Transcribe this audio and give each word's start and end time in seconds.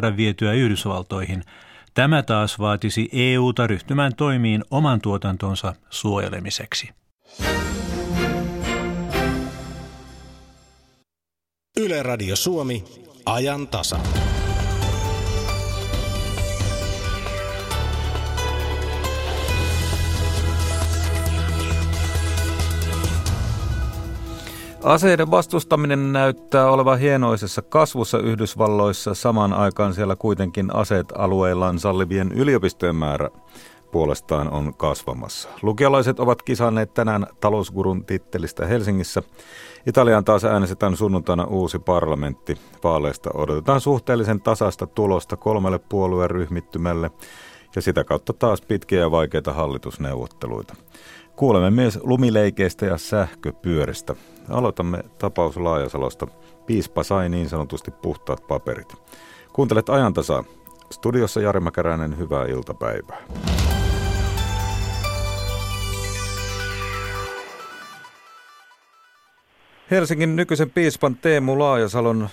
saada 0.00 0.16
vietyä 0.16 0.52
Yhdysvaltoihin. 0.52 1.42
Tämä 1.94 2.22
taas 2.22 2.58
vaatisi 2.58 3.08
EUta 3.12 3.66
ryhtymään 3.66 4.14
toimiin 4.16 4.64
oman 4.70 5.00
tuotantonsa 5.00 5.74
suojelemiseksi. 5.90 6.88
Yle 11.80 12.02
Radio 12.02 12.36
Suomi, 12.36 12.84
ajan 13.26 13.68
tasa. 13.68 14.00
Aseiden 24.84 25.30
vastustaminen 25.30 26.12
näyttää 26.12 26.70
olevan 26.70 26.98
hienoisessa 26.98 27.62
kasvussa 27.62 28.18
Yhdysvalloissa. 28.18 29.14
Samaan 29.14 29.52
aikaan 29.52 29.94
siellä 29.94 30.16
kuitenkin 30.16 30.76
aseet 30.76 31.06
alueillaan 31.18 31.78
sallivien 31.78 32.32
yliopistojen 32.32 32.96
määrä 32.96 33.30
puolestaan 33.92 34.50
on 34.50 34.74
kasvamassa. 34.74 35.48
Lukiolaiset 35.62 36.20
ovat 36.20 36.42
kisanneet 36.42 36.94
tänään 36.94 37.26
talousgurun 37.40 38.04
tittelistä 38.04 38.66
Helsingissä. 38.66 39.22
Italiaan 39.86 40.24
taas 40.24 40.44
äänestetään 40.44 40.96
sunnuntaina 40.96 41.44
uusi 41.44 41.78
parlamentti. 41.78 42.56
Vaaleista 42.84 43.30
odotetaan 43.34 43.80
suhteellisen 43.80 44.40
tasasta 44.40 44.86
tulosta 44.86 45.36
kolmelle 45.36 45.78
puolueen 45.78 46.30
ryhmittymälle 46.30 47.10
ja 47.76 47.82
sitä 47.82 48.04
kautta 48.04 48.32
taas 48.32 48.62
pitkiä 48.62 49.00
ja 49.00 49.10
vaikeita 49.10 49.52
hallitusneuvotteluita. 49.52 50.74
Kuulemme 51.36 51.70
myös 51.70 51.98
lumileikeistä 52.02 52.86
ja 52.86 52.98
sähköpyöristä. 52.98 54.14
Aloitamme 54.50 55.04
tapaus 55.18 55.56
Laajasalosta. 55.56 56.26
Piispa 56.66 57.02
sai 57.02 57.28
niin 57.28 57.48
sanotusti 57.48 57.90
puhtaat 57.90 58.46
paperit. 58.48 58.94
Kuuntelet 59.52 59.88
ajantasaa. 59.88 60.44
Studiossa 60.90 61.40
Jari 61.40 61.60
Mäkäräinen, 61.60 62.18
hyvää 62.18 62.46
iltapäivää. 62.46 63.18
Helsingin 69.90 70.36
nykyisen 70.36 70.70
piispan 70.70 71.16
Teemu 71.16 71.58
Laajasalon 71.58 72.28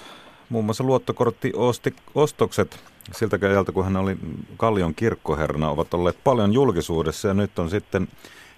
muun 0.50 0.66
muassa 0.66 0.84
luottokorttiostokset 0.84 2.80
siltä 3.12 3.40
ajalta, 3.42 3.72
kun 3.72 3.84
hän 3.84 3.98
oli 3.98 4.18
Kallion 4.58 4.96
kirkkoherrana, 4.96 5.70
ovat 5.70 5.94
olleet 5.94 6.24
paljon 6.24 6.54
julkisuudessa 6.54 7.28
ja 7.28 7.34
nyt 7.34 7.60
on 7.60 7.70
sitten 7.70 8.08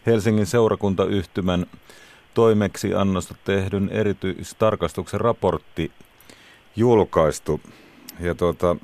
Helsingin 0.05 0.45
seurakuntayhtymän 0.45 1.65
toimeksiannosta 2.39 3.35
tehdyn 3.43 3.89
erityistarkastuksen 3.89 5.21
raportti 5.21 5.91
julkaistu. 6.75 7.61
Ja 8.19 8.35
tuota, 8.35 8.75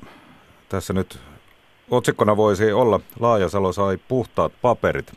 tässä 0.68 0.92
nyt 0.92 1.18
otsikkona 1.90 2.36
voisi 2.36 2.72
olla 2.72 3.00
Laajasalo 3.20 3.72
sai 3.72 3.98
puhtaat 4.08 4.52
paperit. 4.62 5.12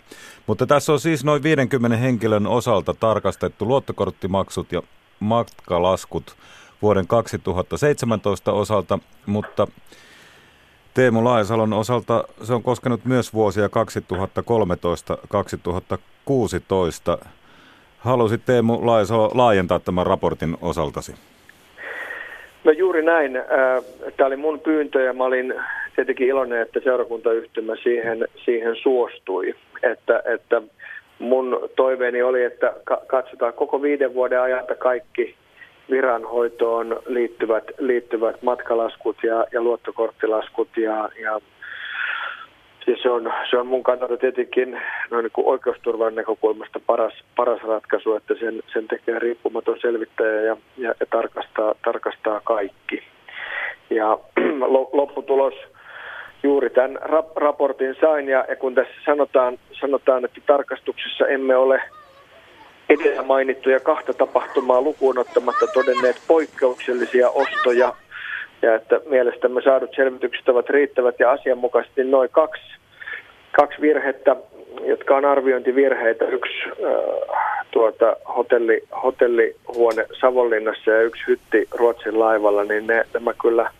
Mutta 0.47 0.65
tässä 0.65 0.93
on 0.93 0.99
siis 0.99 1.23
noin 1.23 1.43
50 1.43 1.97
henkilön 1.97 2.47
osalta 2.47 2.93
tarkastettu 2.93 3.67
luottokorttimaksut 3.67 4.71
ja 4.71 4.81
matkalaskut 5.19 6.37
vuoden 6.81 7.07
2017 7.07 8.51
osalta, 8.51 8.99
mutta 9.25 9.67
Teemu 10.93 11.23
Laajasalon 11.23 11.73
osalta 11.73 12.23
se 12.43 12.53
on 12.53 12.63
koskenut 12.63 13.05
myös 13.05 13.33
vuosia 13.33 13.67
2013-2016. 13.67 13.71
Halusit 17.99 18.41
Teemu 18.45 18.85
Laajasalo 18.85 19.31
laajentaa 19.33 19.79
tämän 19.79 20.05
raportin 20.07 20.57
osaltasi? 20.61 21.15
No 22.63 22.71
juuri 22.71 23.01
näin. 23.01 23.31
Tämä 24.17 24.27
oli 24.27 24.35
mun 24.35 24.59
pyyntö 24.59 25.01
ja 25.01 25.13
mä 25.13 25.23
olin 25.23 25.53
tietenkin 25.95 26.27
iloinen, 26.27 26.61
että 26.61 26.79
seurakuntayhtymä 26.83 27.75
siihen, 27.83 28.27
siihen 28.45 28.75
suostui. 28.75 29.55
Että, 29.83 30.23
että 30.25 30.61
mun 31.19 31.69
toiveeni 31.75 32.21
oli, 32.21 32.43
että 32.43 32.73
katsotaan 33.07 33.53
koko 33.53 33.81
viiden 33.81 34.13
vuoden 34.13 34.41
ajalta 34.41 34.75
kaikki 34.75 35.35
viranhoitoon 35.89 36.99
liittyvät, 37.07 37.63
liittyvät 37.77 38.41
matkalaskut 38.41 39.17
ja, 39.23 39.45
ja 39.51 39.61
luottokorttilaskut 39.61 40.69
ja, 40.77 41.09
ja 41.21 41.39
siis 42.89 43.03
se 43.03 43.09
on, 43.09 43.33
se 43.49 43.57
on 43.57 43.67
mun 43.67 43.83
kannalta 43.83 44.17
tietenkin 44.17 44.81
noin 45.11 45.23
niin 45.23 45.31
kuin 45.31 45.47
oikeusturvan 45.47 46.15
näkökulmasta 46.15 46.79
paras, 46.85 47.13
paras 47.35 47.61
ratkaisu, 47.63 48.15
että 48.15 48.33
sen, 48.39 48.61
sen 48.73 48.87
tekee 48.87 49.19
riippumaton 49.19 49.77
selvittäjä 49.81 50.41
ja, 50.41 50.57
ja, 50.77 50.93
ja 50.99 51.05
tarkastaa, 51.09 51.75
tarkastaa 51.85 52.41
kaikki. 52.43 53.03
Ja 53.89 54.17
lopputulos 54.99 55.53
juuri 56.43 56.69
tämän 56.69 56.99
raportin 57.35 57.95
sain 58.01 58.29
ja, 58.29 58.45
ja 58.49 58.55
kun 58.55 58.75
tässä 58.75 58.93
sanotaan, 59.05 59.57
sanotaan, 59.81 60.25
että 60.25 60.41
tarkastuksessa 60.47 61.27
emme 61.27 61.55
ole– 61.55 61.81
edellä 62.89 63.23
mainittuja 63.23 63.79
kahta 63.79 64.13
tapahtumaa 64.13 64.81
lukuun 64.81 65.17
ottamatta 65.17 65.67
todenneet 65.73 66.21
poikkeuksellisia 66.27 67.29
ostoja 67.29 67.93
ja 68.61 68.75
että 68.75 69.01
mielestämme 69.09 69.61
saadut 69.61 69.95
selvitykset 69.95 70.49
ovat 70.49 70.69
riittävät 70.69 71.15
ja 71.19 71.31
asianmukaisesti 71.31 72.03
noin 72.03 72.29
kaksi, 72.29 72.78
kaksi 73.51 73.81
virhettä, 73.81 74.35
jotka 74.85 75.17
on 75.17 75.25
arviointivirheitä. 75.25 76.25
Yksi 76.25 76.53
äh, 76.65 77.37
tuota, 77.71 78.15
hotelli, 78.37 78.83
hotellihuone 79.03 80.05
Savonlinnassa 80.21 80.91
ja 80.91 81.01
yksi 81.01 81.23
hytti 81.27 81.67
Ruotsin 81.71 82.19
laivalla, 82.19 82.63
niin 82.63 82.87
ne, 82.87 83.05
nämä 83.13 83.33
kyllä, 83.41 83.71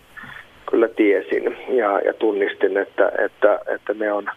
kyllä 0.70 0.88
tiesin 0.88 1.56
ja, 1.68 2.00
ja 2.04 2.14
tunnistin, 2.14 2.76
että, 2.76 3.12
että, 3.24 3.60
että 3.74 3.94
ne 3.94 4.12
on 4.12 4.30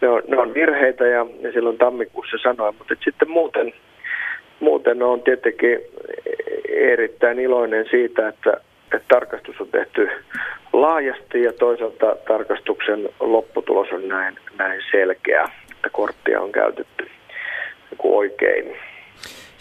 ne 0.00 0.08
on, 0.08 0.22
ne 0.28 0.38
on 0.38 0.54
virheitä 0.54 1.06
ja, 1.06 1.26
ja 1.40 1.52
silloin 1.52 1.78
tammikuussa 1.78 2.36
sanoin, 2.42 2.74
mutta 2.78 2.94
sitten 3.04 3.30
muuten– 3.30 3.72
muuten 4.60 5.02
on 5.02 5.22
tietenkin 5.22 5.78
erittäin 6.68 7.38
iloinen 7.38 7.86
siitä, 7.90 8.28
että, 8.28 8.60
että 8.94 9.08
tarkastus 9.08 9.60
on 9.60 9.68
tehty 9.68 10.08
laajasti 10.72 11.42
ja 11.42 11.52
toisaalta 11.52 12.16
tarkastuksen 12.28 13.08
lopputulos 13.20 13.88
on 13.92 14.08
näin, 14.08 14.38
näin 14.58 14.80
selkeä, 14.90 15.48
että 15.72 15.90
korttia 15.90 16.40
on 16.40 16.52
käytetty 16.52 17.10
oikein. 18.02 18.76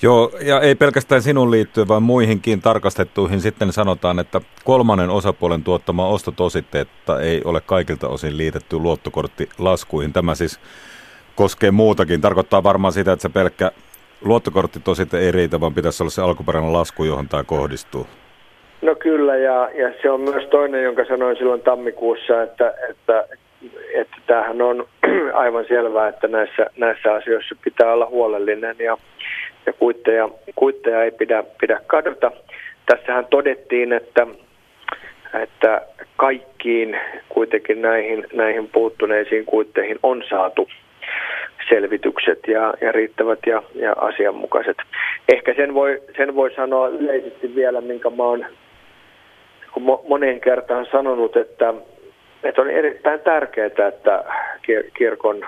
Joo, 0.02 0.32
ja 0.42 0.62
ei 0.62 0.76
pelkästään 0.76 1.22
sinun 1.22 1.52
liittyen, 1.52 1.88
vaan 1.88 2.04
muihinkin 2.04 2.62
tarkastettuihin 2.62 3.42
sitten 3.42 3.74
sanotaan, 3.74 4.20
että 4.20 4.42
kolmannen 4.64 5.10
osapuolen 5.10 5.64
tuottama 5.64 6.08
ostotositteetta 6.08 7.22
ei 7.22 7.42
ole 7.46 7.62
kaikilta 7.62 8.08
osin 8.08 8.38
liitetty 8.38 8.78
luottokorttilaskuihin. 8.78 10.14
Tämä 10.14 10.36
siis 10.36 10.60
koskee 11.36 11.72
muutakin. 11.72 12.22
Tarkoittaa 12.22 12.64
varmaan 12.64 12.94
sitä, 12.94 13.12
että 13.12 13.22
se 13.22 13.30
pelkkä 13.30 13.72
luottokortti 14.22 14.80
tosi 14.80 15.08
ei 15.20 15.32
riitä, 15.32 15.60
vaan 15.60 15.74
pitäisi 15.74 16.04
olla 16.04 16.12
se 16.12 16.22
alkuperäinen 16.22 16.74
lasku, 16.74 17.04
johon 17.04 17.30
tämä 17.30 17.44
kohdistuu. 17.44 18.08
No 18.82 18.96
kyllä, 18.96 19.36
ja, 19.36 19.70
ja 19.74 19.94
se 20.02 20.10
on 20.10 20.22
myös 20.22 20.46
toinen, 20.46 20.84
jonka 20.84 21.06
sanoin 21.06 21.38
silloin 21.38 21.62
tammikuussa, 21.62 22.44
että, 22.44 22.74
että, 22.90 23.26
että 23.94 24.18
tämähän 24.28 24.62
on 24.62 24.88
aivan 25.34 25.66
selvää, 25.68 26.08
että 26.08 26.28
näissä, 26.28 26.66
näissä 26.78 27.14
asioissa 27.14 27.56
pitää 27.64 27.94
olla 27.94 28.06
huolellinen 28.06 28.76
ja, 28.80 28.98
ja 29.66 29.74
kuitteja, 29.74 30.30
kuitteja 30.56 31.04
ei 31.04 31.12
pidä, 31.12 31.44
pidä 31.62 31.82
kadota. 31.88 32.32
Tässähän 32.86 33.26
todettiin, 33.26 33.94
että, 33.94 34.28
että 35.44 35.82
kaikkiin 36.16 37.00
kuitenkin 37.30 37.82
näihin, 37.82 38.28
näihin 38.34 38.68
puuttuneisiin 38.68 39.46
kuitteihin 39.46 40.00
on 40.04 40.24
saatu 40.30 40.68
selvitykset 41.70 42.40
ja, 42.48 42.74
ja 42.82 42.92
riittävät 42.92 43.40
ja, 43.46 43.64
ja 43.76 43.94
asianmukaiset. 43.98 44.78
Ehkä 45.30 45.54
sen 45.54 45.74
voi, 45.74 46.02
sen 46.18 46.36
voi 46.36 46.54
sanoa 46.56 46.88
yleisesti 46.88 47.56
vielä, 47.56 47.82
minkä 47.82 48.12
oon 48.18 48.46
moneen 50.08 50.40
kertaan 50.40 50.88
sanonut, 50.92 51.38
että, 51.38 51.74
että 52.44 52.62
on 52.62 52.70
erittäin 52.70 53.20
tärkeää, 53.20 53.68
että 53.88 54.24
kirkon, 54.98 55.46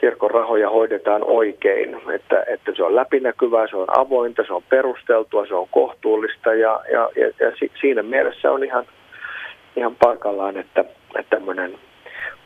kirkon 0.00 0.30
rahoja 0.30 0.70
hoidetaan 0.70 1.24
oikein, 1.24 1.96
että, 2.14 2.44
että 2.48 2.72
se 2.76 2.84
on 2.84 2.96
läpinäkyvää, 2.96 3.66
se 3.66 3.76
on 3.76 3.98
avointa, 3.98 4.42
se 4.46 4.52
on 4.52 4.62
perusteltua, 4.62 5.46
se 5.46 5.54
on 5.54 5.68
kohtuullista 5.70 6.54
ja, 6.54 6.80
ja, 6.92 7.10
ja, 7.16 7.26
ja 7.26 7.68
siinä 7.80 8.02
mielessä 8.02 8.52
on 8.52 8.64
ihan, 8.64 8.84
ihan 9.76 9.96
paikallaan, 9.96 10.56
että, 10.56 10.84
että 11.18 11.36
tämmöinen 11.36 11.78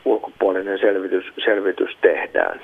ulkopuolinen 0.05 0.79
selvitys, 0.79 1.25
selvitys 1.45 1.97
tehdään. 2.01 2.61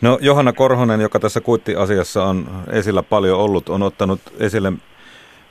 No 0.00 0.18
Johanna 0.20 0.52
Korhonen, 0.52 1.00
joka 1.00 1.18
tässä 1.18 1.40
kuittiasiassa 1.40 2.24
on 2.24 2.44
esillä 2.72 3.02
paljon 3.02 3.38
ollut, 3.38 3.68
on 3.68 3.82
ottanut 3.82 4.20
esille 4.40 4.72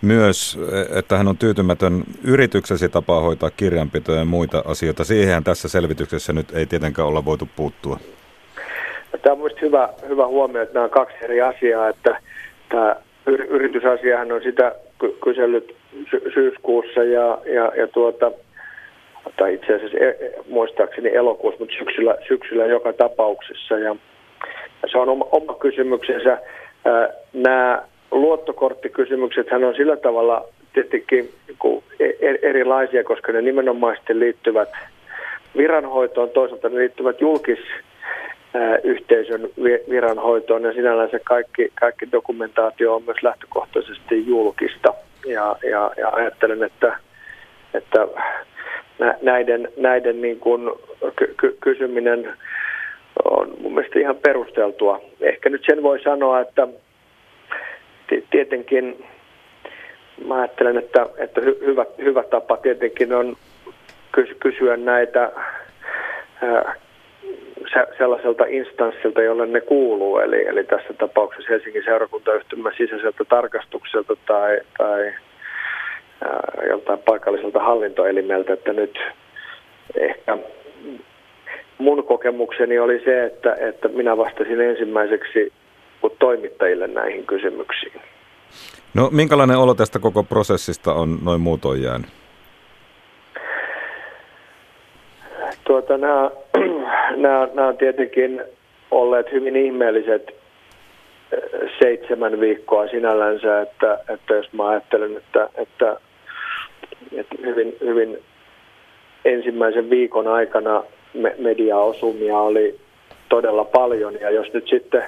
myös, 0.02 0.60
että 0.96 1.18
hän 1.18 1.28
on 1.28 1.38
tyytymätön 1.38 2.04
yrityksesi 2.24 2.90
tapaa 2.90 3.22
hoitaa 3.22 3.50
kirjanpitoja 3.50 4.20
ja 4.20 4.26
muita 4.26 4.64
asioita. 4.66 5.04
Siihen 5.04 5.44
tässä 5.44 5.68
selvityksessä 5.68 6.34
nyt 6.34 6.56
ei 6.56 6.66
tietenkään 6.66 7.08
olla 7.08 7.26
voitu 7.26 7.50
puuttua. 7.56 8.00
Tämä 9.22 9.34
on 9.34 9.38
mielestäni 9.38 9.68
hyvä, 9.68 9.90
hyvä 10.10 10.28
huomio, 10.28 10.62
että 10.62 10.74
nämä 10.74 10.84
on 10.84 10.90
kaksi 10.90 11.16
eri 11.22 11.42
asiaa. 11.42 11.90
Että 11.90 12.22
tämä 12.70 12.96
yritysasiahan 13.26 14.32
on 14.32 14.42
sitä 14.44 14.76
kysellyt 15.24 15.76
sy- 16.10 16.32
syyskuussa 16.34 17.04
ja, 17.04 17.38
ja, 17.46 17.72
ja 17.78 17.88
tuota, 17.88 18.32
tai 19.38 19.54
itse 19.54 19.76
asiassa 19.76 19.98
e, 19.98 20.08
e, 20.08 20.34
muistaakseni 20.50 21.16
elokuussa, 21.16 21.60
mutta 21.60 21.76
syksyllä, 21.78 22.16
syksyllä 22.28 22.66
joka 22.66 22.94
tapauksessa. 22.94 23.78
Ja 23.78 23.96
se 24.92 24.98
on 24.98 25.10
oma, 25.10 25.26
oma 25.32 25.54
kysymyksensä. 25.54 26.38
Nämä 27.34 27.82
luottokorttikysymykset 28.12 29.50
hän 29.52 29.64
on 29.64 29.76
sillä 29.76 29.98
tavalla 29.98 30.46
tietenkin 30.74 31.30
e, 32.00 32.10
erilaisia, 32.42 33.04
koska 33.04 33.32
ne 33.32 33.42
nimenomaan 33.42 33.98
liittyvät 34.14 34.70
viranhoitoon, 35.58 36.30
toisaalta 36.30 36.70
ne 36.70 36.76
liittyvät 36.76 37.22
julkis 37.22 37.60
yhteisön 38.84 39.50
viranhoitoon 39.90 40.64
ja 40.64 40.74
sinällään 40.74 41.10
se 41.12 41.20
kaikki, 41.20 41.72
kaikki 41.76 42.12
dokumentaatio 42.12 42.96
on 42.96 43.04
myös 43.04 43.24
lähtökohtaisesti 43.24 44.28
julkista. 44.28 44.94
Ja, 45.26 45.56
ja, 45.70 45.92
ja 45.98 46.10
ajattelen, 46.10 46.64
että, 46.64 46.98
että 47.74 48.08
näiden, 49.22 49.70
näiden 49.78 50.22
niin 50.22 50.40
kuin 50.40 50.72
ky- 51.16 51.58
kysyminen 51.62 52.34
on 53.26 53.54
mun 53.62 53.74
mielestä 53.74 54.00
ihan 54.00 54.16
perusteltua. 54.16 55.02
Ehkä 55.22 55.50
nyt 55.50 55.64
sen 55.66 55.84
voi 55.84 56.00
sanoa, 56.00 56.40
että 56.40 56.68
tietenkin 58.32 59.06
mä 60.26 60.36
ajattelen, 60.36 60.78
että, 60.78 61.08
että 61.18 61.42
hyvä, 61.42 61.86
hyvä 61.98 62.24
tapa 62.24 62.58
tietenkin 62.58 63.14
on 63.14 63.36
kysyä 64.40 64.78
näitä 64.78 65.32
sellaiselta 67.98 68.46
instanssilta, 68.48 69.22
jolle 69.22 69.46
ne 69.46 69.62
kuuluu, 69.62 70.20
eli, 70.20 70.48
eli 70.48 70.64
tässä 70.64 70.94
tapauksessa 70.94 71.50
Helsingin 71.50 71.84
seurakuntayhtymän 71.84 72.74
sisäiseltä 72.78 73.26
tarkastukselta 73.30 74.14
tai, 74.26 74.60
tai 74.78 75.14
ää, 76.24 76.64
joltain 76.70 77.00
paikalliselta 77.00 77.60
hallintoelimeltä, 77.60 78.54
että 78.54 78.74
nyt 78.74 79.00
ehkä 80.00 80.38
mun 81.78 82.04
kokemukseni 82.04 82.80
oli 82.80 83.02
se, 83.06 83.24
että, 83.26 83.56
että 83.60 83.88
minä 83.88 84.18
vastasin 84.18 84.62
ensimmäiseksi 84.62 85.54
toimittajille 86.20 86.88
näihin 86.88 87.26
kysymyksiin. 87.26 88.02
No 88.98 89.10
minkälainen 89.12 89.58
olo 89.58 89.74
tästä 89.74 90.00
koko 90.00 90.24
prosessista 90.24 90.94
on 90.94 91.20
noin 91.24 91.42
muutoin 91.42 91.84
jäänyt? 91.84 92.10
Tuota, 95.64 95.98
nämä, 95.98 96.32
nämä, 97.16 97.48
nämä 97.54 97.68
on 97.68 97.78
tietenkin 97.78 98.44
olleet 98.92 99.32
hyvin 99.32 99.56
ihmeelliset 99.56 100.36
eh, 101.32 101.72
seitsemän 101.80 102.40
viikkoa 102.40 102.88
sinällänsä, 102.88 103.62
että, 103.62 104.00
että 104.14 104.34
jos 104.34 104.54
mä 104.54 104.68
ajattelen, 104.68 105.18
että, 105.18 105.50
että, 105.56 105.98
että 107.12 107.36
hyvin, 107.42 107.78
hyvin 107.80 108.18
ensimmäisen 109.26 109.90
viikon 109.90 110.28
aikana 110.28 110.84
mediaosumia 111.38 112.40
oli 112.40 112.80
todella 113.30 113.66
paljon 113.66 114.14
ja 114.22 114.30
jos 114.30 114.54
nyt 114.54 114.68
sitten 114.70 115.04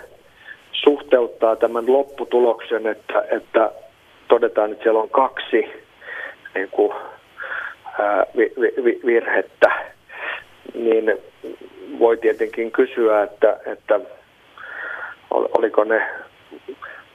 suhteuttaa 0.84 1.56
tämän 1.56 1.94
lopputuloksen, 1.94 2.88
että, 2.88 3.26
että 3.32 3.72
todetaan, 4.28 4.72
että 4.72 4.84
siellä 4.84 5.00
on 5.00 5.10
kaksi 5.10 5.66
niin 6.56 6.70
kuin, 6.72 6.92
ää, 8.00 8.26
vi, 8.38 8.54
vi, 8.58 9.00
virhettä, 9.06 9.72
niin 10.74 11.18
voi 12.00 12.18
tietenkin 12.18 12.72
kysyä, 12.72 13.24
että, 13.24 13.60
että 13.66 14.00
oliko 15.32 15.84
ne 15.84 16.02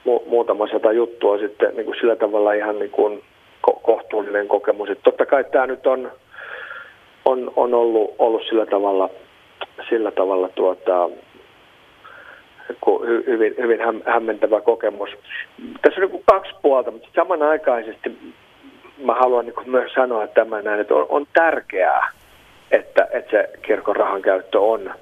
mu- 0.05 0.23
muutama 0.29 0.67
sata 0.67 0.91
juttua 0.91 1.37
sitten 1.37 1.75
niin 1.75 1.85
kuin 1.85 1.99
sillä 1.99 2.15
tavalla 2.15 2.53
ihan 2.53 2.79
niin 2.79 2.91
kuin 2.91 3.23
ko- 3.69 3.79
kohtuullinen 3.81 4.47
kokemus. 4.47 4.89
Että 4.89 5.03
totta 5.03 5.25
kai 5.25 5.43
tämä 5.43 5.67
nyt 5.67 5.87
on, 5.87 6.11
on, 7.25 7.51
on 7.55 7.73
ollut, 7.73 8.15
ollut 8.19 8.43
sillä 8.49 8.65
tavalla, 8.65 9.09
sillä 9.89 10.11
tavalla 10.11 10.49
tuota, 10.49 11.09
hyvin, 13.27 13.55
hyvin 13.57 13.79
hämmentävä 14.05 14.61
kokemus. 14.61 15.09
Tässä 15.81 16.01
on 16.01 16.11
niin 16.11 16.23
kaksi 16.25 16.51
puolta, 16.61 16.91
mutta 16.91 17.09
samanaikaisesti 17.15 18.17
mä 19.03 19.13
haluan 19.13 19.45
niin 19.45 19.71
myös 19.71 19.93
sanoa 19.93 20.27
tämän 20.27 20.63
näin, 20.63 20.79
että 20.79 20.93
on, 20.93 21.05
on 21.09 21.27
tärkeää, 21.33 22.11
että, 22.71 23.07
että 23.11 23.31
se 23.31 23.49
kirkon 23.61 23.95
rahan 23.95 24.21
käyttö 24.21 24.59
on 24.59 24.93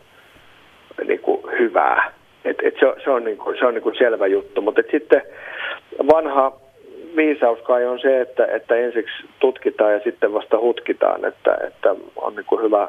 niin 1.07 1.19
kuin 1.19 1.41
hyvää. 1.59 2.13
Et, 2.45 2.57
et 2.63 2.73
se, 2.79 3.03
se 3.03 3.09
on, 3.09 3.23
niin 3.23 3.37
kuin, 3.37 3.57
se 3.59 3.65
on 3.65 3.73
niin 3.73 3.83
kuin 3.83 3.97
selvä 3.97 4.27
juttu, 4.27 4.61
mutta 4.61 4.81
sitten 4.91 5.21
vanha 6.11 6.51
viisaus 7.15 7.59
kai 7.59 7.85
on 7.85 7.99
se, 7.99 8.21
että, 8.21 8.45
että 8.45 8.75
ensiksi 8.75 9.13
tutkitaan 9.39 9.93
ja 9.93 9.99
sitten 9.99 10.33
vasta 10.33 10.59
hutkitaan, 10.59 11.25
että, 11.25 11.57
että 11.67 11.95
on 12.15 12.35
niin 12.35 12.45
kuin 12.45 12.61
hyvä 12.61 12.87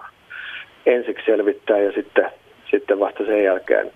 ensiksi 0.86 1.24
selvittää 1.26 1.78
ja 1.78 1.92
sitten, 1.92 2.30
sitten 2.70 3.00
vasta 3.00 3.24
sen 3.26 3.44
jälkeen, 3.44 3.90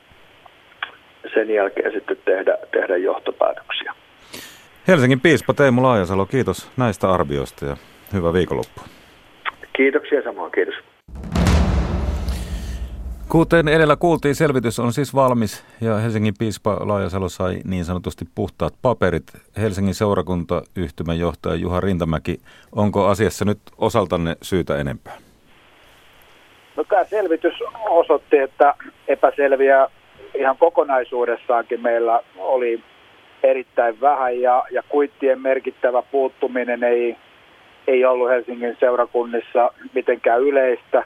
sen 1.35 1.51
jälkeen 1.51 1.93
sitten 1.93 2.17
tehdä, 2.25 2.59
tehdä 2.73 2.97
johtopäätöksiä. 2.97 3.95
Helsingin 4.89 5.21
piispa 5.21 5.55
Teemu 5.55 5.83
Laajasalo, 5.83 6.27
kiitos 6.27 6.71
näistä 6.77 7.11
arvioista 7.11 7.65
ja 7.65 7.77
hyvää 8.13 8.33
viikonloppua. 8.33 8.85
Kiitoksia 9.77 10.23
samoin, 10.23 10.53
kiitos. 10.53 10.75
Kuten 13.29 13.69
edellä 13.69 13.97
kuultiin, 13.97 14.35
selvitys 14.35 14.79
on 14.79 14.93
siis 14.93 15.15
valmis 15.15 15.65
ja 15.81 15.97
Helsingin 15.97 16.35
piispa 16.39 16.77
Laajasalo 16.81 17.29
sai 17.29 17.61
niin 17.65 17.85
sanotusti 17.85 18.25
puhtaat 18.35 18.75
paperit. 18.83 19.25
Helsingin 19.61 19.95
seurakuntayhtymän 19.95 21.19
johtaja 21.19 21.55
Juha 21.55 21.81
Rintamäki, 21.81 22.41
onko 22.73 23.07
asiassa 23.07 23.45
nyt 23.45 23.59
osaltanne 23.79 24.37
syytä 24.43 24.77
enempää? 24.77 25.19
No 26.77 26.85
tämä 26.85 27.05
selvitys 27.05 27.55
osoitti, 27.89 28.39
että 28.39 28.75
epäselviä 29.09 29.87
ihan 30.35 30.57
kokonaisuudessaankin 30.59 31.81
meillä 31.81 32.23
oli 32.39 32.81
erittäin 33.43 34.01
vähän 34.01 34.41
ja, 34.41 34.65
ja 34.71 34.83
kuittien 34.89 35.41
merkittävä 35.41 36.03
puuttuminen 36.03 36.85
ei 36.85 37.17
ei 37.89 38.05
ollut 38.05 38.31
Helsingin 38.31 38.77
seurakunnissa 38.81 39.71
mitenkään 39.95 40.41
yleistä. 40.41 41.05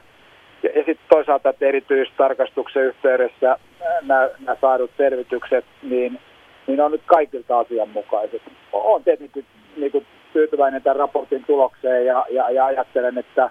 Ja, 0.63 0.69
ja 0.69 0.83
sitten 0.85 1.07
toisaalta, 1.09 1.49
että 1.49 1.65
erityistarkastuksen 1.65 2.83
yhteydessä 2.83 3.57
nämä, 4.01 4.29
saadut 4.61 4.91
selvitykset, 4.97 5.65
niin, 5.81 6.19
niin 6.67 6.81
on 6.81 6.91
nyt 6.91 7.01
kaikilta 7.05 7.59
asianmukaiset. 7.59 8.41
Olen 8.71 9.03
tietenkin 9.03 9.45
niin 9.77 9.91
kuin, 9.91 10.05
tyytyväinen 10.33 10.81
tämän 10.81 10.95
raportin 10.95 11.43
tulokseen 11.47 12.05
ja, 12.05 12.25
ja, 12.29 12.49
ja 12.49 12.65
ajattelen, 12.65 13.17
että, 13.17 13.49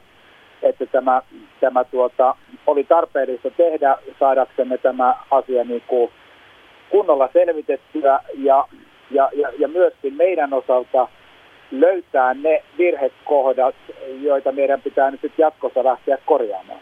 että 0.63 0.87
tämä, 0.87 1.23
tämä 1.61 1.85
tuota, 1.85 2.37
oli 2.67 2.85
tarpeellista 2.85 3.51
tehdä 3.51 3.99
saadaksemme 4.21 4.79
tämä 4.79 5.15
asia 5.31 5.65
niin 5.65 5.83
kuin 5.87 6.11
kunnolla 6.91 7.29
selvitettyä 7.33 8.21
ja, 8.35 8.69
ja, 9.11 9.31
ja, 9.33 9.49
ja 9.59 9.69
myöskin 9.69 10.15
meidän 10.15 10.53
osalta– 10.53 11.09
löytää 11.73 12.35
ne 12.35 12.63
virhekohdat, 12.79 13.75
joita 14.21 14.53
meidän 14.53 14.83
pitää 14.83 15.11
nyt 15.11 15.21
jatkossa 15.39 15.85
lähteä 15.85 16.19
korjaamaan. 16.27 16.81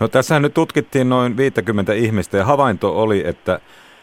No 0.00 0.08
tässä 0.08 0.40
nyt 0.40 0.54
tutkittiin 0.54 1.08
noin 1.08 1.36
50 1.36 1.92
ihmistä 1.92 2.36
ja 2.36 2.44
havainto 2.44 3.02
oli, 3.02 3.22
että 3.26 3.60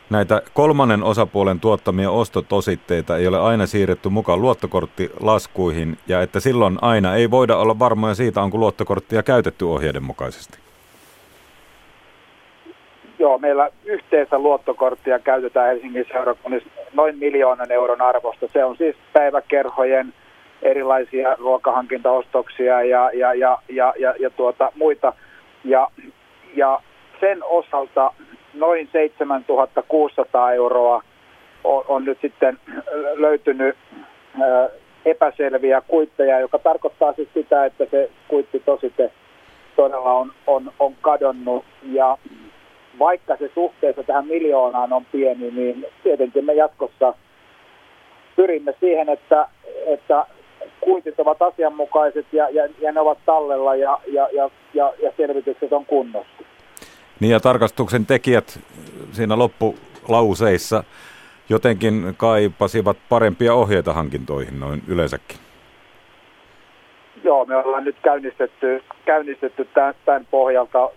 näitä 0.09 0.41
kolmannen 0.53 1.03
osapuolen 1.03 1.59
tuottamia 1.59 2.11
ostotositteita 2.11 3.17
ei 3.17 3.27
ole 3.27 3.39
aina 3.39 3.65
siirretty 3.65 4.09
mukaan 4.09 4.41
luottokorttilaskuihin 4.41 5.97
ja 6.07 6.21
että 6.21 6.39
silloin 6.39 6.77
aina 6.81 7.15
ei 7.15 7.31
voida 7.31 7.57
olla 7.57 7.79
varmoja 7.79 8.15
siitä, 8.15 8.41
onko 8.41 8.57
luottokorttia 8.57 9.23
käytetty 9.23 9.65
ohjeiden 9.65 10.03
mukaisesti. 10.03 10.57
Joo, 13.19 13.37
meillä 13.37 13.69
yhteensä 13.85 14.39
luottokorttia 14.39 15.19
käytetään 15.19 15.67
Helsingin 15.67 16.05
seurakunnissa 16.11 16.69
noin 16.93 17.17
miljoonan 17.17 17.71
euron 17.71 18.01
arvosta. 18.01 18.47
Se 18.53 18.63
on 18.65 18.77
siis 18.77 18.95
päiväkerhojen 19.13 20.13
erilaisia 20.61 21.35
ruokahankintaostoksia 21.35 22.83
ja, 22.83 23.11
ja, 23.13 23.33
ja, 23.33 23.57
ja, 23.69 23.93
ja, 23.99 24.13
ja 24.19 24.29
tuota, 24.29 24.71
muita. 24.75 25.13
Ja, 25.63 25.87
ja 26.55 26.79
sen 27.19 27.43
osalta 27.43 28.13
noin 28.53 28.89
7600 28.91 30.53
euroa 30.53 31.03
on, 31.63 31.83
on 31.87 32.05
nyt 32.05 32.17
sitten 32.21 32.57
löytynyt 33.25 33.75
epäselviä 35.05 35.81
kuitteja, 35.81 36.39
joka 36.39 36.59
tarkoittaa 36.59 37.13
siis 37.13 37.29
sitä, 37.33 37.65
että 37.65 37.85
se 37.91 38.09
kuitti 38.27 38.59
tosite 38.59 39.11
todella 39.75 40.13
on, 40.13 40.31
on, 40.47 40.71
on 40.79 40.95
kadonnut. 41.01 41.65
Ja 41.83 42.17
vaikka 42.99 43.37
se 43.37 43.51
suhteessa 43.53 44.03
tähän 44.03 44.27
miljoonaan 44.27 44.93
on 44.93 45.05
pieni, 45.05 45.51
niin 45.51 45.85
tietenkin 46.03 46.45
me 46.45 46.53
jatkossa 46.53 47.13
pyrimme 48.35 48.75
siihen, 48.79 49.09
että, 49.09 49.47
että 49.85 50.25
kuitit 50.81 51.19
ovat 51.19 51.41
asianmukaiset 51.41 52.25
ja, 52.31 52.49
ja, 52.49 52.67
ja 52.81 52.91
ne 52.91 52.99
ovat 52.99 53.17
tallella 53.25 53.75
ja, 53.75 53.99
ja, 54.07 54.29
ja, 54.33 54.49
ja, 54.73 54.93
ja 55.01 55.11
selvitykset 55.17 55.73
on 55.73 55.85
kunnossa. 55.85 56.43
Niin 57.23 57.31
ja 57.31 57.39
tarkastuksen 57.39 58.05
tekijät 58.05 58.59
siinä 59.11 59.37
loppulauseissa 59.37 60.83
jotenkin 61.49 62.13
kaipasivat 62.17 62.97
parempia 63.09 63.53
ohjeita 63.53 63.93
hankintoihin 63.93 64.59
noin 64.59 64.81
yleensäkin. 64.87 65.37
joo, 67.23 67.45
me 67.45 67.55
ollaan 67.55 67.83
nyt 67.83 67.95
käynnistetty, 68.01 68.83
käynnistetty 69.05 69.67
tämän, 69.73 70.27
pohjalta 70.31 70.89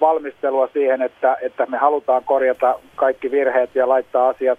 valmistelua 0.00 0.68
siihen, 0.72 1.02
että, 1.02 1.36
että 1.42 1.66
me 1.66 1.78
halutaan 1.78 2.24
korjata 2.24 2.78
kaikki 2.96 3.30
virheet 3.30 3.74
ja 3.74 3.88
laittaa 3.88 4.28
asiat, 4.28 4.58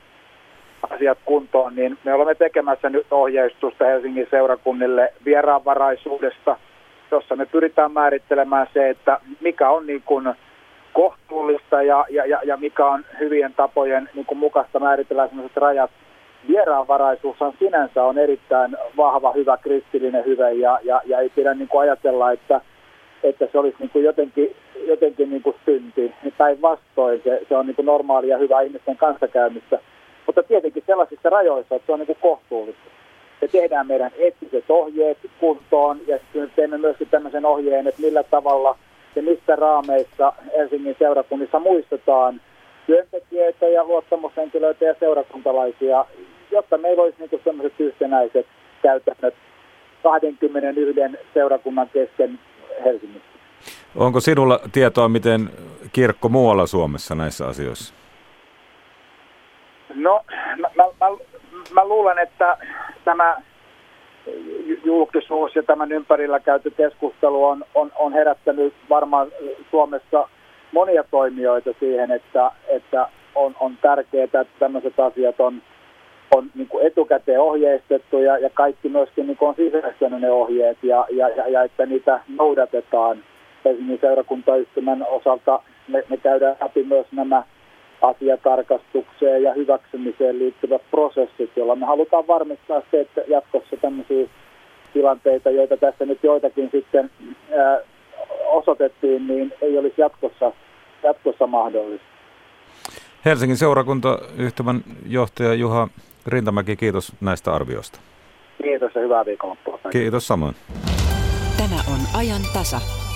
asiat 0.90 1.18
kuntoon, 1.26 1.76
niin 1.76 1.98
me 2.04 2.14
olemme 2.14 2.36
tekemässä 2.36 2.90
nyt 2.90 3.08
ohjeistusta 3.12 3.86
Helsingin 3.86 4.28
seurakunnille 4.30 5.14
vieraanvaraisuudesta, 5.26 6.58
jossa 7.12 7.36
me 7.36 7.46
pyritään 7.46 7.92
määrittelemään 7.92 8.68
se, 8.74 8.90
että 8.90 9.20
mikä 9.42 9.70
on 9.70 9.88
niin 9.88 10.04
kuin 10.06 10.34
kohtuullista 11.00 11.82
ja, 11.82 12.06
ja, 12.10 12.26
ja, 12.26 12.40
ja 12.44 12.58
mikä 12.58 12.86
on 12.86 13.06
hyvien 13.20 13.54
tapojen 13.54 14.10
niin 14.14 14.26
kuin 14.26 14.38
mukaista 14.38 14.80
määritellä 14.80 15.28
sellaiset 15.28 15.58
rajat. 15.58 15.92
Vieraanvaraisuushan 16.48 17.54
sinänsä 17.60 18.04
on 18.04 18.18
erittäin 18.18 18.78
vahva, 18.98 19.32
hyvä 19.32 19.58
kristillinen 19.58 20.26
hyvä 20.26 20.50
ja, 20.50 20.80
ja, 20.84 21.02
ja 21.06 21.20
ei 21.20 21.30
pidä 21.30 21.54
niin 21.54 21.68
kuin 21.68 21.82
ajatella, 21.82 22.32
että, 22.32 22.62
että 23.24 23.48
se 23.52 23.58
olisi 23.60 23.78
niin 23.80 23.90
kuin 23.90 24.06
jotenkin, 24.06 24.56
jotenkin 24.88 25.30
niin 25.30 25.42
kuin 25.42 25.56
synti. 25.66 26.14
Päinvastoin 26.38 27.22
se, 27.24 27.42
se 27.50 27.58
on 27.58 27.66
niin 27.66 27.76
kuin 27.76 27.86
normaalia 27.86 28.38
hyvää 28.38 28.62
ihmisten 28.62 28.98
kanssakäymistä, 28.98 29.80
mutta 30.26 30.44
tietenkin 30.44 30.84
sellaisissa 30.88 31.30
rajoissa, 31.30 31.76
että 31.76 31.86
se 31.86 31.92
on 31.92 32.00
niin 32.00 32.08
kuin 32.08 32.22
kohtuullista. 32.22 32.90
Me 33.42 33.48
tehdään 33.48 33.88
meidän 33.88 34.12
eettiset 34.18 34.66
ohjeet 34.70 35.18
kuntoon 35.40 36.00
ja 36.08 36.20
teemme 36.56 36.78
myöskin 36.78 37.08
tämmöisen 37.10 37.46
ohjeen, 37.46 37.88
että 37.88 38.02
millä 38.02 38.24
tavalla– 38.24 38.78
ja 39.20 39.24
missä 39.24 39.56
raameissa 39.56 40.34
Helsingin 40.58 40.96
seurakunnissa 41.00 41.60
muistetaan 41.60 42.42
työntekijöitä 42.88 43.66
ja 43.66 43.84
luottamushenkilöitä 43.84 44.86
ja 44.86 44.96
seurakuntalaisia, 45.00 46.06
jotta 46.52 46.78
meillä 46.78 47.04
olisi 47.04 47.18
niin 47.20 47.42
sellaiset 47.44 47.80
yhtenäiset 47.80 48.48
käytännöt 48.82 49.34
21 50.04 51.18
seurakunnan 51.34 51.90
kesken 51.90 52.40
Helsingissä. 52.84 53.30
Onko 53.96 54.20
sinulla 54.20 54.60
tietoa, 54.72 55.10
miten 55.10 55.50
kirkko 55.94 56.30
muualla 56.30 56.66
Suomessa 56.66 57.16
näissä 57.16 57.48
asioissa? 57.48 57.94
No, 59.94 60.24
mä, 60.58 60.70
mä, 60.76 60.84
mä, 60.84 61.18
mä 61.74 61.86
luulen, 61.86 62.20
että 62.20 62.58
tämä 63.06 63.42
julkisuus 64.84 65.56
ja 65.56 65.64
tämän 65.64 65.92
ympärillä 65.92 66.40
käyty 66.40 66.72
keskustelu 66.72 67.46
on, 67.46 67.66
on, 67.76 67.92
on 68.00 68.14
herättänyt 68.14 68.74
varmaan 68.90 69.28
Suomessa 69.72 70.30
monia 70.72 71.04
toimijoita 71.12 71.70
siihen, 71.80 72.12
että, 72.12 72.52
että 72.68 73.10
on, 73.36 73.56
on 73.60 73.78
tärkeää, 73.82 74.24
että 74.24 74.46
tämmöiset 74.60 75.00
asiat 75.00 75.40
on, 75.40 75.62
on 76.36 76.50
niin 76.56 76.68
kuin 76.68 76.88
etukäteen 76.88 77.42
ohjeistettu 77.42 78.18
ja, 78.18 78.38
ja 78.38 78.50
kaikki 78.50 78.90
myöskin 78.90 79.28
niin 79.28 79.38
kuin 79.38 79.50
on 79.50 79.56
sisäistänyt 79.56 80.22
ne 80.22 80.32
ohjeet 80.32 80.78
ja, 80.84 81.06
ja, 81.10 81.30
ja, 81.30 81.48
ja 81.48 81.64
että 81.64 81.86
niitä 81.86 82.20
noudatetaan. 82.38 83.18
Helsingin 83.66 84.00
seurakuntayhtymän 84.02 85.06
osalta 85.10 85.62
me, 85.88 86.04
me 86.10 86.18
käydään 86.18 86.56
läpi 86.62 86.84
myös 86.84 87.08
nämä 87.12 87.44
asiatarkastukseen 88.02 89.44
ja 89.44 89.54
hyväksymiseen 89.54 90.40
liittyvät 90.40 90.82
prosessit, 90.92 91.52
joilla 91.56 91.76
me 91.76 91.86
halutaan 91.86 92.28
varmistaa 92.28 92.82
se, 92.92 93.02
että 93.02 93.22
jatkossa 93.28 93.78
tämmöisiä 93.82 94.28
tilanteita, 94.94 95.50
joita 95.50 95.78
tässä 95.78 96.06
nyt 96.06 96.20
joitakin 96.24 96.70
sitten 96.72 97.12
ää, 97.58 97.80
osoitettiin, 98.46 99.28
niin 99.28 99.54
ei 99.62 99.78
olisi 99.78 100.02
jatkossa, 100.02 100.52
jatkossa 101.04 101.48
mahdollista. 101.48 102.08
Helsingin 103.26 103.58
seurakuntayhtymän 103.58 104.84
johtaja 105.08 105.54
Juha 105.54 105.88
Rintamäki, 106.28 106.76
kiitos 106.76 107.14
näistä 107.22 107.54
arvioista. 107.54 108.00
Kiitos 108.64 108.96
ja 108.96 109.02
hyvää 109.02 109.26
viikonloppua. 109.26 109.80
Kiitos 109.92 110.28
samoin. 110.28 110.56
Tämä 111.58 111.76
on 111.76 112.20
ajan 112.20 112.42
tasa. 112.54 113.09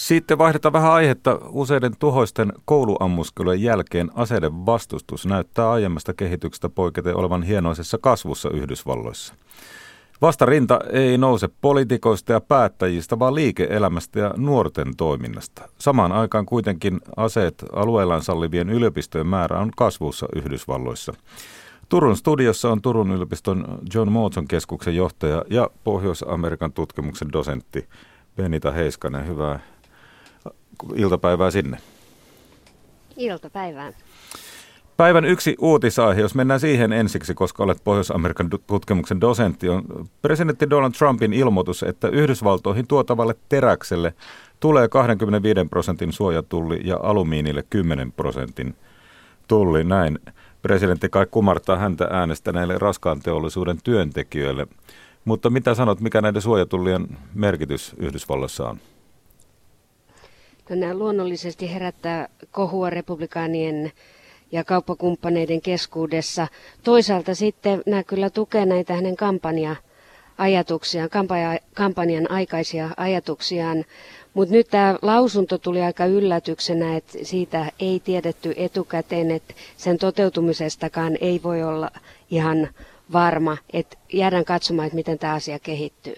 Sitten 0.00 0.38
vaihdetaan 0.38 0.72
vähän 0.72 0.92
aihetta. 0.92 1.38
Useiden 1.48 1.92
tuhoisten 1.98 2.52
kouluammuskelujen 2.64 3.62
jälkeen 3.62 4.10
aseiden 4.14 4.66
vastustus 4.66 5.26
näyttää 5.26 5.70
aiemmasta 5.70 6.14
kehityksestä 6.14 6.68
poiketen 6.68 7.16
olevan 7.16 7.42
hienoisessa 7.42 7.98
kasvussa 8.00 8.50
Yhdysvalloissa. 8.50 9.34
Vastarinta 10.22 10.78
ei 10.92 11.18
nouse 11.18 11.48
poliitikoista 11.60 12.32
ja 12.32 12.40
päättäjistä, 12.40 13.18
vaan 13.18 13.34
liike-elämästä 13.34 14.20
ja 14.20 14.34
nuorten 14.36 14.96
toiminnasta. 14.96 15.68
Samaan 15.78 16.12
aikaan 16.12 16.46
kuitenkin 16.46 17.00
aseet 17.16 17.64
alueellaan 17.72 18.22
sallivien 18.22 18.70
yliopistojen 18.70 19.26
määrä 19.26 19.58
on 19.58 19.70
kasvussa 19.76 20.26
Yhdysvalloissa. 20.36 21.12
Turun 21.88 22.16
studiossa 22.16 22.70
on 22.70 22.82
Turun 22.82 23.10
yliopiston 23.10 23.78
John 23.94 24.12
Morton 24.12 24.48
keskuksen 24.48 24.96
johtaja 24.96 25.44
ja 25.50 25.70
Pohjois-Amerikan 25.84 26.72
tutkimuksen 26.72 27.32
dosentti 27.32 27.88
Benita 28.36 28.70
Heiskanen. 28.70 29.26
Hyvää 29.26 29.60
iltapäivää 30.94 31.50
sinne. 31.50 31.78
Iltapäivää. 33.16 33.92
Päivän 34.96 35.24
yksi 35.24 35.56
uutisaihe, 35.58 36.20
jos 36.20 36.34
mennään 36.34 36.60
siihen 36.60 36.92
ensiksi, 36.92 37.34
koska 37.34 37.62
olet 37.62 37.84
Pohjois-Amerikan 37.84 38.50
tutkimuksen 38.66 39.20
dosentti, 39.20 39.68
on 39.68 39.84
presidentti 40.22 40.70
Donald 40.70 40.92
Trumpin 40.92 41.32
ilmoitus, 41.32 41.82
että 41.82 42.08
Yhdysvaltoihin 42.08 42.86
tuotavalle 42.86 43.34
teräkselle 43.48 44.14
tulee 44.60 44.88
25 44.88 45.68
prosentin 45.70 46.12
suojatulli 46.12 46.80
ja 46.84 46.98
alumiinille 47.02 47.64
10 47.70 48.12
prosentin 48.12 48.74
tulli. 49.48 49.84
Näin 49.84 50.18
presidentti 50.62 51.08
kai 51.08 51.26
kumartaa 51.30 51.76
häntä 51.76 52.08
äänestäneille 52.10 52.78
raskaan 52.78 53.20
teollisuuden 53.20 53.78
työntekijöille. 53.84 54.66
Mutta 55.24 55.50
mitä 55.50 55.74
sanot, 55.74 56.00
mikä 56.00 56.20
näiden 56.20 56.42
suojatullien 56.42 57.06
merkitys 57.34 57.94
Yhdysvalloissa 57.98 58.68
on? 58.68 58.80
Nämä 60.76 60.94
luonnollisesti 60.94 61.74
herättää 61.74 62.28
kohua 62.50 62.90
republikaanien 62.90 63.92
ja 64.52 64.64
kauppakumppaneiden 64.64 65.60
keskuudessa. 65.60 66.48
Toisaalta 66.84 67.34
sitten 67.34 67.82
nämä 67.86 68.02
kyllä 68.02 68.30
tukee 68.30 68.66
näitä 68.66 68.94
hänen 68.94 69.16
kampanja 69.16 69.76
ajatuksiaan, 70.38 71.08
kampanjan 71.74 72.30
aikaisia 72.30 72.90
ajatuksiaan. 72.96 73.84
Mutta 74.34 74.54
nyt 74.54 74.68
tämä 74.68 74.98
lausunto 75.02 75.58
tuli 75.58 75.82
aika 75.82 76.06
yllätyksenä, 76.06 76.96
että 76.96 77.18
siitä 77.22 77.72
ei 77.80 78.00
tiedetty 78.00 78.54
etukäteen, 78.56 79.30
että 79.30 79.54
sen 79.76 79.98
toteutumisestakaan 79.98 81.16
ei 81.20 81.40
voi 81.42 81.62
olla 81.62 81.90
ihan 82.30 82.68
varma, 83.12 83.56
että 83.72 83.96
jäädään 84.12 84.44
katsomaan, 84.44 84.86
että 84.86 84.96
miten 84.96 85.18
tämä 85.18 85.34
asia 85.34 85.58
kehittyy. 85.58 86.16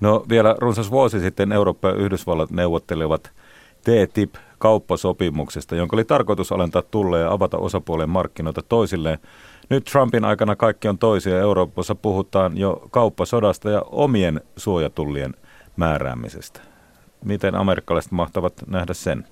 No 0.00 0.24
vielä 0.28 0.56
runsas 0.58 0.90
vuosi 0.90 1.20
sitten 1.20 1.52
Eurooppa 1.52 1.88
ja 1.88 1.94
Yhdysvallat 1.94 2.50
neuvottelevat– 2.50 3.30
TTIP-kauppasopimuksesta, 3.82 5.76
jonka 5.76 5.96
oli 5.96 6.04
tarkoitus 6.04 6.52
alentaa 6.52 6.82
tulleja 6.82 7.24
ja 7.24 7.32
avata 7.32 7.58
osapuolen 7.58 8.10
markkinoita 8.10 8.62
toisilleen. 8.62 9.18
Nyt 9.68 9.84
Trumpin 9.84 10.24
aikana 10.24 10.56
kaikki 10.56 10.88
on 10.88 10.98
toisia. 10.98 11.40
Euroopassa 11.40 11.94
puhutaan 11.94 12.58
jo 12.58 12.88
kauppasodasta 12.90 13.70
ja 13.70 13.82
omien 13.82 14.40
suojatullien 14.56 15.34
määräämisestä. 15.76 16.60
Miten 17.24 17.54
amerikkalaiset 17.54 18.12
mahtavat 18.12 18.54
nähdä 18.66 18.94
sen? 18.94 19.26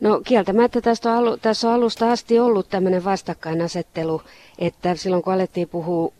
No 0.00 0.20
kieltämättä 0.24 0.80
tästä 0.80 1.10
on 1.10 1.16
alu, 1.16 1.36
tässä 1.36 1.68
on 1.68 1.74
alusta 1.74 2.12
asti 2.12 2.38
ollut 2.40 2.68
tämmöinen 2.68 3.04
vastakkainasettelu, 3.04 4.22
että 4.58 4.94
silloin 4.94 5.22
kun 5.22 5.32
alettiin 5.32 5.68
puhua 5.68 6.12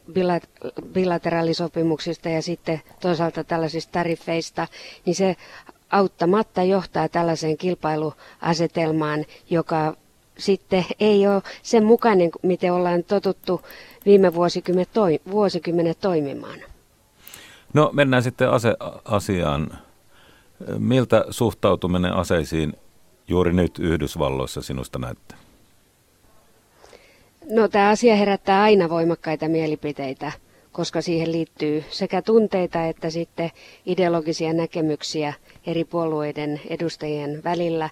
bilateraalisopimuksista 0.93 2.29
ja 2.29 2.43
sitten 2.43 2.83
toisaalta 3.01 3.45
tällaisista 3.45 3.93
tariffeista, 3.93 4.67
niin 5.07 5.15
se 5.15 5.37
auttamatta 5.93 6.63
johtaa 6.63 7.09
tällaiseen 7.09 7.57
kilpailuasetelmaan, 7.57 9.25
joka 9.51 9.97
sitten 10.39 10.85
ei 11.01 11.27
ole 11.27 11.43
sen 11.63 11.85
mukainen, 11.85 12.31
miten 12.43 12.73
ollaan 12.73 13.05
totuttu 13.05 13.63
viime 14.07 14.35
vuosikymmenet, 14.35 14.89
toi, 14.93 15.21
vuosikymmenet 15.31 16.01
toimimaan. 16.01 16.59
No 17.75 17.91
mennään 17.93 18.23
sitten 18.23 18.49
aseasiaan. 18.51 19.79
Miltä 20.79 21.25
suhtautuminen 21.31 22.13
aseisiin 22.13 22.73
juuri 23.29 23.53
nyt 23.53 23.79
Yhdysvalloissa 23.79 24.63
sinusta 24.63 24.99
näyttää? 24.99 25.39
No 27.51 27.69
tämä 27.69 27.89
asia 27.89 28.17
herättää 28.17 28.63
aina 28.63 28.89
voimakkaita 28.89 29.49
mielipiteitä 29.49 30.33
koska 30.73 31.03
siihen 31.03 31.33
liittyy 31.33 31.85
sekä 31.91 32.23
tunteita 32.23 32.87
että 32.87 33.11
sitten 33.11 33.51
ideologisia 33.87 34.53
näkemyksiä 34.53 35.33
eri 35.67 35.85
puolueiden 35.85 36.61
edustajien 36.69 37.45
välillä. 37.45 37.91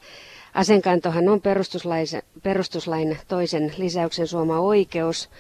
Asenkantohan 0.55 1.29
on 1.29 1.41
perustuslain, 2.43 3.19
toisen 3.29 3.73
lisäyksen 3.79 4.27
suoma 4.27 4.61
oikeus 4.61 5.31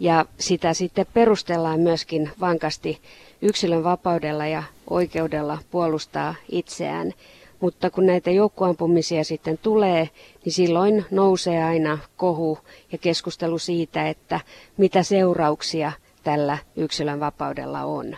ja 0.00 0.26
sitä 0.38 0.74
sitten 0.74 1.06
perustellaan 1.14 1.80
myöskin 1.80 2.30
vankasti 2.40 2.98
yksilön 3.42 3.84
vapaudella 3.84 4.46
ja 4.46 4.62
oikeudella 4.90 5.58
puolustaa 5.70 6.34
itseään. 6.48 7.12
mutta 7.60 7.90
kun 7.90 8.06
näitä 8.06 8.30
joukkoampumisia 8.30 9.24
sitten 9.24 9.58
tulee, 9.58 10.08
niin 10.44 10.52
silloin 10.52 11.04
nousee 11.10 11.64
aina 11.64 11.98
kohu 12.16 12.58
ja 12.92 12.98
keskustelu 12.98 13.58
siitä, 13.58 14.08
että 14.08 14.40
mitä 14.76 15.02
seurauksia 15.02 15.92
tällä 16.24 16.58
yksilön 16.76 17.20
vapaudella 17.20 17.80
on. 17.84 18.16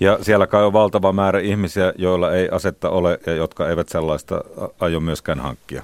Ja 0.00 0.18
siellä 0.22 0.46
kai 0.46 0.64
on 0.64 0.72
valtava 0.72 1.12
määrä 1.12 1.40
ihmisiä, 1.40 1.92
joilla 1.96 2.32
ei 2.34 2.48
asetta 2.52 2.90
ole 2.90 3.18
ja 3.26 3.34
jotka 3.34 3.68
eivät 3.68 3.88
sellaista 3.88 4.40
aio 4.80 5.00
myöskään 5.00 5.40
hankkia. 5.40 5.82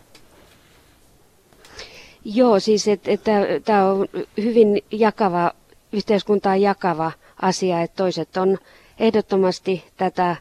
Joo, 2.25 2.61
siis 2.61 2.89
että 2.89 3.11
et, 3.11 3.21
tämä 3.65 3.85
on 3.85 4.07
hyvin 4.37 4.85
jakava, 4.91 5.53
yhteiskuntaa 5.93 6.57
jakava 6.57 7.13
asia, 7.43 7.81
että 7.83 7.97
toiset 7.97 8.37
on 8.37 8.59
ehdottomasti 8.99 9.85
tätä, 9.97 10.37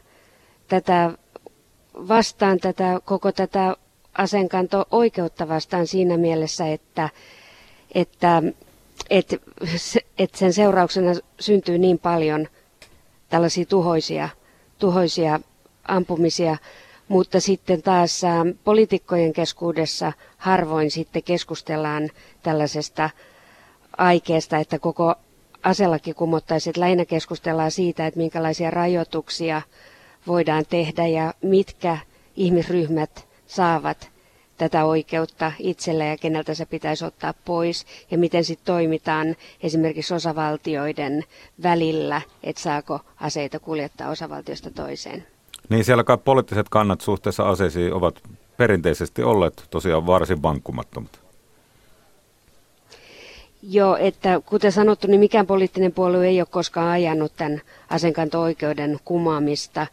tätä 0.68 1.10
vastaan, 1.94 2.58
tätä, 2.58 3.00
koko 3.04 3.32
tätä 3.32 3.76
asenkanto-oikeutta 4.18 5.48
vastaan 5.48 5.86
siinä 5.86 6.16
mielessä, 6.16 6.66
että, 6.66 7.08
että, 7.94 8.42
että, 9.10 9.36
että 10.18 10.38
sen 10.38 10.52
seurauksena 10.52 11.10
syntyy 11.40 11.78
niin 11.78 11.98
paljon 11.98 12.48
tällaisia 13.28 13.64
tuhoisia, 13.66 14.28
tuhoisia 14.78 15.40
ampumisia, 15.88 16.56
mutta 17.08 17.40
sitten 17.40 17.82
taas 17.82 18.22
poliitikkojen 18.64 19.32
keskuudessa 19.32 20.12
harvoin 20.36 20.90
sitten 20.90 21.22
keskustellaan 21.22 22.10
tällaisesta 22.42 23.10
aikeesta, 23.96 24.58
että 24.58 24.78
koko 24.78 25.14
aselaki 25.62 26.14
kumottaisi, 26.14 26.70
että 26.70 26.80
lähinnä 26.80 27.04
keskustellaan 27.04 27.70
siitä, 27.70 28.06
että 28.06 28.18
minkälaisia 28.18 28.70
rajoituksia 28.70 29.62
voidaan 30.26 30.64
tehdä 30.68 31.06
ja 31.06 31.34
mitkä 31.42 31.98
ihmisryhmät 32.36 33.28
saavat 33.46 34.13
tätä 34.58 34.84
oikeutta 34.84 35.52
itselle 35.58 36.06
ja 36.06 36.16
keneltä 36.16 36.54
se 36.54 36.66
pitäisi 36.66 37.04
ottaa 37.04 37.34
pois 37.44 37.86
ja 38.10 38.18
miten 38.18 38.44
sitten 38.44 38.66
toimitaan 38.66 39.36
esimerkiksi 39.62 40.14
osavaltioiden 40.14 41.24
välillä, 41.62 42.20
että 42.42 42.62
saako 42.62 43.00
aseita 43.20 43.58
kuljettaa 43.58 44.10
osavaltiosta 44.10 44.70
toiseen. 44.70 45.26
Niin 45.68 45.84
siellä 45.84 46.04
kai 46.04 46.18
poliittiset 46.18 46.68
kannat 46.68 47.00
suhteessa 47.00 47.48
aseisiin 47.48 47.92
ovat 47.92 48.20
perinteisesti 48.56 49.22
olleet 49.22 49.64
tosiaan 49.70 50.06
varsin 50.06 50.42
vankkumattomat. 50.42 51.24
Joo, 53.62 53.96
että 53.96 54.40
kuten 54.46 54.72
sanottu, 54.72 55.06
niin 55.06 55.20
mikään 55.20 55.46
poliittinen 55.46 55.92
puolue 55.92 56.26
ei 56.26 56.40
ole 56.40 56.48
koskaan 56.50 56.88
ajanut 56.88 57.32
tämän 57.36 57.60
asenkanto-oikeuden 57.90 58.98
kumaamista. 59.04 59.86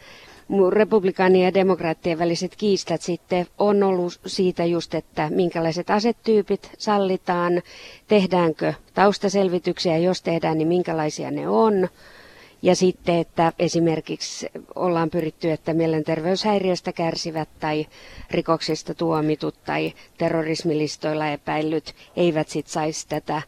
Republikaanien 0.71 1.45
ja 1.45 1.53
demokraattien 1.53 2.19
väliset 2.19 2.55
kiistat 2.55 3.01
sitten 3.01 3.47
on 3.57 3.83
ollut 3.83 4.19
siitä 4.25 4.65
just, 4.65 4.93
että 4.95 5.29
minkälaiset 5.29 5.89
asetyypit 5.89 6.71
sallitaan, 6.77 7.61
tehdäänkö 8.07 8.73
taustaselvityksiä, 8.93 9.97
jos 9.97 10.21
tehdään, 10.21 10.57
niin 10.57 10.67
minkälaisia 10.67 11.31
ne 11.31 11.49
on. 11.49 11.87
Ja 12.61 12.75
sitten, 12.75 13.15
että 13.17 13.53
esimerkiksi 13.59 14.49
ollaan 14.75 15.09
pyritty, 15.09 15.51
että 15.51 15.73
mielenterveyshäiriöstä 15.73 16.91
kärsivät 16.93 17.49
tai 17.59 17.85
rikoksista 18.31 18.93
tuomitut 18.93 19.55
tai 19.65 19.93
terrorismilistoilla 20.17 21.27
epäillyt 21.27 21.95
eivät 22.15 22.49
sitten 22.49 22.73
saisi 22.73 23.07
tätä 23.07 23.41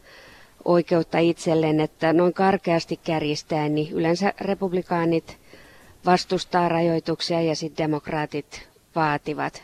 oikeutta 0.64 1.18
itselleen, 1.18 1.80
että 1.80 2.12
noin 2.12 2.34
karkeasti 2.34 3.00
kärjistäen, 3.04 3.74
niin 3.74 3.92
yleensä 3.92 4.32
republikaanit 4.40 5.43
vastustaa 6.06 6.68
rajoituksia 6.68 7.40
ja 7.40 7.56
sitten 7.56 7.84
demokraatit 7.84 8.68
vaativat 8.96 9.62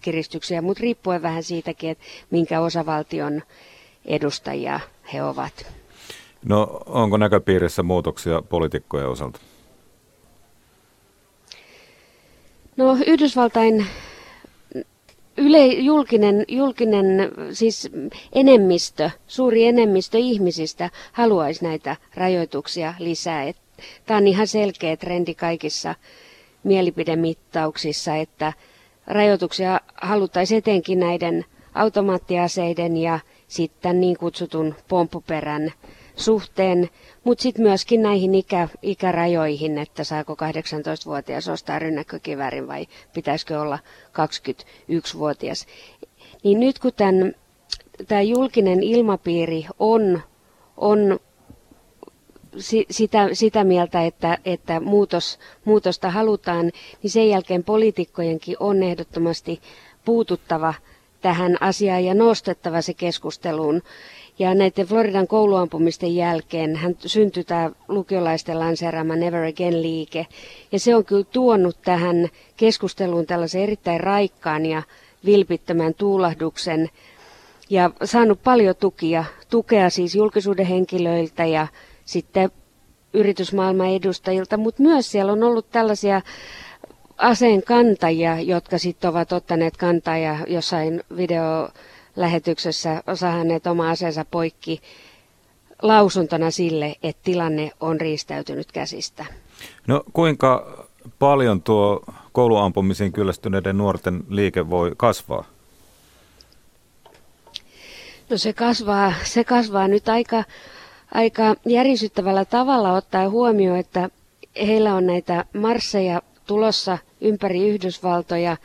kiristyksiä, 0.00 0.62
mutta 0.62 0.80
riippuen 0.80 1.22
vähän 1.22 1.42
siitäkin, 1.42 1.90
että 1.90 2.04
minkä 2.30 2.60
osavaltion 2.60 3.42
edustajia 4.04 4.80
he 5.12 5.22
ovat. 5.22 5.66
No 6.44 6.80
onko 6.86 7.16
näköpiirissä 7.16 7.82
muutoksia 7.82 8.42
poliitikkojen 8.42 9.08
osalta? 9.08 9.40
No 12.76 12.96
Yhdysvaltain 13.06 13.86
yle, 15.36 15.66
julkinen, 15.66 16.44
julkinen 16.48 17.32
siis 17.52 17.90
enemmistö, 18.32 19.10
suuri 19.26 19.66
enemmistö 19.66 20.18
ihmisistä 20.18 20.90
haluaisi 21.12 21.64
näitä 21.64 21.96
rajoituksia 22.14 22.94
lisää. 22.98 23.52
Tämä 24.06 24.18
on 24.18 24.26
ihan 24.26 24.46
selkeä 24.46 24.96
trendi 24.96 25.34
kaikissa 25.34 25.94
mielipidemittauksissa, 26.64 28.16
että 28.16 28.52
rajoituksia 29.06 29.80
haluttaisiin 30.02 30.58
etenkin 30.58 31.00
näiden 31.00 31.44
automaattiaseiden 31.74 32.96
ja 32.96 33.18
sitten 33.48 34.00
niin 34.00 34.16
kutsutun 34.18 34.74
pomppuperän 34.88 35.72
suhteen, 36.16 36.88
mutta 37.24 37.42
sitten 37.42 37.62
myöskin 37.62 38.02
näihin 38.02 38.34
ikä, 38.34 38.68
ikärajoihin, 38.82 39.78
että 39.78 40.04
saako 40.04 40.34
18-vuotias 40.34 41.48
ostaa 41.48 41.78
rynnäkkökiväärin 41.78 42.68
vai 42.68 42.86
pitäisikö 43.14 43.60
olla 43.60 43.78
21-vuotias. 44.08 45.66
Niin 46.44 46.60
nyt 46.60 46.78
kun 46.78 46.92
tämä 48.08 48.22
julkinen 48.22 48.82
ilmapiiri 48.82 49.66
on, 49.78 50.20
on 50.76 51.20
sitä, 52.90 53.28
sitä 53.32 53.64
mieltä, 53.64 54.02
että, 54.04 54.38
että 54.44 54.80
muutos, 54.80 55.38
muutosta 55.64 56.10
halutaan, 56.10 56.72
niin 57.02 57.10
sen 57.10 57.28
jälkeen 57.28 57.64
poliitikkojenkin 57.64 58.56
on 58.60 58.82
ehdottomasti 58.82 59.60
puututtava 60.04 60.74
tähän 61.20 61.56
asiaan 61.60 62.04
ja 62.04 62.14
nostettava 62.14 62.82
se 62.82 62.94
keskusteluun. 62.94 63.82
Ja 64.38 64.54
näiden 64.54 64.86
Floridan 64.86 65.26
kouluampumisten 65.26 66.16
jälkeen 66.16 66.76
hän 66.76 66.96
syntyi 67.06 67.44
tämä 67.44 67.70
lukiolaisten 67.88 68.58
lanseeraama 68.58 69.16
Never 69.16 69.44
Again-liike. 69.44 70.26
Ja 70.72 70.78
se 70.78 70.96
on 70.96 71.04
kyllä 71.04 71.24
tuonut 71.32 71.76
tähän 71.84 72.28
keskusteluun 72.56 73.26
tällaisen 73.26 73.62
erittäin 73.62 74.00
raikkaan 74.00 74.66
ja 74.66 74.82
vilpittömän 75.24 75.94
tuulahduksen 75.94 76.90
ja 77.70 77.90
saanut 78.04 78.42
paljon 78.44 78.74
tukia, 78.80 79.24
tukea 79.50 79.90
siis 79.90 80.14
julkisuuden 80.14 80.66
henkilöiltä 80.66 81.44
ja 81.46 81.66
sitten 82.10 82.50
yritysmaailman 83.14 83.86
edustajilta, 83.88 84.56
mutta 84.56 84.82
myös 84.82 85.10
siellä 85.12 85.32
on 85.32 85.42
ollut 85.42 85.70
tällaisia 85.70 86.22
aseen 87.18 87.62
kantajia, 87.62 88.40
jotka 88.40 88.78
sitten 88.78 89.10
ovat 89.10 89.32
ottaneet 89.32 89.76
kantaa 89.76 90.16
ja 90.18 90.36
jossain 90.48 91.02
videolähetyksessä 91.16 93.02
saaneet 93.14 93.66
oma 93.66 93.90
aseensa 93.90 94.24
poikki 94.30 94.80
lausuntona 95.82 96.50
sille, 96.50 96.96
että 97.02 97.22
tilanne 97.24 97.70
on 97.80 98.00
riistäytynyt 98.00 98.72
käsistä. 98.72 99.26
No 99.86 100.02
kuinka 100.12 100.84
paljon 101.18 101.62
tuo 101.62 102.00
kouluampumisiin 102.32 103.12
kyllästyneiden 103.12 103.78
nuorten 103.78 104.24
liike 104.28 104.70
voi 104.70 104.92
kasvaa? 104.96 105.44
No 108.30 108.38
se 108.38 108.52
kasvaa, 108.52 109.12
se 109.24 109.44
kasvaa 109.44 109.88
nyt 109.88 110.08
aika, 110.08 110.44
aika 111.14 111.54
järisyttävällä 111.66 112.44
tavalla 112.44 112.92
ottaa 112.92 113.30
huomioon, 113.30 113.78
että 113.78 114.10
heillä 114.66 114.94
on 114.94 115.06
näitä 115.06 115.44
marsseja 115.54 116.22
tulossa 116.46 116.98
ympäri 117.20 117.68
Yhdysvaltoja 117.68 118.56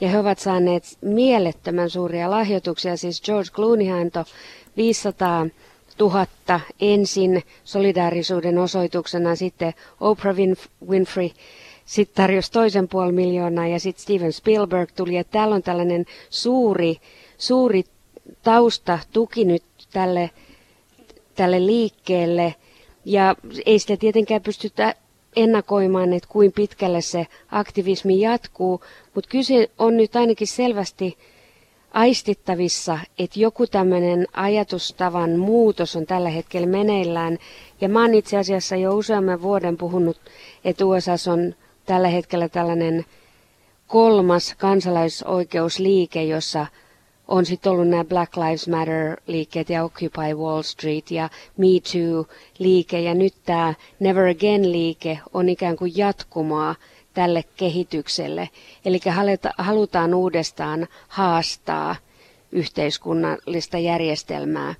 ja 0.00 0.08
he 0.08 0.18
ovat 0.18 0.38
saaneet 0.38 0.84
mielettömän 1.00 1.90
suuria 1.90 2.30
lahjoituksia. 2.30 2.96
Siis 2.96 3.22
George 3.22 3.50
Clooney 3.50 3.90
antoi 4.00 4.24
500 4.76 5.46
000 6.00 6.26
ensin 6.80 7.42
solidaarisuuden 7.64 8.58
osoituksena, 8.58 9.36
sitten 9.36 9.74
Oprah 10.00 10.36
Winfrey 10.88 11.30
sitten 11.88 12.22
tarjosi 12.22 12.52
toisen 12.52 12.88
puoli 12.88 13.12
miljoonaa 13.12 13.66
ja 13.66 13.80
sitten 13.80 14.02
Steven 14.02 14.32
Spielberg 14.32 14.90
tuli. 14.96 15.14
Ja 15.14 15.24
täällä 15.24 15.54
on 15.54 15.62
tällainen 15.62 16.06
suuri, 16.30 16.96
suuri 17.38 17.84
tausta 18.42 18.98
tuki 19.12 19.44
nyt 19.44 19.62
tälle, 19.92 20.30
tälle 21.38 21.66
liikkeelle. 21.66 22.54
Ja 23.04 23.34
ei 23.66 23.78
sitä 23.78 23.96
tietenkään 23.96 24.42
pystytä 24.42 24.94
ennakoimaan, 25.36 26.12
että 26.12 26.28
kuin 26.28 26.52
pitkälle 26.52 27.00
se 27.00 27.26
aktivismi 27.50 28.20
jatkuu, 28.20 28.80
mutta 29.14 29.28
kyse 29.30 29.70
on 29.78 29.96
nyt 29.96 30.16
ainakin 30.16 30.46
selvästi 30.46 31.18
aistittavissa, 31.90 32.98
että 33.18 33.40
joku 33.40 33.66
tämmöinen 33.66 34.26
ajatustavan 34.32 35.30
muutos 35.38 35.96
on 35.96 36.06
tällä 36.06 36.28
hetkellä 36.28 36.66
meneillään. 36.66 37.38
Ja 37.80 37.88
mä 37.88 38.00
oon 38.02 38.14
itse 38.14 38.36
asiassa 38.38 38.76
jo 38.76 38.94
useamman 38.96 39.42
vuoden 39.42 39.76
puhunut, 39.76 40.20
että 40.64 40.86
USA 40.86 41.12
on 41.32 41.54
tällä 41.86 42.08
hetkellä 42.08 42.48
tällainen 42.48 43.04
kolmas 43.86 44.54
kansalaisoikeusliike, 44.58 46.24
jossa 46.24 46.66
on 47.28 47.46
sitten 47.46 47.72
ollut 47.72 47.88
nämä 47.88 48.04
Black 48.04 48.36
Lives 48.36 48.68
Matter-liikkeet 48.68 49.70
ja 49.70 49.84
Occupy 49.84 50.34
Wall 50.34 50.62
Street 50.62 51.10
ja 51.10 51.30
Me 51.56 51.66
Too-liike 51.66 53.00
ja 53.00 53.14
nyt 53.14 53.34
tämä 53.44 53.74
Never 54.00 54.24
Again-liike 54.24 55.18
on 55.34 55.48
ikään 55.48 55.76
kuin 55.76 55.92
jatkumoa 55.96 56.74
tälle 57.14 57.44
kehitykselle. 57.56 58.48
Eli 58.84 59.00
halutaan 59.58 60.14
uudestaan 60.14 60.86
haastaa 61.08 61.96
yhteiskunnallista 62.52 63.78
järjestelmää 63.78 64.74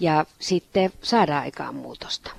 ja 0.00 0.26
sitten 0.38 0.90
saada 1.02 1.38
aikaan 1.38 1.74
muutosta. 1.74 2.30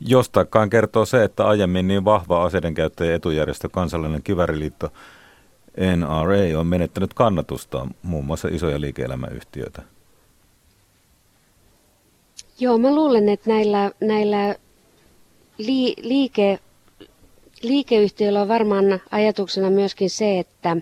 Jostakaan 0.00 0.70
kertoo 0.70 1.04
se, 1.04 1.24
että 1.24 1.46
aiemmin 1.46 1.88
niin 1.88 2.04
vahva 2.04 2.44
aseiden 2.44 2.74
käyttäjä 2.74 3.14
etujärjestö 3.14 3.68
Kansallinen 3.68 4.22
Kiväriliitto 4.22 4.92
NRA 5.76 6.60
on 6.60 6.66
menettänyt 6.66 7.14
kannatusta 7.14 7.86
muun 8.02 8.24
muassa 8.24 8.48
isoja 8.48 8.80
liike-elämäyhtiöitä. 8.80 9.82
Joo, 12.58 12.78
mä 12.78 12.94
luulen, 12.94 13.28
että 13.28 13.50
näillä, 13.50 13.90
näillä 14.00 14.54
li, 15.58 15.94
liike, 16.02 16.58
liikeyhtiöillä 17.62 18.42
on 18.42 18.48
varmaan 18.48 19.00
ajatuksena 19.10 19.70
myöskin 19.70 20.10
se, 20.10 20.38
että, 20.38 20.76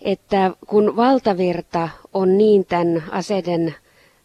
että 0.00 0.50
kun 0.66 0.96
valtavirta 0.96 1.88
on 2.12 2.38
niin 2.38 2.64
tämän 2.64 3.04
aseiden 3.10 3.74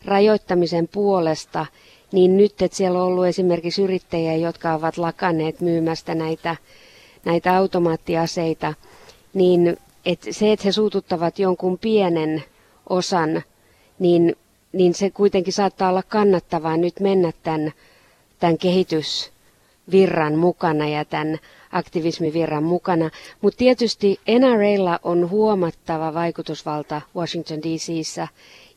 rajoittamisen 0.05 0.87
puolesta, 0.87 1.65
niin 2.11 2.37
nyt, 2.37 2.61
että 2.61 2.77
siellä 2.77 2.99
on 2.99 3.05
ollut 3.05 3.25
esimerkiksi 3.25 3.81
yrittäjiä, 3.81 4.35
jotka 4.35 4.73
ovat 4.73 4.97
lakanneet 4.97 5.61
myymästä 5.61 6.15
näitä, 6.15 6.55
näitä 7.25 7.57
automaattiaseita, 7.57 8.73
niin 9.33 9.77
että 10.05 10.27
se, 10.33 10.51
että 10.51 10.63
he 10.65 10.71
suututtavat 10.71 11.39
jonkun 11.39 11.77
pienen 11.77 12.43
osan, 12.89 13.43
niin, 13.99 14.35
niin 14.73 14.93
se 14.93 15.09
kuitenkin 15.09 15.53
saattaa 15.53 15.89
olla 15.89 16.03
kannattavaa 16.03 16.77
nyt 16.77 16.99
mennä 16.99 17.31
tämän, 17.43 17.71
tämän 18.39 18.57
kehitysvirran 18.57 20.35
mukana 20.37 20.87
ja 20.87 21.05
tämän 21.05 21.37
aktivismivirran 21.71 22.63
mukana. 22.63 23.09
Mutta 23.41 23.57
tietysti 23.57 24.19
NRAlla 24.39 24.99
on 25.03 25.29
huomattava 25.29 26.13
vaikutusvalta 26.13 27.01
Washington 27.15 27.59
DCissä 27.63 28.27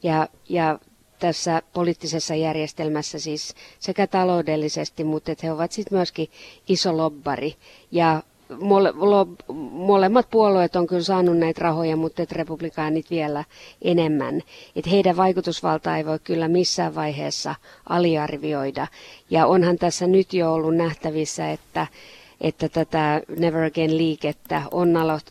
ja, 0.02 0.28
ja 0.48 0.78
tässä 1.18 1.62
poliittisessa 1.72 2.34
järjestelmässä 2.34 3.18
siis 3.18 3.54
sekä 3.78 4.06
taloudellisesti, 4.06 5.04
mutta 5.04 5.32
että 5.32 5.46
he 5.46 5.52
ovat 5.52 5.72
sitten 5.72 5.98
myöskin 5.98 6.28
iso 6.68 6.96
lobbari. 6.96 7.54
Ja 7.90 8.22
mole, 8.60 8.92
molemmat 9.72 10.26
puolueet 10.30 10.76
on 10.76 10.86
kyllä 10.86 11.02
saanut 11.02 11.38
näitä 11.38 11.60
rahoja, 11.62 11.96
mutta 11.96 12.22
että 12.22 12.34
republikaanit 12.34 13.10
vielä 13.10 13.44
enemmän. 13.82 14.42
Että 14.76 14.90
heidän 14.90 15.16
vaikutusvaltaa 15.16 15.96
ei 15.96 16.06
voi 16.06 16.18
kyllä 16.18 16.48
missään 16.48 16.94
vaiheessa 16.94 17.54
aliarvioida. 17.88 18.86
Ja 19.30 19.46
onhan 19.46 19.76
tässä 19.76 20.06
nyt 20.06 20.32
jo 20.32 20.52
ollut 20.54 20.76
nähtävissä, 20.76 21.50
että 21.50 21.86
että 22.40 22.68
tätä 22.68 23.22
Never 23.38 23.62
Again-liikettä 23.64 24.62
on 24.70 24.88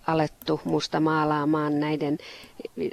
alettu 0.08 0.62
musta 0.64 1.00
maalaamaan 1.00 1.80
näiden, 1.80 2.18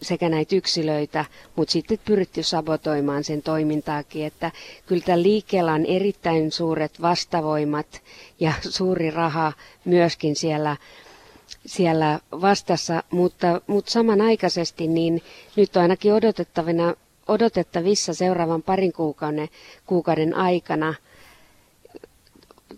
sekä 0.03 0.29
näitä 0.29 0.57
yksilöitä, 0.57 1.25
mutta 1.57 1.73
sitten 1.73 1.99
pyritty 2.05 2.43
sabotoimaan 2.43 3.25
sen 3.25 3.43
toimintaakin, 3.43 4.27
että 4.27 4.51
kyllä 4.87 5.03
tällä 5.05 5.23
liikkeellä 5.23 5.73
on 5.73 5.87
erittäin 5.87 6.53
suuret 6.53 7.03
vastavoimat 7.03 8.03
ja 8.41 8.53
suuri 8.71 9.11
raha 9.11 9.53
myöskin 9.85 10.37
siellä 10.37 10.77
siellä 11.67 12.21
vastassa, 12.33 13.03
mutta, 13.11 13.61
mutta 13.67 13.91
samanaikaisesti 13.91 14.87
niin 14.89 15.23
nyt 15.57 15.77
on 15.77 15.83
ainakin 15.83 16.13
odotettavina, 16.15 16.95
odotettavissa 17.29 18.15
seuraavan 18.15 18.63
parin 18.63 18.93
kuukauden, 18.93 19.49
kuukauden 19.87 20.35
aikana 20.35 20.95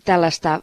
tällaista 0.05 0.61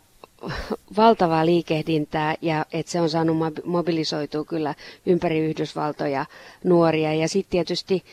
valtavaa 0.97 1.47
liikehdintää 1.47 2.35
ja 2.43 2.67
että 2.73 2.93
se 2.93 3.01
on 3.01 3.11
saanut 3.11 3.37
mobilisoitua 3.65 4.45
kyllä 4.45 4.75
ympäri 5.07 5.39
Yhdysvaltoja 5.39 6.27
nuoria. 6.65 7.15
Ja 7.15 7.29
sitten 7.29 7.51
tietysti 7.51 8.05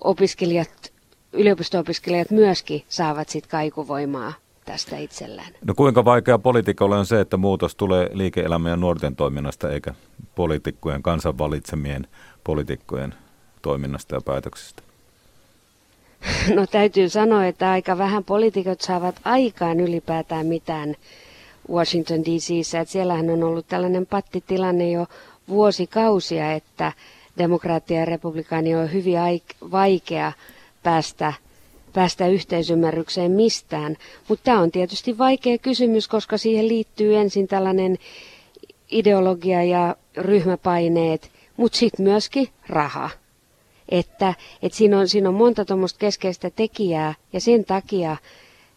opiskelijat, 0.00 0.92
yliopisto-opiskelijat 1.32 2.30
myöskin 2.30 2.84
saavat 2.88 3.28
sitten 3.28 3.50
kaikuvoimaa 3.50 4.32
tästä 4.64 4.98
itsellään. 4.98 5.52
No 5.64 5.74
kuinka 5.74 6.04
vaikea 6.04 6.38
poliitikolle 6.38 6.96
on 6.96 7.06
se, 7.06 7.20
että 7.20 7.36
muutos 7.36 7.74
tulee 7.74 8.10
liike-elämän 8.12 8.70
ja 8.70 8.76
nuorten 8.76 9.16
toiminnasta 9.16 9.70
eikä 9.70 9.94
poliitikkojen, 10.34 11.02
kansan 11.02 11.38
valitsemien 11.38 12.06
poliitikkojen 12.44 13.14
toiminnasta 13.62 14.14
ja 14.14 14.20
päätöksistä? 14.20 14.82
No 16.54 16.66
täytyy 16.66 17.08
sanoa, 17.08 17.46
että 17.46 17.70
aika 17.70 17.98
vähän 17.98 18.24
poliitikot 18.24 18.80
saavat 18.80 19.20
aikaan 19.24 19.80
ylipäätään 19.80 20.46
mitään 20.46 20.94
Washington 21.70 22.24
DCissä, 22.24 22.80
että 22.80 22.92
siellähän 22.92 23.30
on 23.30 23.42
ollut 23.44 23.66
tällainen 23.68 24.06
pattitilanne 24.06 24.90
jo 24.90 25.06
vuosikausia, 25.48 26.52
että 26.52 26.92
demokraattia 27.38 27.98
ja 28.00 28.04
republikaani 28.04 28.74
on 28.76 28.92
hyvin 28.92 29.18
vaikea 29.70 30.32
päästä, 30.82 31.32
päästä 31.92 32.26
yhteisymmärrykseen 32.28 33.32
mistään. 33.32 33.96
Mutta 34.28 34.44
tämä 34.44 34.60
on 34.60 34.70
tietysti 34.70 35.18
vaikea 35.18 35.58
kysymys, 35.58 36.08
koska 36.08 36.38
siihen 36.38 36.68
liittyy 36.68 37.16
ensin 37.16 37.48
tällainen 37.48 37.98
ideologia 38.90 39.62
ja 39.64 39.96
ryhmäpaineet, 40.16 41.30
mutta 41.56 41.78
sitten 41.78 42.04
myöskin 42.04 42.48
raha. 42.68 43.10
Että, 43.88 44.34
että 44.62 44.78
siinä, 44.78 44.98
on, 44.98 45.08
siinä 45.08 45.28
on 45.28 45.34
monta 45.34 45.64
tuommoista 45.64 45.98
keskeistä 45.98 46.50
tekijää 46.50 47.14
ja 47.32 47.40
sen 47.40 47.64
takia 47.64 48.16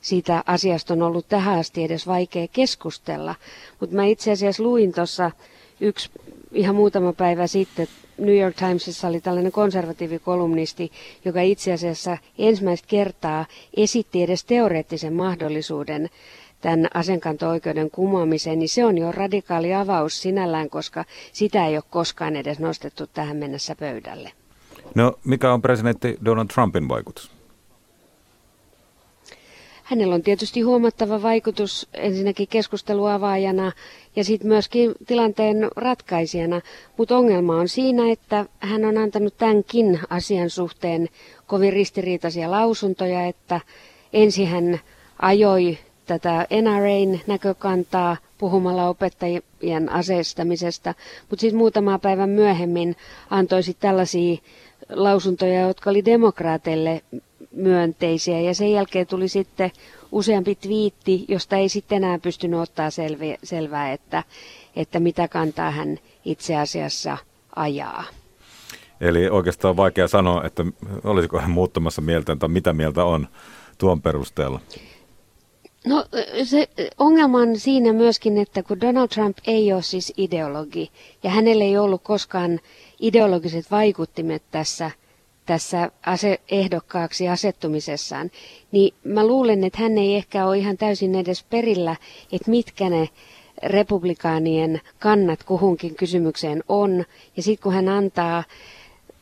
siitä 0.02 0.44
asiasta 0.46 0.94
on 0.94 1.02
ollut 1.02 1.28
tähän 1.30 1.60
asti 1.60 1.84
edes 1.84 2.08
vaikea 2.08 2.48
keskustella. 2.48 3.36
Mutta 3.80 3.96
mä 3.96 4.06
itse 4.06 4.32
asiassa 4.32 4.64
luin 4.64 4.94
tuossa 4.94 5.32
yksi 5.80 6.10
ihan 6.52 6.76
muutama 6.76 7.14
päivä 7.14 7.48
sitten, 7.48 7.88
New 8.18 8.38
York 8.38 8.56
Timesissa 8.56 9.08
oli 9.08 9.22
tällainen 9.22 9.52
konservatiivikolumnisti, 9.52 10.92
joka 11.26 11.42
itse 11.42 11.74
asiassa 11.74 12.18
ensimmäistä 12.38 12.88
kertaa 12.88 13.46
esitti 13.78 14.24
edes 14.24 14.44
teoreettisen 14.44 15.14
mahdollisuuden 15.14 16.10
tämän 16.62 16.88
asenkanto-oikeuden 16.94 17.92
kumoamiseen, 17.92 18.60
niin 18.60 18.70
se 18.70 18.86
on 18.86 18.98
jo 18.98 19.12
radikaali 19.12 19.74
avaus 19.74 20.22
sinällään, 20.22 20.70
koska 20.70 21.06
sitä 21.34 21.68
ei 21.68 21.76
ole 21.76 21.84
koskaan 21.90 22.36
edes 22.36 22.60
nostettu 22.60 23.08
tähän 23.08 23.38
mennessä 23.38 23.76
pöydälle. 23.76 24.32
No, 24.96 25.20
mikä 25.26 25.54
on 25.54 25.62
presidentti 25.62 26.18
Donald 26.26 26.48
Trumpin 26.48 26.88
vaikutus? 26.88 27.39
Hänellä 29.90 30.16
on 30.16 30.22
tietysti 30.22 30.62
huomattava 30.62 31.22
vaikutus 31.22 31.88
ensinnäkin 31.94 32.48
keskusteluavaajana 32.48 33.72
ja 34.16 34.24
sitten 34.24 34.48
myöskin 34.48 34.92
tilanteen 35.08 35.68
ratkaisijana, 35.76 36.62
mutta 36.98 37.18
ongelma 37.18 37.56
on 37.56 37.68
siinä, 37.70 38.12
että 38.12 38.46
hän 38.60 38.86
on 38.86 38.98
antanut 38.98 39.38
tämänkin 39.38 40.00
asian 40.10 40.50
suhteen 40.50 41.10
kovin 41.48 41.74
ristiriitaisia 41.74 42.52
lausuntoja, 42.52 43.26
että 43.26 43.62
ensin 44.14 44.48
hän 44.48 44.80
ajoi 45.22 45.78
tätä 46.06 46.48
NRAn 46.62 47.20
näkökantaa 47.28 48.18
puhumalla 48.38 48.90
opettajien 48.90 49.90
aseistamisesta, 49.90 50.94
mutta 51.30 51.42
sitten 51.42 51.58
muutama 51.58 52.00
päivän 52.00 52.30
myöhemmin 52.30 52.96
antoi 53.30 53.64
sitten 53.64 53.90
tällaisia 53.90 54.38
lausuntoja, 54.90 55.62
jotka 55.68 55.90
oli 55.90 56.06
demokraateille 56.06 57.02
myönteisiä 57.60 58.40
ja 58.42 58.54
sen 58.56 58.72
jälkeen 58.72 59.08
tuli 59.08 59.28
sitten 59.28 59.72
useampi 60.12 60.56
twiitti, 60.56 61.26
josta 61.28 61.56
ei 61.58 61.70
sitten 61.70 62.04
enää 62.04 62.20
pystynyt 62.20 62.60
ottaa 62.60 62.90
selviä, 62.90 63.38
selvää, 63.44 63.92
että, 63.92 64.24
että 64.76 65.00
mitä 65.00 65.28
kantaa 65.28 65.72
hän 65.72 65.98
itse 66.26 66.56
asiassa 66.56 67.18
ajaa. 67.56 68.04
Eli 69.02 69.30
oikeastaan 69.30 69.70
on 69.70 69.78
vaikea 69.78 70.08
sanoa, 70.08 70.44
että 70.44 70.66
olisiko 71.04 71.40
hän 71.40 71.52
muuttamassa 71.52 72.02
mieltä 72.02 72.36
tai 72.36 72.50
mitä 72.50 72.74
mieltä 72.74 73.04
on 73.04 73.28
tuon 73.78 74.02
perusteella. 74.02 74.60
No 75.86 76.06
se 76.44 76.70
ongelma 76.98 77.38
on 77.38 77.60
siinä 77.60 77.94
myöskin, 77.94 78.38
että 78.38 78.64
kun 78.64 78.82
Donald 78.82 79.08
Trump 79.08 79.38
ei 79.48 79.74
ole 79.74 79.82
siis 79.82 80.14
ideologi 80.18 80.92
ja 81.24 81.30
hänellä 81.30 81.64
ei 81.64 81.78
ollut 81.78 82.04
koskaan 82.04 82.60
ideologiset 83.00 83.72
vaikuttimet 83.72 84.44
tässä 84.52 84.92
tässä 85.50 85.92
ase- 86.06 86.40
ehdokkaaksi 86.52 87.30
asettumisessaan, 87.30 88.32
niin 88.72 88.94
mä 89.04 89.28
luulen, 89.28 89.64
että 89.64 89.82
hän 89.82 89.98
ei 89.98 90.16
ehkä 90.16 90.46
ole 90.46 90.58
ihan 90.58 90.78
täysin 90.78 91.16
edes 91.16 91.44
perillä, 91.44 91.96
että 92.32 92.52
mitkä 92.52 92.90
ne 92.90 93.10
republikaanien 93.64 94.82
kannat 95.00 95.44
kuhunkin 95.44 95.96
kysymykseen 95.96 96.64
on. 96.68 97.06
Ja 97.38 97.44
sitten 97.44 97.64
kun 97.64 97.74
hän 97.74 97.90
antaa 97.90 98.44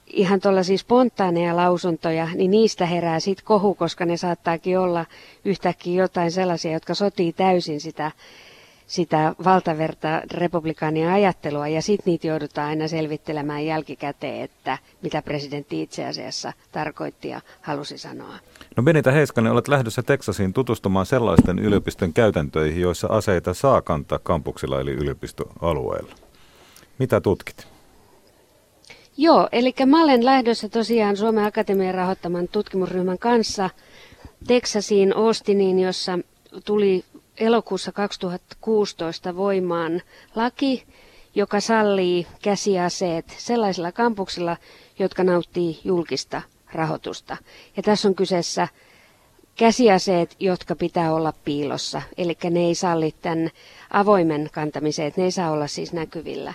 ihan 0.07 0.39
tuollaisia 0.41 0.77
spontaaneja 0.77 1.55
lausuntoja, 1.55 2.27
niin 2.35 2.51
niistä 2.51 2.85
herää 2.85 3.19
sitten 3.19 3.45
kohu, 3.45 3.75
koska 3.75 4.05
ne 4.05 4.17
saattaakin 4.17 4.79
olla 4.79 5.05
yhtäkkiä 5.45 6.01
jotain 6.01 6.31
sellaisia, 6.31 6.71
jotka 6.71 6.93
sotii 6.93 7.33
täysin 7.33 7.81
sitä, 7.81 8.11
sitä 8.88 9.36
valtaverta 9.43 10.21
republikaania 10.32 11.13
ajattelua 11.13 11.67
ja 11.67 11.82
sitten 11.82 12.12
niitä 12.12 12.28
joudutaan 12.28 12.67
aina 12.67 12.88
selvittelemään 12.88 13.65
jälkikäteen, 13.65 14.41
että 14.41 14.78
mitä 15.02 15.21
presidentti 15.21 15.82
itse 15.82 16.06
asiassa 16.06 16.54
tarkoitti 16.71 17.30
ja 17.30 17.41
halusi 17.62 17.97
sanoa. 17.97 18.34
No 18.78 18.84
Benita 18.84 19.12
Heiskanen, 19.12 19.52
olet 19.52 19.67
lähdössä 19.67 20.04
Teksasiin 20.04 20.54
tutustumaan 20.54 21.06
sellaisten 21.06 21.60
yliopiston 21.60 22.13
käytäntöihin, 22.13 22.82
joissa 22.82 23.08
aseita 23.08 23.54
saa 23.54 23.82
kantaa 23.82 24.19
kampuksilla 24.19 24.82
eli 24.82 24.91
yliopistoalueella. 24.91 26.15
Mitä 27.00 27.21
tutkit? 27.21 27.67
Joo, 29.17 29.50
eli 29.52 29.73
mä 29.86 30.04
olen 30.04 30.26
lähdössä 30.26 30.69
tosiaan 30.69 31.17
Suomen 31.17 31.45
Akatemian 31.45 31.95
rahoittaman 31.95 32.47
tutkimusryhmän 32.47 33.19
kanssa 33.19 33.69
Teksasiin 34.47 35.15
Austiniin, 35.15 35.80
jossa 35.80 36.19
tuli 36.65 37.04
elokuussa 37.39 37.91
2016 37.91 39.36
voimaan 39.36 40.02
laki, 40.36 40.84
joka 41.36 41.60
sallii 41.60 42.28
käsiaseet 42.41 43.36
sellaisilla 43.38 43.91
kampuksilla, 43.91 44.58
jotka 45.00 45.23
nauttii 45.23 45.80
julkista 45.84 46.41
rahoitusta. 46.73 47.38
Ja 47.78 47.84
tässä 47.84 48.08
on 48.08 48.15
kyseessä 48.15 48.67
käsiaseet, 49.56 50.36
jotka 50.39 50.76
pitää 50.76 51.13
olla 51.13 51.34
piilossa, 51.45 52.02
eli 52.17 52.38
ne 52.50 52.60
ei 52.60 52.76
salli 52.76 53.13
tämän 53.21 53.50
avoimen 53.91 54.50
kantamisen, 54.54 55.06
että 55.06 55.21
ne 55.21 55.26
ei 55.26 55.32
saa 55.32 55.52
olla 55.52 55.67
siis 55.67 55.93
näkyvillä. 55.93 56.54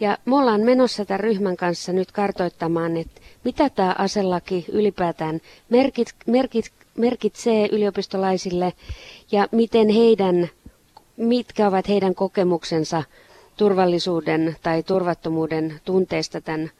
Ja 0.00 0.18
me 0.24 0.36
ollaan 0.36 0.60
menossa 0.60 1.04
tämän 1.04 1.20
ryhmän 1.20 1.56
kanssa 1.56 1.92
nyt 1.92 2.12
kartoittamaan, 2.12 2.96
että 2.96 3.19
mitä 3.44 3.70
tämä 3.70 3.94
aselaki 3.98 4.64
ylipäätään 4.72 5.40
merkit, 5.68 6.14
merkit, 6.26 6.70
merkitsee 6.96 7.68
yliopistolaisille 7.72 8.72
ja 9.32 9.48
miten 9.52 9.88
heidän, 9.88 10.48
mitkä 11.16 11.66
ovat 11.66 11.88
heidän 11.88 12.14
kokemuksensa 12.14 13.02
turvallisuuden 13.56 14.56
tai 14.62 14.82
turvattomuuden 14.82 15.80
tunteista 15.84 16.40
tämän 16.40 16.70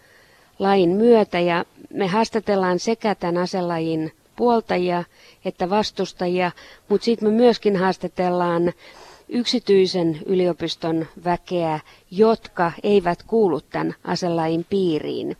lain 0.59 0.90
myötä. 0.90 1.40
Ja 1.40 1.64
me 1.92 2.07
haastatellaan 2.07 2.79
sekä 2.79 3.14
tämän 3.14 3.37
aselajin 3.42 4.12
puoltajia 4.37 5.05
että 5.44 5.70
vastustajia, 5.70 6.51
mutta 6.88 7.05
sitten 7.05 7.29
me 7.29 7.35
myöskin 7.35 7.77
haastatellaan 7.77 8.73
yksityisen 9.29 10.20
yliopiston 10.27 11.07
väkeä, 11.25 11.81
jotka 12.11 12.73
eivät 12.83 13.23
kuulu 13.23 13.61
tämän 13.61 13.94
aselain 14.05 14.66
piiriin. 14.70 15.37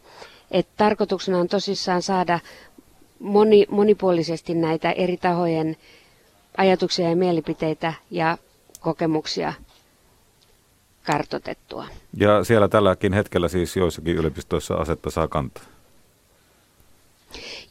Et 0.51 0.67
tarkoituksena 0.77 1.39
on 1.39 1.49
tosissaan 1.49 2.03
saada 2.03 2.41
moni, 3.19 3.67
monipuolisesti 3.71 4.55
näitä 4.55 4.93
eri 4.93 5.17
tahojen 5.17 5.77
ajatuksia 6.57 7.09
ja 7.11 7.17
mielipiteitä 7.17 7.93
ja 8.11 8.39
kokemuksia 8.81 9.53
kartotettua. 11.07 11.87
Ja 12.17 12.45
siellä 12.45 12.69
tälläkin 12.69 13.13
hetkellä 13.13 13.49
siis 13.49 13.77
joissakin 13.77 14.17
yliopistoissa 14.17 14.75
asetta 14.75 15.11
saa 15.11 15.29
kantaa? 15.29 15.65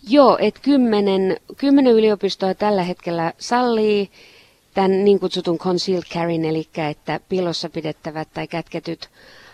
Joo, 0.07 0.37
että 0.41 0.59
kymmenen, 0.63 1.37
kymmenen 1.57 1.93
yliopistoa 1.93 2.53
tällä 2.53 2.83
hetkellä 2.83 3.33
sallii 3.37 4.09
tämän 4.73 5.05
niin 5.05 5.19
kutsutun 5.19 5.57
concealed 5.57 6.03
carryn, 6.13 6.45
eli 6.45 6.67
että 6.89 7.19
piilossa 7.29 7.69
pidettävät 7.69 8.27
tai 8.33 8.47
kätketyt 8.47 9.09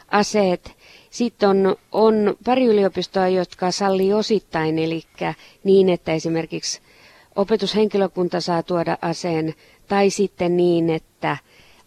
aseet. 0.07 0.71
Sitten 1.15 1.49
on, 1.49 1.75
on 1.91 2.35
pari 2.45 2.65
yliopistoa, 2.65 3.27
jotka 3.27 3.71
sallii 3.71 4.13
osittain, 4.13 4.79
eli 4.79 5.03
niin, 5.63 5.89
että 5.89 6.13
esimerkiksi 6.13 6.81
opetushenkilökunta 7.35 8.41
saa 8.41 8.63
tuoda 8.63 8.97
aseen, 9.01 9.53
tai 9.87 10.09
sitten 10.09 10.57
niin, 10.57 10.89
että 10.89 11.37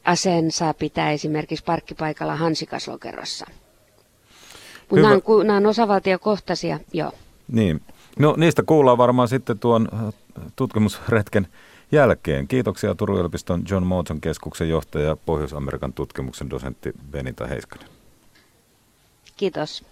aseen 0.05 0.51
saa 0.51 0.75
pitää 0.75 1.11
esimerkiksi 1.11 1.65
parkkipaikalla 1.65 2.37
hansikaslokerossa. 2.37 3.47
Mutta 4.91 5.09
nämä, 5.09 5.21
nämä 5.45 5.57
on 5.57 5.67
osavaltiokohtaisia, 5.67 6.81
joo. 6.93 7.13
Niin. 7.53 7.81
No 8.19 8.35
niistä 8.37 8.63
kuullaan 8.63 8.99
varmaan 8.99 9.29
sitten 9.29 9.59
tuon 9.59 9.89
äh, 9.95 10.15
tutkimusretken 10.57 11.47
jälkeen. 11.93 12.49
Kiitoksia 12.49 12.95
Turun 12.95 13.19
yliopiston 13.19 13.63
John 13.71 13.87
Morton 13.87 14.21
keskuksen 14.21 14.69
johtaja 14.69 15.05
ja 15.05 15.17
Pohjois-Amerikan 15.17 15.93
tutkimuksen 15.93 16.51
dosentti 16.51 16.93
Benita 17.11 17.47
Heiskanen. 17.47 17.98
Kiitos. 19.39 19.85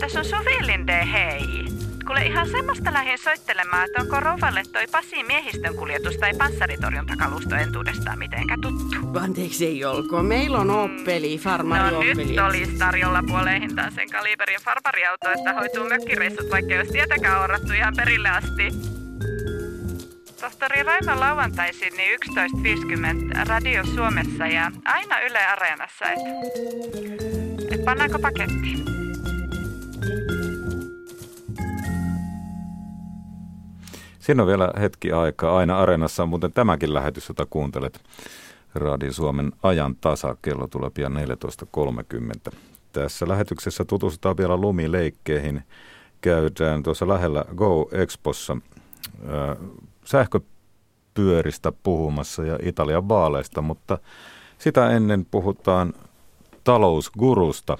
Tässä 0.00 0.18
on 0.18 0.24
Suvi 0.24 0.66
Linde, 0.66 1.08
hei. 1.12 1.64
Kuule 2.06 2.26
ihan 2.26 2.48
semmoista 2.48 2.92
lähdin 2.92 3.18
soittelemaan, 3.18 3.84
että 3.84 4.00
onko 4.02 4.20
Rovalle 4.20 4.62
toi 4.72 4.86
Pasi 4.92 5.22
miehistön 5.24 5.74
kuljetus 5.76 6.16
tai 6.16 6.30
panssaritorjuntakalusto 6.38 7.54
entuudestaan 7.54 8.18
mitenkään 8.18 8.60
tuttu. 8.60 8.96
Anteeksi 9.20 9.66
ei 9.66 9.84
olko. 9.84 10.22
Meillä 10.22 10.58
on 10.58 10.70
Oppeli, 10.70 11.38
farmari 11.38 11.90
No 11.90 11.98
Oppeli. 11.98 12.24
nyt 12.24 12.38
olisi 12.38 12.78
tarjolla 12.78 13.22
puoleen 13.26 13.60
hintaan 13.62 13.92
sen 13.92 14.10
kaliberin 14.10 14.60
farmariauto, 14.64 15.30
että 15.30 15.52
hoituu 15.54 15.88
mökkireissut, 15.88 16.50
vaikka 16.50 16.74
jos 16.74 16.88
tietäkään 16.88 17.42
orattu 17.42 17.72
ihan 17.72 17.94
perille 17.96 18.28
asti. 18.28 18.68
Tohtori 20.44 20.82
Raimo 20.82 21.20
lauantaisin 21.20 21.92
niin 21.96 22.18
11.50 23.34 23.48
Radio 23.48 23.84
Suomessa 23.94 24.46
ja 24.46 24.70
aina 24.84 25.20
Yle 25.20 25.38
Areenassa, 25.46 26.04
et, 26.10 26.18
et 27.70 27.84
pannaanko 27.84 28.18
paketti? 28.18 28.84
Siinä 34.18 34.42
on 34.42 34.48
vielä 34.48 34.72
hetki 34.80 35.12
aikaa. 35.12 35.56
Aina 35.56 35.78
Areenassa 35.78 36.22
on 36.22 36.28
muuten 36.28 36.52
tämäkin 36.52 36.94
lähetys, 36.94 37.28
jota 37.28 37.46
kuuntelet. 37.50 38.00
Radio 38.74 39.12
Suomen 39.12 39.52
ajan 39.62 39.96
tasa. 39.96 40.36
Kello 40.42 40.66
tulee 40.66 40.90
pian 40.90 41.16
14.30. 42.50 42.54
Tässä 42.92 43.28
lähetyksessä 43.28 43.84
tutustutaan 43.84 44.36
vielä 44.36 44.56
lumileikkeihin. 44.56 45.62
Käydään 46.20 46.82
tuossa 46.82 47.08
lähellä 47.08 47.44
Go 47.56 47.88
Expossa 47.92 48.56
sähköpyöristä 50.04 51.72
puhumassa 51.82 52.44
ja 52.44 52.58
Italian 52.62 53.08
vaaleista, 53.08 53.62
mutta 53.62 53.98
sitä 54.58 54.90
ennen 54.90 55.26
puhutaan 55.30 55.92
talousgurusta. 56.64 57.76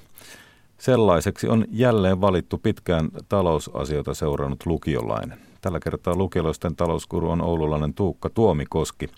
Sellaiseksi 0.79 1.49
on 1.49 1.65
jälleen 1.71 2.21
valittu 2.21 2.59
pitkään 2.59 3.09
talousasioita 3.29 4.15
seurannut 4.15 4.67
lukiolainen. 4.67 5.39
Tällä 5.61 5.81
kertaa 5.81 6.17
lukiolaisten 6.17 6.77
talouskuru 6.77 7.31
on 7.31 7.43
oululainen 7.43 7.95
Tuukka 7.95 8.31
Tuomikoski. 8.31 9.09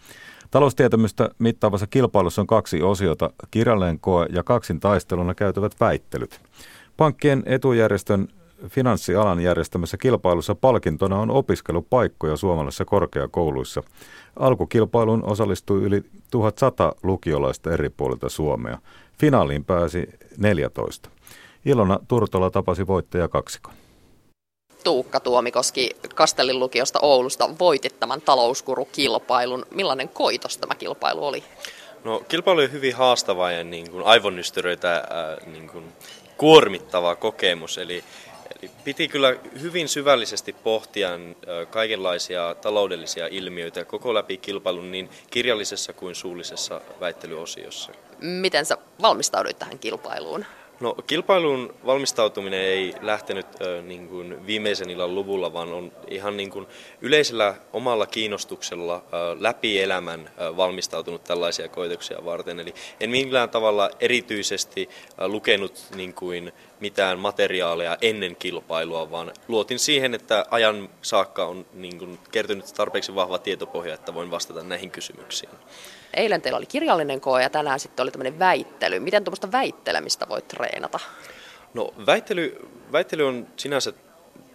Taloustietämystä 0.51 1.31
mittaavassa 1.38 1.87
kilpailussa 1.87 2.42
on 2.42 2.47
kaksi 2.47 2.83
osiota, 2.83 3.31
kirjallinen 3.51 4.01
koe 4.01 4.27
ja 4.31 4.42
kaksin 4.42 4.81
taisteluna 4.81 5.35
käytävät 5.35 5.73
väittelyt. 5.81 6.40
Pankkien 6.97 7.42
etujärjestön 7.47 8.29
finanssialan 8.69 9.40
järjestämässä 9.40 9.97
kilpailussa 9.97 10.55
palkintona 10.55 11.19
on 11.19 11.31
opiskelupaikkoja 11.31 12.37
suomalaisissa 12.37 12.85
korkeakouluissa. 12.85 13.83
Alkukilpailuun 14.38 15.25
osallistui 15.25 15.83
yli 15.83 16.03
1100 16.31 16.92
lukiolaista 17.03 17.73
eri 17.73 17.88
puolilta 17.88 18.29
Suomea. 18.29 18.79
Finaaliin 19.19 19.64
pääsi 19.64 20.09
14. 20.38 21.11
Ilona 21.64 21.99
Turtola 22.09 22.51
tapasi 22.51 22.87
voittaja 22.87 23.29
kaksikon. 23.29 23.75
Tuukka 24.85 25.21
Tuomikoski 25.21 25.90
Kastellin 26.14 26.59
lukiosta 26.59 26.99
Oulusta 27.03 27.51
voitit 27.59 28.01
tämän 28.01 28.21
talouskurukilpailun. 28.21 29.66
Millainen 29.71 30.09
koitos 30.09 30.59
tämä 30.59 30.75
kilpailu 30.75 31.27
oli? 31.27 31.45
No 32.05 32.23
kilpailu 32.29 32.61
oli 32.61 32.73
hyvin 32.73 32.95
haastava 32.95 33.51
ja 33.51 33.64
niin 33.64 33.90
kuin 33.90 34.05
aivonnystyröitä 34.07 34.92
ää, 34.92 35.37
niin 35.47 35.69
kuin 35.69 35.85
kuormittava 36.37 37.16
kokemus. 37.16 37.79
Eli, 37.79 38.05
eli 38.62 38.71
piti 38.85 39.09
kyllä 39.09 39.37
hyvin 39.61 39.88
syvällisesti 39.88 40.53
pohtia 40.53 41.11
kaikenlaisia 41.71 42.57
taloudellisia 42.61 43.27
ilmiöitä 43.27 43.85
koko 43.85 44.14
läpi 44.14 44.37
kilpailun 44.37 44.90
niin 44.90 45.11
kirjallisessa 45.31 45.92
kuin 45.92 46.14
suullisessa 46.14 46.81
väittelyosiossa. 47.01 47.92
Miten 48.21 48.66
sä 48.66 48.79
valmistauduit 49.03 49.59
tähän 49.59 49.79
kilpailuun? 49.79 50.45
No 50.81 50.95
kilpailun 51.07 51.75
valmistautuminen 51.87 52.61
ei 52.61 52.95
lähtenyt 53.01 53.47
ö, 53.61 53.83
niin 53.83 54.09
kuin 54.09 54.47
viimeisen 54.47 54.90
illan 54.90 55.14
luvulla, 55.14 55.53
vaan 55.53 55.73
on 55.73 55.92
ihan 56.09 56.37
niin 56.37 56.51
kuin 56.51 56.66
yleisellä 57.01 57.55
omalla 57.73 58.07
kiinnostuksella 58.07 58.95
ö, 58.95 59.37
läpi 59.40 59.83
elämän 59.83 60.31
ö, 60.40 60.57
valmistautunut 60.57 61.25
tällaisia 61.25 61.69
koituksia 61.69 62.25
varten. 62.25 62.61
Eli 62.61 62.75
en 63.01 63.11
millään 63.11 63.51
tavalla 63.51 63.90
erityisesti 64.01 64.88
ö, 65.21 65.29
lukenut 65.29 65.85
niin 65.95 66.14
kuin 66.14 66.53
mitään 66.81 67.19
materiaaleja 67.19 67.99
ennen 68.01 68.37
kilpailua, 68.37 69.11
vaan 69.11 69.33
luotin 69.49 69.79
siihen, 69.79 70.15
että 70.15 70.47
ajan 70.51 70.89
saakka 71.03 71.47
on 71.47 71.67
niin 71.75 71.99
kuin 71.99 72.19
kertynyt 72.33 72.75
tarpeeksi 72.77 73.15
vahva 73.15 73.39
tietopohja, 73.39 73.95
että 73.95 74.15
voin 74.15 74.31
vastata 74.31 74.62
näihin 74.62 74.91
kysymyksiin. 74.91 75.51
Eilen 76.15 76.43
teillä 76.43 76.57
oli 76.57 76.67
kirjallinen 76.67 77.21
koe 77.21 77.43
ja 77.43 77.51
tänään 77.51 77.81
sitten 77.81 78.03
oli 78.03 78.11
tämmöinen 78.11 78.39
väittely. 78.39 79.01
Miten 79.01 79.25
tuommoista 79.25 79.53
väittelemistä 79.53 80.29
voit 80.29 80.49
treenata? 80.49 81.01
No 81.75 81.95
väittely, 82.07 82.69
väittely 82.93 83.29
on 83.29 83.47
sinänsä 83.57 83.93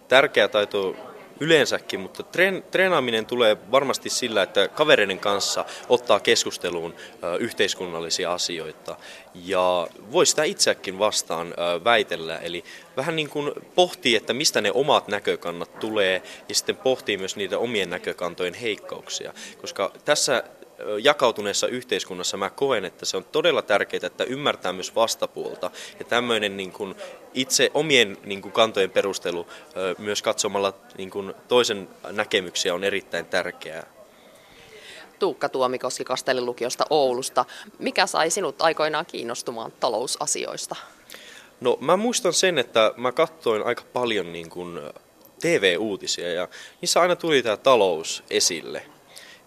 tärkeä 0.07 0.47
taito 0.47 0.95
yleensäkin, 1.41 1.99
mutta 1.99 2.23
treen, 2.23 2.63
treenaaminen 2.71 3.25
tulee 3.25 3.57
varmasti 3.71 4.09
sillä, 4.09 4.43
että 4.43 4.67
kavereiden 4.67 5.19
kanssa 5.19 5.65
ottaa 5.89 6.19
keskusteluun 6.19 6.95
ö, 7.23 7.35
yhteiskunnallisia 7.35 8.33
asioita. 8.33 8.95
Ja 9.35 9.87
voi 10.11 10.25
sitä 10.25 10.43
itsekin 10.43 10.99
vastaan 10.99 11.47
ö, 11.47 11.83
väitellä, 11.83 12.37
eli 12.37 12.63
vähän 12.97 13.15
niin 13.15 13.29
kuin 13.29 13.51
pohtii, 13.75 14.15
että 14.15 14.33
mistä 14.33 14.61
ne 14.61 14.71
omat 14.71 15.07
näkökannat 15.07 15.79
tulee 15.79 16.21
ja 16.49 16.55
sitten 16.55 16.77
pohtii 16.77 17.17
myös 17.17 17.35
niitä 17.35 17.57
omien 17.59 17.89
näkökantojen 17.89 18.53
heikkouksia, 18.53 19.33
koska 19.61 19.91
tässä 20.05 20.43
jakautuneessa 21.01 21.67
yhteiskunnassa 21.67 22.37
mä 22.37 22.49
koen, 22.49 22.85
että 22.85 23.05
se 23.05 23.17
on 23.17 23.23
todella 23.23 23.61
tärkeää, 23.61 24.07
että 24.07 24.23
ymmärtää 24.23 24.73
myös 24.73 24.95
vastapuolta. 24.95 25.71
Ja 25.99 26.05
tämmöinen 26.05 26.57
niin 26.57 26.71
kuin 26.71 26.95
itse 27.33 27.71
omien 27.73 28.17
niin 28.23 28.41
kuin 28.41 28.51
kantojen 28.51 28.91
perustelu 28.91 29.47
myös 29.97 30.21
katsomalla 30.21 30.73
niin 30.97 31.09
kuin 31.09 31.33
toisen 31.47 31.89
näkemyksiä 32.11 32.73
on 32.73 32.83
erittäin 32.83 33.25
tärkeää. 33.25 33.87
Tuukka 35.19 35.49
Tuomikoski 35.49 36.03
Kastelin 36.03 36.45
lukiosta 36.45 36.85
Oulusta. 36.89 37.45
Mikä 37.79 38.05
sai 38.05 38.29
sinut 38.29 38.61
aikoinaan 38.61 39.05
kiinnostumaan 39.05 39.73
talousasioista? 39.79 40.75
No 41.61 41.77
mä 41.81 41.97
muistan 41.97 42.33
sen, 42.33 42.57
että 42.57 42.93
mä 42.97 43.11
katsoin 43.11 43.63
aika 43.63 43.83
paljon 43.93 44.33
niin 44.33 44.49
kuin 44.49 44.81
TV-uutisia 45.41 46.33
ja 46.33 46.47
niissä 46.81 47.01
aina 47.01 47.15
tuli 47.15 47.43
tämä 47.43 47.57
talous 47.57 48.23
esille. 48.29 48.85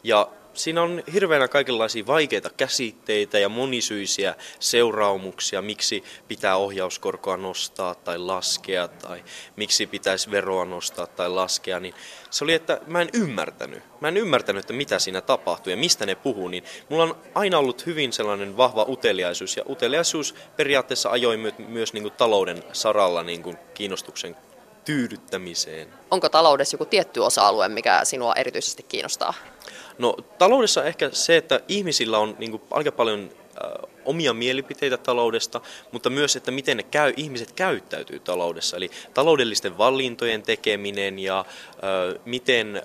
Ja 0.04 0.28
siinä 0.54 0.82
on 0.82 1.02
hirveänä 1.12 1.48
kaikenlaisia 1.48 2.06
vaikeita 2.06 2.50
käsitteitä 2.50 3.38
ja 3.38 3.48
monisyisiä 3.48 4.34
seuraamuksia, 4.60 5.62
miksi 5.62 6.04
pitää 6.28 6.56
ohjauskorkoa 6.56 7.36
nostaa 7.36 7.94
tai 7.94 8.18
laskea 8.18 8.88
tai 8.88 9.24
miksi 9.56 9.86
pitäisi 9.86 10.30
veroa 10.30 10.64
nostaa 10.64 11.06
tai 11.06 11.30
laskea, 11.30 11.80
niin 11.80 11.94
se 12.30 12.44
oli, 12.44 12.52
että 12.52 12.80
mä 12.86 13.00
en 13.00 13.08
ymmärtänyt. 13.12 13.82
Mä 14.00 14.08
en 14.08 14.16
ymmärtänyt, 14.16 14.60
että 14.60 14.72
mitä 14.72 14.98
siinä 14.98 15.20
tapahtuu 15.20 15.70
ja 15.70 15.76
mistä 15.76 16.06
ne 16.06 16.14
puhuu, 16.14 16.48
niin 16.48 16.64
mulla 16.88 17.02
on 17.02 17.16
aina 17.34 17.58
ollut 17.58 17.86
hyvin 17.86 18.12
sellainen 18.12 18.56
vahva 18.56 18.86
uteliaisuus 18.88 19.56
ja 19.56 19.62
uteliaisuus 19.68 20.34
periaatteessa 20.56 21.10
ajoi 21.10 21.36
myös 21.58 21.92
niin 21.92 22.02
kuin 22.02 22.14
talouden 22.16 22.62
saralla 22.72 23.22
niin 23.22 23.42
kuin 23.42 23.56
kiinnostuksen 23.74 24.36
tyydyttämiseen. 24.84 25.88
Onko 26.10 26.28
taloudessa 26.28 26.74
joku 26.74 26.84
tietty 26.84 27.20
osa-alue, 27.20 27.68
mikä 27.68 28.00
sinua 28.04 28.34
erityisesti 28.34 28.82
kiinnostaa? 28.82 29.34
No 29.98 30.16
taloudessa 30.38 30.84
ehkä 30.84 31.10
se, 31.12 31.36
että 31.36 31.60
ihmisillä 31.68 32.18
on 32.18 32.36
niin 32.38 32.50
kuin, 32.50 32.62
aika 32.70 32.92
paljon 32.92 33.30
äh, 33.64 33.90
omia 34.04 34.32
mielipiteitä 34.32 34.96
taloudesta, 34.96 35.60
mutta 35.92 36.10
myös, 36.10 36.36
että 36.36 36.50
miten 36.50 36.76
ne 36.76 36.82
käy, 36.82 37.12
ihmiset 37.16 37.52
käyttäytyy 37.52 38.18
taloudessa. 38.18 38.76
Eli 38.76 38.90
taloudellisten 39.14 39.78
valintojen 39.78 40.42
tekeminen 40.42 41.18
ja 41.18 41.38
äh, 41.38 42.20
miten, 42.24 42.76
äh, 42.76 42.82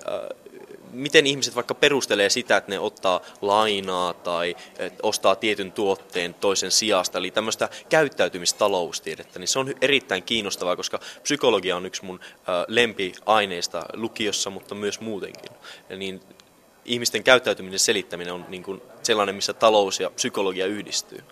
miten 0.92 1.26
ihmiset 1.26 1.54
vaikka 1.54 1.74
perustelee 1.74 2.30
sitä, 2.30 2.56
että 2.56 2.70
ne 2.70 2.78
ottaa 2.78 3.20
lainaa 3.40 4.14
tai 4.14 4.56
ostaa 5.02 5.36
tietyn 5.36 5.72
tuotteen 5.72 6.34
toisen 6.34 6.70
sijasta. 6.70 7.18
Eli 7.18 7.30
tämmöistä 7.30 7.68
käyttäytymistaloustiedettä, 7.88 9.38
niin 9.38 9.48
se 9.48 9.58
on 9.58 9.74
erittäin 9.80 10.22
kiinnostavaa, 10.22 10.76
koska 10.76 11.00
psykologia 11.22 11.76
on 11.76 11.86
yksi 11.86 12.04
mun 12.04 12.20
lempiaineista 12.68 13.82
lukiossa, 13.92 14.50
mutta 14.50 14.74
myös 14.74 15.00
muutenkin. 15.00 15.52
Niin 15.96 16.20
ihmisten 16.84 17.24
käyttäytyminen 17.24 17.78
selittäminen 17.78 18.34
on 18.34 18.46
niin 18.48 18.62
kuin 18.62 18.82
sellainen, 19.02 19.34
missä 19.34 19.52
talous 19.52 20.00
ja 20.00 20.10
psykologia 20.10 20.66
yhdistyy. 20.66 21.24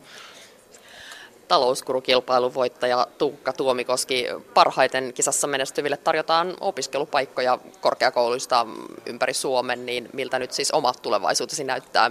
Talouskurukilpailun 1.48 2.54
voittaja 2.54 3.06
Tuukka 3.18 3.52
Tuomikoski. 3.52 4.26
Parhaiten 4.54 5.12
kisassa 5.12 5.46
menestyville 5.46 5.96
tarjotaan 5.96 6.56
opiskelupaikkoja 6.60 7.58
korkeakouluista 7.80 8.66
ympäri 9.06 9.34
Suomen, 9.34 9.86
niin 9.86 10.08
miltä 10.12 10.38
nyt 10.38 10.52
siis 10.52 10.70
omat 10.70 11.02
tulevaisuutesi 11.02 11.64
näyttää? 11.64 12.10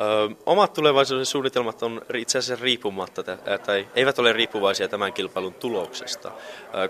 Ö, 0.00 0.34
omat 0.46 0.72
tulevaisuuden 0.72 1.26
suunnitelmat 1.26 1.82
on 1.82 2.02
itse 2.14 2.38
asiassa 2.38 2.64
riippumatta, 2.64 3.22
tai 3.66 3.88
eivät 3.94 4.18
ole 4.18 4.32
riippuvaisia 4.32 4.88
tämän 4.88 5.12
kilpailun 5.12 5.54
tuloksesta, 5.54 6.32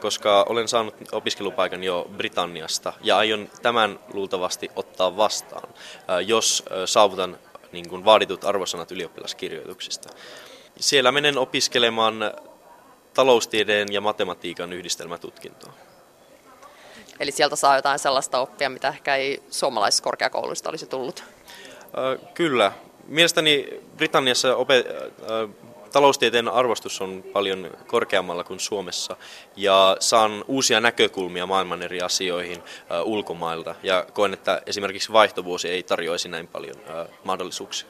koska 0.01 0.46
olen 0.48 0.68
saanut 0.68 0.94
opiskelupaikan 1.12 1.85
jo 1.85 2.11
Britanniasta 2.16 2.92
ja 3.03 3.16
aion 3.18 3.48
tämän 3.62 3.98
luultavasti 4.12 4.70
ottaa 4.77 5.16
vastaan, 5.16 5.68
jos 6.27 6.64
saavutan 6.85 7.38
niin 7.72 7.88
kuin 7.88 8.05
vaaditut 8.05 8.44
arvosanat 8.44 8.92
ylioppilaskirjoituksista. 8.92 10.09
Siellä 10.80 11.12
menen 11.12 11.38
opiskelemaan 11.38 12.14
taloustieteen 13.14 13.88
ja 13.92 14.00
matematiikan 14.00 14.72
yhdistelmätutkintoa. 14.72 15.72
Eli 17.20 17.30
sieltä 17.30 17.56
saa 17.56 17.76
jotain 17.76 17.98
sellaista 17.98 18.38
oppia, 18.38 18.70
mitä 18.70 18.88
ehkä 18.88 19.16
ei 19.16 19.42
suomalaisissa 19.50 20.04
korkeakouluista 20.04 20.70
olisi 20.70 20.86
tullut? 20.86 21.24
Kyllä, 22.34 22.72
Mielestäni 23.08 23.68
Britanniassa 23.96 24.54
opet- 24.54 24.90
äh, 24.92 25.50
taloustieteen 25.92 26.48
arvostus 26.48 27.00
on 27.00 27.24
paljon 27.32 27.70
korkeammalla 27.86 28.44
kuin 28.44 28.60
Suomessa 28.60 29.16
ja 29.56 29.96
saan 30.00 30.44
uusia 30.48 30.80
näkökulmia 30.80 31.46
maailman 31.46 31.82
eri 31.82 32.00
asioihin 32.00 32.58
äh, 32.58 33.02
ulkomailta 33.04 33.74
ja 33.82 34.06
koen, 34.12 34.32
että 34.32 34.62
esimerkiksi 34.66 35.12
vaihtovuosi 35.12 35.68
ei 35.68 35.82
tarjoaisi 35.82 36.28
näin 36.28 36.46
paljon 36.46 36.76
äh, 36.76 37.06
mahdollisuuksia. 37.24 37.88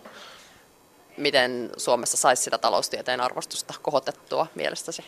Miten 1.18 1.70
Suomessa 1.76 2.16
saisi 2.16 2.42
sitä 2.42 2.58
taloustieteen 2.58 3.20
arvostusta 3.20 3.74
kohotettua 3.82 4.46
mielestäsi? 4.54 5.04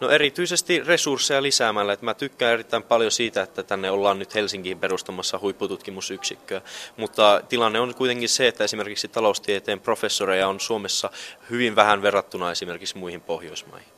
No 0.00 0.10
erityisesti 0.10 0.80
resursseja 0.80 1.42
lisäämällä. 1.42 1.92
Että 1.92 2.04
mä 2.04 2.14
tykkään 2.14 2.52
erittäin 2.52 2.82
paljon 2.82 3.10
siitä, 3.10 3.42
että 3.42 3.62
tänne 3.62 3.90
ollaan 3.90 4.18
nyt 4.18 4.34
Helsinkiin 4.34 4.78
perustamassa 4.78 5.38
huippututkimusyksikköä. 5.38 6.60
Mutta 6.96 7.40
tilanne 7.48 7.80
on 7.80 7.94
kuitenkin 7.94 8.28
se, 8.28 8.48
että 8.48 8.64
esimerkiksi 8.64 9.08
taloustieteen 9.08 9.80
professoreja 9.80 10.48
on 10.48 10.60
Suomessa 10.60 11.10
hyvin 11.50 11.76
vähän 11.76 12.02
verrattuna 12.02 12.50
esimerkiksi 12.50 12.98
muihin 12.98 13.20
Pohjoismaihin. 13.20 13.88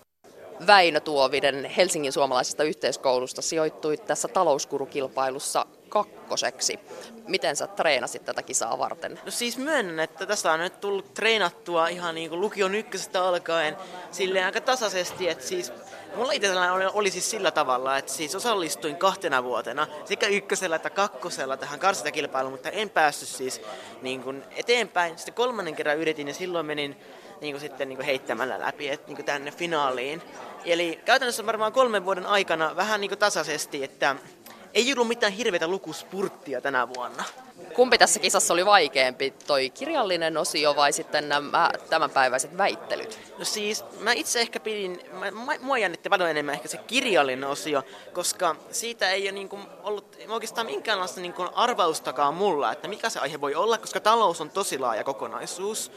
Väinö 0.67 1.01
Tuovinen 1.01 1.65
Helsingin 1.65 2.13
suomalaisesta 2.13 2.65
yhteiskoulusta 2.65 3.43
sijoittui 3.43 3.97
tässä 3.97 4.29
talouskurukilpailussa 4.29 5.67
kakkoseksi. 5.89 6.79
Miten 7.27 7.57
sä 7.57 7.67
treenasit 7.67 8.25
tätä 8.25 8.43
kisaa 8.43 8.79
varten? 8.79 9.21
No 9.25 9.31
siis 9.31 9.59
myönnän, 9.59 10.01
että 10.01 10.27
tässä 10.27 10.53
on 10.53 10.61
nyt 10.61 10.81
tullut 10.81 11.15
treenattua 11.15 11.89
ihan 11.89 12.15
niin 12.15 12.31
kuin 12.31 12.41
lukion 12.41 12.75
ykkösestä 12.75 13.25
alkaen 13.25 13.77
silleen 14.11 14.47
aika 14.47 14.61
tasaisesti, 14.61 15.29
että 15.29 15.45
siis 15.45 15.73
Mulla 16.17 16.33
itsellään 16.33 16.73
oli, 16.73 16.85
oli 16.93 17.11
siis 17.11 17.31
sillä 17.31 17.51
tavalla, 17.51 17.99
että 17.99 18.13
siis 18.13 18.35
osallistuin 18.35 18.97
kahtena 18.97 19.45
vuotena 19.45 19.87
sekä 20.05 20.27
ykkösellä 20.27 20.77
että 20.77 20.91
kakkosella 20.91 21.57
tähän 21.57 21.81
karsintakilpailuun, 21.81 22.53
mutta 22.53 22.71
en 22.71 22.91
päässyt 22.91 23.29
siis 23.29 23.61
niin 24.03 24.23
kuin 24.23 24.43
eteenpäin. 24.57 25.19
Sitten 25.19 25.35
kolmannen 25.35 25.77
kerran 25.77 25.99
yritin 25.99 26.29
ja 26.29 26.35
silloin 26.35 26.67
menin 26.67 26.97
niin 27.41 27.55
kuin 27.55 27.61
sitten 27.61 27.89
niin 27.89 27.97
kuin 27.97 28.07
heittämällä 28.07 28.61
läpi 28.61 28.89
et, 28.89 29.07
niin 29.07 29.17
kuin 29.17 29.27
tänne 29.27 29.51
finaaliin. 29.51 30.23
Eli 30.65 31.01
käytännössä 31.05 31.47
varmaan 31.47 31.73
kolmen 31.73 32.05
vuoden 32.05 32.27
aikana 32.27 32.77
vähän 32.77 33.01
niin 33.01 33.09
kuin 33.09 33.19
tasaisesti, 33.19 33.85
että 33.85 34.17
ei 34.75 34.93
ollut 34.93 35.09
mitään 35.09 35.33
hirveitä 35.33 35.69
lukuspurttia 35.69 36.61
tänä 36.61 36.89
vuonna. 36.89 37.25
Kumpi 37.75 37.99
tässä 37.99 38.21
kisassa 38.21 38.55
oli 38.55 38.67
vaikeampi, 38.67 39.31
toi 39.47 39.71
kirjallinen 39.71 40.37
osio 40.37 40.77
vai 40.77 40.93
sitten 40.93 41.29
nämä 41.29 41.71
tämänpäiväiset 41.91 42.59
väittelyt? 42.59 43.19
No 43.39 43.45
siis, 43.45 43.85
mä 44.01 44.13
itse 44.13 44.41
ehkä 44.41 44.61
pidin, 44.61 45.01
mä, 45.13 45.59
mua 45.61 45.79
jännitti 45.79 46.09
paljon 46.09 46.31
enemmän 46.31 46.55
ehkä 46.55 46.69
se 46.69 46.77
kirjallinen 46.77 47.49
osio, 47.49 47.83
koska 48.13 48.57
siitä 48.71 49.11
ei 49.11 49.23
ole 49.23 49.33
niin 49.33 49.49
kuin 49.49 49.63
ollut 49.83 50.17
oikeastaan 50.29 50.67
minkäänlaista 50.67 51.21
niin 51.21 51.33
kuin 51.33 51.49
arvaustakaan 51.55 52.35
mulla, 52.35 52.73
että 52.73 52.89
mikä 52.89 53.09
se 53.09 53.19
aihe 53.19 53.41
voi 53.41 53.55
olla, 53.55 53.79
koska 53.79 54.01
talous 54.01 54.41
on 54.41 54.51
tosi 54.51 54.79
laaja 54.79 55.05
kokonaisuus. 55.05 55.91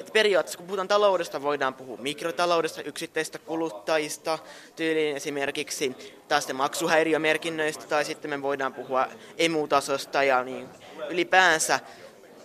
Että 0.00 0.12
periaatteessa 0.12 0.56
kun 0.56 0.66
puhutaan 0.66 0.88
taloudesta, 0.88 1.42
voidaan 1.42 1.74
puhua 1.74 1.96
mikrotaloudesta, 1.96 2.82
yksittäistä 2.82 3.38
kuluttajista, 3.38 4.38
tyyliin 4.76 5.16
esimerkiksi 5.16 5.96
taas 6.28 6.52
maksuhäiriömerkinnöistä, 6.52 7.84
tai 7.86 8.04
sitten 8.04 8.30
me 8.30 8.42
voidaan 8.42 8.74
puhua 8.74 9.06
emutasosta 9.38 10.22
ja 10.22 10.44
niin 10.44 10.68
ylipäänsä 11.08 11.80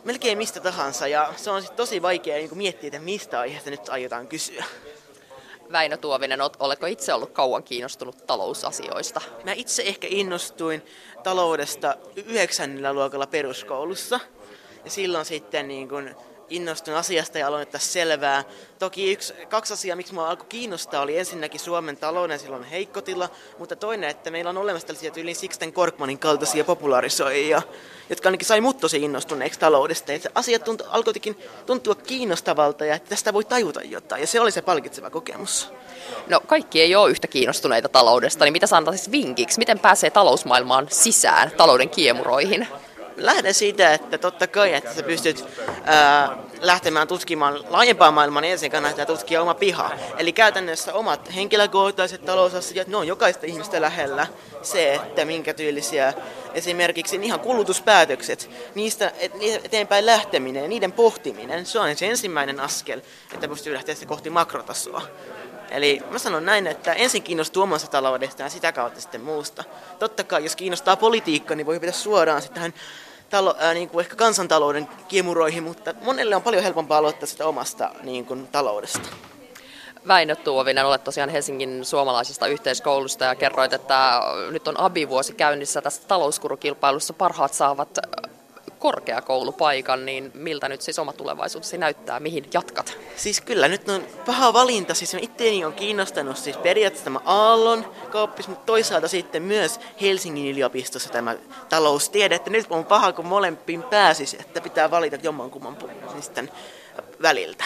melkein 0.03 0.37
mistä 0.37 0.59
tahansa. 0.59 1.07
Ja 1.07 1.33
se 1.35 1.49
on 1.49 1.61
sitten 1.61 1.77
tosi 1.77 2.01
vaikea 2.01 2.35
niin 2.35 2.57
miettiä, 2.57 2.87
että 2.87 2.99
mistä 2.99 3.39
aiheesta 3.39 3.69
nyt 3.69 3.89
aiotaan 3.89 4.27
kysyä. 4.27 4.63
Väinö 5.71 5.97
Tuovinen, 5.97 6.39
oletko 6.59 6.85
itse 6.85 7.13
ollut 7.13 7.31
kauan 7.31 7.63
kiinnostunut 7.63 8.27
talousasioista? 8.27 9.21
Mä 9.43 9.53
itse 9.53 9.83
ehkä 9.83 10.07
innostuin 10.09 10.85
taloudesta 11.23 11.97
yhdeksännellä 12.15 12.93
luokalla 12.93 13.27
peruskoulussa. 13.27 14.19
Ja 14.85 14.91
silloin 14.91 15.25
sitten 15.25 15.67
niin 15.67 15.89
kun 15.89 16.15
innostuin 16.49 16.97
asiasta 16.97 17.38
ja 17.38 17.47
aloin 17.47 17.62
ottaa 17.62 17.79
selvää. 17.79 18.43
Toki 18.79 19.12
yksi, 19.12 19.34
kaksi 19.49 19.73
asiaa, 19.73 19.95
miksi 19.95 20.13
minua 20.13 20.29
alkoi 20.29 20.45
kiinnostaa, 20.49 21.01
oli 21.01 21.17
ensinnäkin 21.17 21.60
Suomen 21.60 21.97
talouden 21.97 22.39
silloin 22.39 22.63
heikkotila, 22.63 23.29
mutta 23.60 23.75
toinen, 23.75 24.10
että 24.10 24.31
meillä 24.31 24.50
on 24.50 24.58
olemassa 24.58 24.87
tällaisia 24.87 25.12
yli 25.17 25.33
Sixten 25.33 25.73
Korkmanin 25.73 26.19
kaltaisia 26.19 26.63
popularisoijia, 26.63 27.62
jotka 28.10 28.29
ainakin 28.29 28.48
sai 28.48 28.62
mut 28.62 28.77
tosi 28.77 28.98
innostuneeksi 28.98 29.60
taloudesta. 29.60 30.12
Ja 30.12 30.19
asiat 30.35 30.63
tuntu, 30.63 30.83
alkoi 30.89 31.13
tuntua 31.65 31.96
kiinnostavalta 31.96 32.85
ja 32.85 32.96
että 32.96 33.10
tästä 33.10 33.33
voi 33.33 33.43
tajuta 33.43 33.81
jotain, 33.81 34.21
ja 34.21 34.27
se 34.27 34.39
oli 34.39 34.52
se 34.52 34.62
palkitseva 34.62 35.10
kokemus. 35.10 35.69
No 36.27 36.39
kaikki 36.39 36.81
ei 36.81 36.96
ole 36.96 37.12
yhtä 37.12 37.27
kiinnostuneita 37.27 37.89
taloudesta, 37.89 38.46
niin 38.46 38.54
mitä 38.54 38.67
sä 38.67 38.77
antaisit 38.77 39.12
vinkiksi? 39.12 39.60
Miten 39.60 39.79
pääsee 39.79 40.10
talousmaailmaan 40.10 40.87
sisään, 40.89 41.52
talouden 41.52 41.89
kiemuroihin? 41.89 42.67
Lähden 43.17 43.53
siitä, 43.53 43.93
että 43.93 44.17
totta 44.17 44.47
kai, 44.47 44.73
että 44.73 44.93
sä 44.93 45.03
pystyt 45.03 45.45
ää, 45.83 46.37
lähtemään 46.61 47.07
tutkimaan 47.07 47.59
laajempaa 47.69 48.11
maailmaa, 48.11 48.41
niin 48.41 48.51
ensin 48.51 48.71
kannattaa 48.71 49.05
tutkia 49.05 49.41
oma 49.41 49.53
piha. 49.53 49.91
Eli 50.17 50.33
käytännössä 50.33 50.93
omat 50.93 51.35
henkilökohtaiset 51.35 52.25
talousasiat, 52.25 52.87
ne 52.87 52.97
on 52.97 53.07
jokaista 53.07 53.45
ihmistä 53.45 53.81
lähellä. 53.81 54.27
Se, 54.61 54.93
että 54.93 55.25
minkä 55.25 55.53
tyylisiä 55.53 56.13
esimerkiksi 56.53 57.19
ihan 57.21 57.39
kulutuspäätökset, 57.39 58.49
niistä 58.75 59.11
eteenpäin 59.63 60.05
lähteminen, 60.05 60.69
niiden 60.69 60.91
pohtiminen, 60.91 61.65
se 61.65 61.79
on 61.79 61.95
se 61.95 62.07
ensimmäinen 62.07 62.59
askel, 62.59 63.01
että 63.33 63.47
pystyy 63.47 63.73
lähteä 63.73 63.95
kohti 64.07 64.29
makrotasoa. 64.29 65.01
Eli 65.71 66.01
mä 66.09 66.19
sanon 66.19 66.45
näin, 66.45 66.67
että 66.67 66.93
ensin 66.93 67.23
kiinnostuu 67.23 67.63
omasta 67.63 67.87
taloudesta 67.87 68.43
ja 68.43 68.49
sitä 68.49 68.71
kautta 68.71 69.01
sitten 69.01 69.21
muusta. 69.21 69.63
Totta 69.99 70.23
kai, 70.23 70.43
jos 70.43 70.55
kiinnostaa 70.55 70.95
politiikka, 70.95 71.55
niin 71.55 71.65
voi 71.65 71.79
pitää 71.79 71.93
suoraan 71.93 72.41
sitten 72.41 72.55
tähän 72.55 72.73
talo, 73.36 73.56
ää, 73.60 73.73
niin 73.73 73.90
kuin 73.90 74.04
ehkä 74.04 74.15
kansantalouden 74.15 74.88
kiemuroihin, 75.08 75.63
mutta 75.63 75.94
monelle 76.02 76.36
on 76.36 76.42
paljon 76.42 76.63
helpompaa 76.63 76.98
aloittaa 76.98 77.27
sitä 77.27 77.46
omasta 77.46 77.92
niin 78.04 78.25
kuin, 78.25 78.48
taloudesta. 78.48 79.10
Väinö 80.08 80.36
Tuovinen, 80.36 80.86
olet 80.86 81.04
tosiaan 81.04 81.29
Helsingin 81.29 81.86
suomalaisesta 81.86 82.48
yhteiskoulusta 82.48 83.25
ja 83.25 83.36
kerroit, 83.36 83.73
että 83.73 84.21
nyt 84.52 84.67
on 84.67 84.79
abivuosi 84.79 85.33
käynnissä 85.33 85.81
tässä 85.81 86.02
talouskurukilpailussa. 86.08 87.13
Parhaat 87.13 87.54
saavat 87.54 87.98
korkeakoulupaikan, 88.80 90.06
niin 90.06 90.32
miltä 90.34 90.69
nyt 90.69 90.82
siis 90.82 91.00
oma 91.00 91.13
tulevaisuutesi 91.13 91.78
näyttää, 91.78 92.19
mihin 92.19 92.46
jatkat? 92.54 92.98
Siis 93.15 93.42
kyllä 93.42 93.67
nyt 93.67 93.90
on 93.90 94.04
paha 94.26 94.54
valinta, 94.54 94.94
siis 94.94 95.13
itseäni 95.13 95.65
on 95.65 95.73
kiinnostanut 95.73 96.38
siis 96.38 96.58
periaatteessa 96.58 97.04
tämä 97.04 97.19
Aallon 97.26 97.92
kauppis, 98.12 98.48
mutta 98.48 98.65
toisaalta 98.65 99.08
sitten 99.08 99.44
myös 99.44 99.80
Helsingin 100.02 100.52
yliopistossa 100.52 101.10
tämä 101.10 101.36
taloustiede, 101.69 102.36
että 102.36 102.50
nyt 102.50 102.65
on 102.69 102.86
paha, 102.86 103.13
kun 103.13 103.26
molempiin 103.26 103.84
pääsisi, 103.84 104.38
että 104.40 104.62
pitää 104.62 104.92
valita 104.92 105.17
jommankumman 105.23 105.78
siis 106.12 106.32
väliltä. 107.21 107.63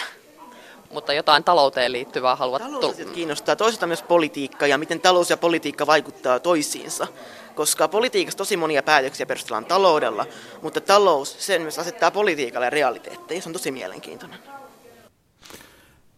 Mutta 0.90 1.12
jotain 1.12 1.44
talouteen 1.44 1.92
liittyvää 1.92 2.36
haluat... 2.36 2.62
Talous 2.62 2.96
kiinnostaa. 3.14 3.56
Toisaalta 3.56 3.86
myös 3.86 4.02
politiikka 4.02 4.66
ja 4.66 4.78
miten 4.78 5.00
talous 5.00 5.30
ja 5.30 5.36
politiikka 5.36 5.86
vaikuttaa 5.86 6.40
toisiinsa 6.40 7.06
koska 7.54 7.88
politiikassa 7.88 8.38
tosi 8.38 8.56
monia 8.56 8.82
päätöksiä 8.82 9.26
perustellaan 9.26 9.64
taloudella, 9.64 10.26
mutta 10.62 10.80
talous 10.80 11.46
sen 11.46 11.62
myös 11.62 11.78
asettaa 11.78 12.10
politiikalle 12.10 12.70
realiteetteja. 12.70 13.42
Se 13.42 13.48
on 13.48 13.52
tosi 13.52 13.70
mielenkiintoinen. 13.70 14.38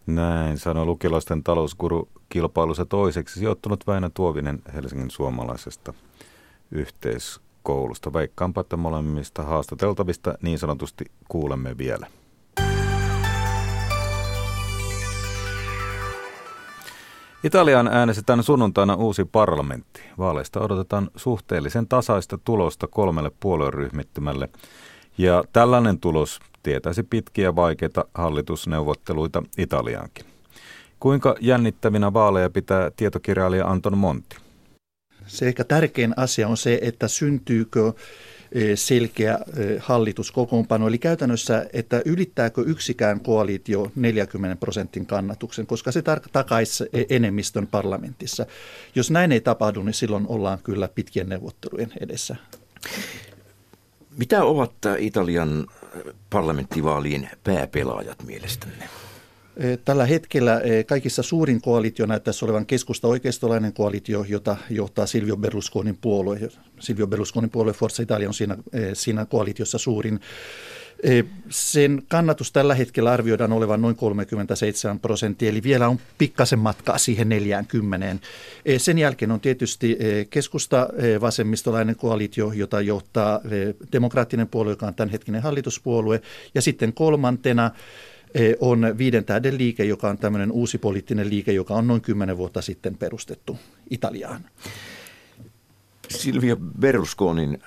Näin 0.06 0.58
sanoi 0.58 0.86
lukilaisten 0.86 1.42
talouskuru 1.42 2.08
kilpailussa 2.28 2.86
toiseksi 2.86 3.38
sijoittunut 3.38 3.86
Väinö 3.86 4.10
Tuovinen 4.14 4.62
Helsingin 4.74 5.10
suomalaisesta 5.10 5.94
yhteiskoulusta. 6.70 8.12
Veikkaanpa, 8.12 8.60
että 8.60 8.76
molemmista 8.76 9.42
haastateltavista 9.42 10.34
niin 10.42 10.58
sanotusti 10.58 11.04
kuulemme 11.28 11.78
vielä. 11.78 12.06
Italiaan 17.45 17.88
äänestetään 17.88 18.43
sunnuntaina 18.43 18.95
uusi 18.95 19.24
parlamentti. 19.24 20.01
Vaaleista 20.18 20.61
odotetaan 20.61 21.11
suhteellisen 21.16 21.88
tasaista 21.88 22.38
tulosta 22.38 22.86
kolmelle 22.86 23.30
puolueryhmittymälle. 23.40 24.49
Ja 25.18 25.45
tällainen 25.53 26.01
tulos 26.01 26.40
tietäisi 26.62 27.03
pitkiä 27.03 27.57
vaikeita 27.57 28.05
hallitusneuvotteluita 28.14 29.43
Italiaankin. 29.59 30.26
Kuinka 31.01 31.34
jännittävinä 31.40 32.12
vaaleja 32.12 32.51
pitää 32.51 32.90
tietokirjailija 32.97 33.66
Anton 33.66 33.99
Monti? 33.99 34.36
Se 35.26 35.49
ehkä 35.49 35.64
tärkein 35.64 36.14
asia 36.16 36.49
on 36.49 36.57
se, 36.57 36.78
että 36.82 37.09
syntyykö 37.09 37.93
selkeä 38.74 39.38
hallituskokoonpano. 39.78 40.88
Eli 40.88 40.98
käytännössä, 40.98 41.66
että 41.72 42.03
ylittääkö 42.05 42.62
yksikään 42.66 43.20
koalitio 43.20 43.92
40 43.96 44.57
prosentin 44.57 45.07
kannatuksen, 45.07 45.66
koska 45.66 45.92
se 45.92 46.03
takaisi 46.32 46.84
e-, 46.92 47.05
enemmistön 47.11 47.66
parlamentissa. 47.66 48.46
Jos 48.94 49.11
näin 49.11 49.32
ei 49.32 49.40
tapahdu, 49.40 49.82
niin 49.82 49.94
silloin 49.94 50.26
ollaan 50.28 50.59
kyllä 50.64 50.88
pitkien 50.88 51.28
neuvottelujen 51.28 51.92
edessä. 52.00 52.36
Mitä 54.18 54.44
ovat 54.44 54.72
Italian 54.98 55.66
parlamenttivaalien 56.30 57.30
pääpelaajat 57.44 58.22
mielestänne? 58.26 58.88
Tällä 59.84 60.07
hetkellä 60.07 60.61
kaikissa 60.86 61.22
suurin 61.22 61.61
koalitio 61.61 62.07
näyttäisi 62.07 62.44
olevan 62.44 62.66
keskusta-oikeistolainen 62.66 63.72
koalitio, 63.72 64.24
jota 64.28 64.57
johtaa 64.70 65.07
Silvio 65.07 65.36
Berlusconin 65.36 65.98
puolue. 66.00 66.40
Silvio 66.80 67.07
Berlusconin 67.07 67.50
puolue 67.50 67.72
Forza 67.72 68.03
Italia 68.03 68.28
on 68.28 68.34
siinä, 68.34 68.57
siinä 68.92 69.24
koalitiossa 69.24 69.78
suurin. 69.78 70.20
Sen 71.48 72.03
kannatus 72.09 72.53
tällä 72.53 72.74
hetkellä 72.74 73.12
arvioidaan 73.12 73.53
olevan 73.53 73.82
noin 73.82 73.96
37 73.96 75.00
prosenttia, 75.00 75.48
eli 75.48 75.62
vielä 75.62 75.88
on 75.88 75.98
pikkasen 76.18 76.59
matkaa 76.59 76.98
siihen 76.98 77.28
40. 77.28 78.16
Sen 78.78 78.98
jälkeen 78.98 79.30
on 79.30 79.40
tietysti 79.40 79.98
keskusta 80.30 80.88
vasemmistolainen 81.20 81.96
koalitio, 81.96 82.53
jota 82.53 82.80
johtaa 82.80 83.40
demokraattinen 83.92 84.48
puolue, 84.48 84.72
joka 84.72 84.86
on 84.86 84.94
tämänhetkinen 84.94 85.42
hallituspuolue, 85.42 86.22
ja 86.55 86.62
sitten 86.62 86.92
kolmantena 86.92 87.70
on 88.60 88.94
Viiden 88.98 89.24
tähden 89.24 89.58
liike, 89.58 89.84
joka 89.84 90.08
on 90.08 90.18
tämmöinen 90.18 90.52
uusi 90.52 90.78
poliittinen 90.78 91.30
liike, 91.30 91.52
joka 91.52 91.74
on 91.74 91.86
noin 91.86 92.00
kymmenen 92.00 92.36
vuotta 92.36 92.62
sitten 92.62 92.96
perustettu 92.96 93.58
Italiaan. 93.90 94.44
Silvia 96.10 96.56
Berlusconin 96.56 97.62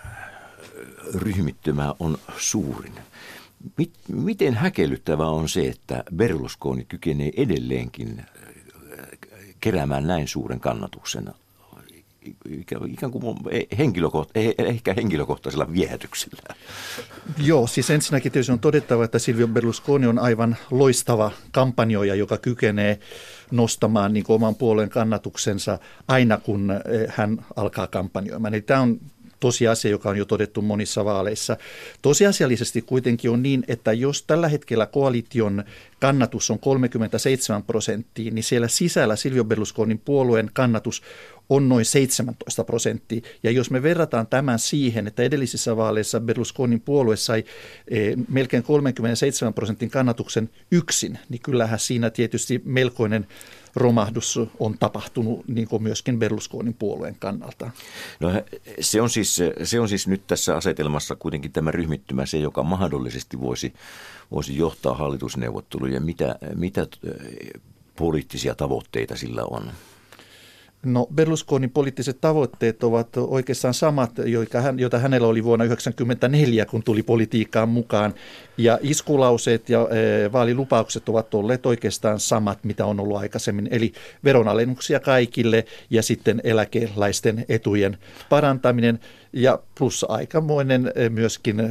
ryhmittymä 1.13 1.95
on 1.99 2.17
suurin. 2.37 2.93
Miten 4.07 4.53
häkellyttävää 4.53 5.29
on 5.29 5.49
se, 5.49 5.67
että 5.67 6.03
Berlusconi 6.15 6.85
kykenee 6.85 7.31
edelleenkin 7.37 8.19
äh, 8.19 8.25
keräämään 9.59 10.07
näin 10.07 10.27
suuren 10.27 10.59
kannatuksen 10.59 11.33
ikään 12.91 13.11
kuin 13.11 13.37
henkilökoht, 13.77 14.29
ehkä 14.57 14.93
henkilökohtaisella 14.93 15.73
viehätyksellä. 15.73 16.55
Joo, 17.37 17.67
siis 17.67 17.89
ensinnäkin 17.89 18.31
tietysti 18.31 18.51
on 18.51 18.59
todettava, 18.59 19.05
että 19.05 19.19
Silvio 19.19 19.47
Berlusconi 19.47 20.07
on 20.07 20.19
aivan 20.19 20.57
loistava 20.71 21.31
kampanjoija, 21.51 22.15
joka 22.15 22.37
kykenee 22.37 22.99
nostamaan 23.51 24.13
niin 24.13 24.25
oman 24.27 24.55
puolen 24.55 24.89
kannatuksensa 24.89 25.79
aina, 26.07 26.37
kun 26.37 26.73
hän 27.09 27.45
alkaa 27.55 27.87
kampanjoimaan. 27.87 28.53
Eli 28.53 28.61
tämä 28.61 28.81
on 28.81 28.99
tosiasia, 29.45 29.91
joka 29.91 30.09
on 30.09 30.17
jo 30.17 30.25
todettu 30.25 30.61
monissa 30.61 31.05
vaaleissa. 31.05 31.57
Tosiasiallisesti 32.01 32.81
kuitenkin 32.81 33.31
on 33.31 33.43
niin, 33.43 33.63
että 33.67 33.93
jos 33.93 34.23
tällä 34.23 34.49
hetkellä 34.49 34.85
koalition 34.85 35.63
kannatus 35.99 36.51
on 36.51 36.59
37 36.59 37.63
prosenttia, 37.63 38.31
niin 38.31 38.43
siellä 38.43 38.67
sisällä 38.67 39.15
Silvio 39.15 39.43
Berlusconin 39.43 40.01
puolueen 40.05 40.49
kannatus 40.53 41.01
on 41.49 41.69
noin 41.69 41.85
17 41.85 42.63
prosenttia. 42.63 43.21
Ja 43.43 43.51
jos 43.51 43.71
me 43.71 43.83
verrataan 43.83 44.27
tämän 44.27 44.59
siihen, 44.59 45.07
että 45.07 45.23
edellisissä 45.23 45.77
vaaleissa 45.77 46.19
Berlusconin 46.19 46.81
puolue 46.81 47.15
sai 47.15 47.43
e, 47.87 47.99
melkein 48.29 48.63
37 48.63 49.53
prosentin 49.53 49.89
kannatuksen 49.89 50.49
yksin, 50.71 51.19
niin 51.29 51.41
kyllähän 51.41 51.79
siinä 51.79 52.09
tietysti 52.09 52.61
melkoinen 52.65 53.27
romahdus 53.75 54.39
on 54.59 54.77
tapahtunut 54.77 55.47
niin 55.47 55.67
kuin 55.67 55.83
myöskin 55.83 56.19
Berlusconin 56.19 56.73
puolueen 56.73 57.15
kannalta. 57.19 57.71
No, 58.19 58.29
se, 58.79 59.01
on 59.01 59.09
siis, 59.09 59.41
se 59.63 59.79
on 59.79 59.89
siis 59.89 60.07
nyt 60.07 60.27
tässä 60.27 60.55
asetelmassa 60.55 61.15
kuitenkin 61.15 61.51
tämä 61.51 61.71
ryhmittymä 61.71 62.25
se, 62.25 62.37
joka 62.37 62.63
mahdollisesti 62.63 63.39
voisi, 63.39 63.73
voisi 64.31 64.57
johtaa 64.57 64.93
hallitusneuvotteluja. 64.93 66.01
Mitä, 66.01 66.35
mitä 66.55 66.87
poliittisia 67.95 68.55
tavoitteita 68.55 69.15
sillä 69.15 69.43
on? 69.43 69.71
No 70.85 71.07
Berlusconin 71.15 71.69
poliittiset 71.69 72.21
tavoitteet 72.21 72.83
ovat 72.83 73.07
oikeastaan 73.17 73.73
samat, 73.73 74.11
joita, 74.25 74.61
hän, 74.61 74.79
joita 74.79 74.99
hänellä 74.99 75.27
oli 75.27 75.43
vuonna 75.43 75.65
1994, 75.65 76.65
kun 76.65 76.83
tuli 76.83 77.03
politiikkaan 77.03 77.69
mukaan. 77.69 78.13
Ja 78.57 78.79
iskulauseet 78.81 79.69
ja 79.69 79.79
e, 79.79 80.31
vaalilupaukset 80.31 81.09
ovat 81.09 81.33
olleet 81.33 81.65
oikeastaan 81.65 82.19
samat, 82.19 82.63
mitä 82.63 82.85
on 82.85 82.99
ollut 82.99 83.17
aikaisemmin. 83.17 83.67
Eli 83.71 83.93
veronalennuksia 84.23 84.99
kaikille 84.99 85.65
ja 85.89 86.03
sitten 86.03 86.41
eläkeläisten 86.43 87.45
etujen 87.49 87.97
parantaminen 88.29 88.99
ja 89.33 89.59
plus 89.77 90.05
aikamoinen 90.09 90.91
e, 90.95 91.09
myöskin 91.09 91.61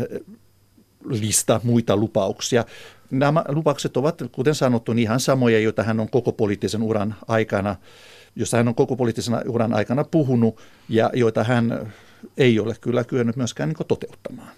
lista 1.09 1.61
muita 1.65 1.97
lupauksia. 1.97 2.65
Nämä 3.11 3.45
lupaukset 3.49 3.97
ovat, 3.97 4.23
kuten 4.33 4.55
sanottu, 4.55 4.93
ihan 4.93 5.21
samoja, 5.21 5.59
joita 5.59 5.83
hän 5.83 6.01
on 6.01 6.11
koko 6.11 6.33
poliittisen 6.33 6.83
uran 6.83 7.15
aikana, 7.29 7.77
josta 8.37 8.57
hän 8.57 8.69
on 8.69 8.75
koko 8.75 8.97
poliittisen 8.97 9.35
uran 9.49 9.75
aikana 9.75 10.05
puhunut 10.05 10.57
ja 10.89 11.11
joita 11.15 11.45
hän 11.45 11.93
ei 12.37 12.61
ole 12.61 12.75
kyllä 12.81 13.05
kyennyt 13.05 13.37
myöskään 13.37 13.69
niin 13.69 13.89
toteuttamaan. 13.89 14.49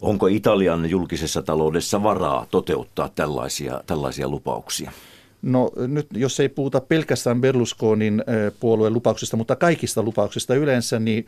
Onko 0.00 0.26
Italian 0.26 0.90
julkisessa 0.90 1.42
taloudessa 1.42 2.02
varaa 2.02 2.46
toteuttaa 2.50 3.08
tällaisia, 3.14 3.80
tällaisia 3.86 4.28
lupauksia? 4.28 4.92
No 5.42 5.70
nyt 5.76 6.06
jos 6.14 6.40
ei 6.40 6.48
puhuta 6.48 6.80
pelkästään 6.80 7.40
Berlusconin 7.40 8.24
puolueen 8.60 8.92
lupauksista, 8.92 9.36
mutta 9.36 9.56
kaikista 9.56 10.02
lupauksista 10.02 10.54
yleensä, 10.54 10.98
niin 10.98 11.26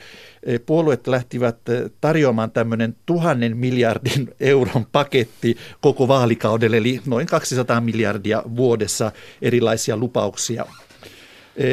puolueet 0.66 1.06
lähtivät 1.06 1.56
tarjoamaan 2.00 2.50
tämmöinen 2.50 2.96
tuhannen 3.06 3.56
miljardin 3.56 4.34
euron 4.40 4.86
paketti 4.92 5.56
koko 5.80 6.08
vaalikaudelle, 6.08 6.76
eli 6.76 7.00
noin 7.06 7.26
200 7.26 7.80
miljardia 7.80 8.42
vuodessa 8.56 9.12
erilaisia 9.42 9.96
lupauksia. 9.96 10.66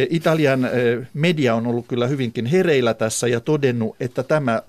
Italian 0.09 0.69
media 1.13 1.55
on 1.55 1.67
ollut 1.67 1.87
kyllä 1.87 2.07
hyvinkin 2.07 2.45
hereillä 2.45 2.93
tässä 2.93 3.27
ja 3.27 3.39
todennut, 3.39 3.95
että 3.99 4.23
tämä 4.23 4.61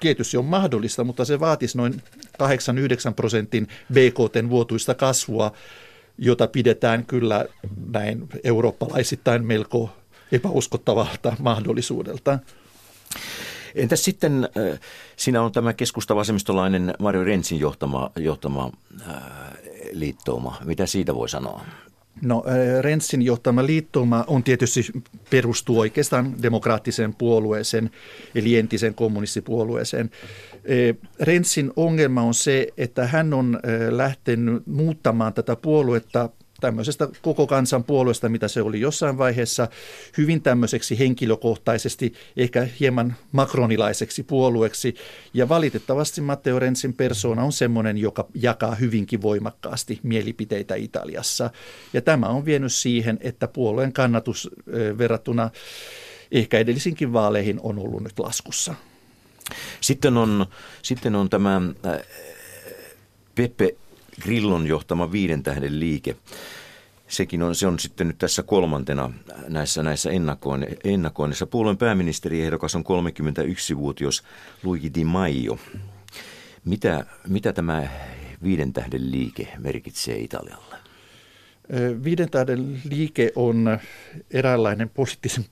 tietysti 0.00 0.36
on 0.36 0.44
mahdollista, 0.44 1.04
mutta 1.04 1.24
se 1.24 1.40
vaatisi 1.40 1.78
noin 1.78 2.02
8-9 2.42 3.14
prosentin 3.16 3.68
BKTn 3.92 4.50
vuotuista 4.50 4.94
kasvua 4.94 5.52
jota 6.18 6.46
pidetään 6.46 7.06
kyllä 7.06 7.46
näin 7.90 8.28
eurooppalaisittain 8.44 9.44
melko 9.46 9.90
epäuskottavalta 10.32 11.36
mahdollisuudelta. 11.38 12.38
Entäs 13.74 14.04
sitten, 14.04 14.48
äh, 14.72 14.80
siinä 15.16 15.42
on 15.42 15.52
tämä 15.52 15.72
keskustavasemmistolainen 15.72 16.94
Mario 16.98 17.24
Rensin 17.24 17.60
johtama, 17.60 18.10
johtama 18.16 18.70
liittouma. 19.92 20.56
Mitä 20.64 20.86
siitä 20.86 21.14
voi 21.14 21.28
sanoa? 21.28 21.64
No 22.24 22.44
Rensin 22.80 23.22
johtama 23.22 23.66
liittouma 23.66 24.24
on 24.26 24.42
tietysti 24.42 24.80
perustuu 25.30 25.80
oikeastaan 25.80 26.42
demokraattiseen 26.42 27.14
puolueeseen, 27.14 27.90
eli 28.34 28.56
entisen 28.56 28.94
kommunistipuolueeseen. 28.94 30.10
Rensin 31.20 31.72
ongelma 31.76 32.22
on 32.22 32.34
se, 32.34 32.68
että 32.76 33.06
hän 33.06 33.34
on 33.34 33.60
lähtenyt 33.90 34.66
muuttamaan 34.66 35.34
tätä 35.34 35.56
puoluetta 35.56 36.30
tämmöisestä 36.64 37.08
koko 37.22 37.46
kansan 37.46 37.84
puolueesta, 37.84 38.28
mitä 38.28 38.48
se 38.48 38.62
oli 38.62 38.80
jossain 38.80 39.18
vaiheessa, 39.18 39.68
hyvin 40.18 40.42
tämmöiseksi 40.42 40.98
henkilökohtaisesti, 40.98 42.12
ehkä 42.36 42.68
hieman 42.80 43.14
makronilaiseksi 43.32 44.22
puolueeksi. 44.22 44.94
Ja 45.34 45.48
valitettavasti 45.48 46.20
Matteo 46.20 46.58
Rensin 46.58 46.94
persona 46.94 47.44
on 47.44 47.52
semmoinen, 47.52 47.98
joka 47.98 48.26
jakaa 48.34 48.74
hyvinkin 48.74 49.22
voimakkaasti 49.22 50.00
mielipiteitä 50.02 50.74
Italiassa. 50.74 51.50
Ja 51.92 52.02
tämä 52.02 52.26
on 52.26 52.44
vienyt 52.44 52.72
siihen, 52.72 53.18
että 53.20 53.48
puolueen 53.48 53.92
kannatus 53.92 54.50
verrattuna 54.98 55.50
ehkä 56.32 56.58
edellisinkin 56.58 57.12
vaaleihin 57.12 57.60
on 57.62 57.78
ollut 57.78 58.02
nyt 58.02 58.18
laskussa. 58.18 58.74
Sitten 59.80 60.16
on, 60.16 60.46
sitten 60.82 61.14
on 61.14 61.30
tämä 61.30 61.60
Pepe 63.34 63.76
Grillon 64.22 64.66
johtama 64.66 65.12
viiden 65.12 65.42
tähden 65.42 65.80
liike. 65.80 66.16
Sekin 67.08 67.42
on, 67.42 67.54
se 67.54 67.66
on 67.66 67.78
sitten 67.78 68.08
nyt 68.08 68.18
tässä 68.18 68.42
kolmantena 68.42 69.12
näissä, 69.48 69.82
näissä 69.82 70.10
ennakoinnissa. 70.84 71.46
Puolueen 71.46 71.76
pääministeriehdokas 71.76 72.74
on 72.74 72.84
31-vuotias 72.84 74.22
Luigi 74.62 74.94
Di 74.94 75.04
Maio. 75.04 75.58
Mitä, 76.64 77.06
mitä 77.28 77.52
tämä 77.52 77.88
viiden 78.42 78.72
tähden 78.72 79.10
liike 79.10 79.48
merkitsee 79.58 80.18
Italialle? 80.18 80.76
Viiden 82.04 82.30
tähden 82.30 82.80
liike 82.90 83.32
on 83.36 83.78
eräänlainen 84.30 84.90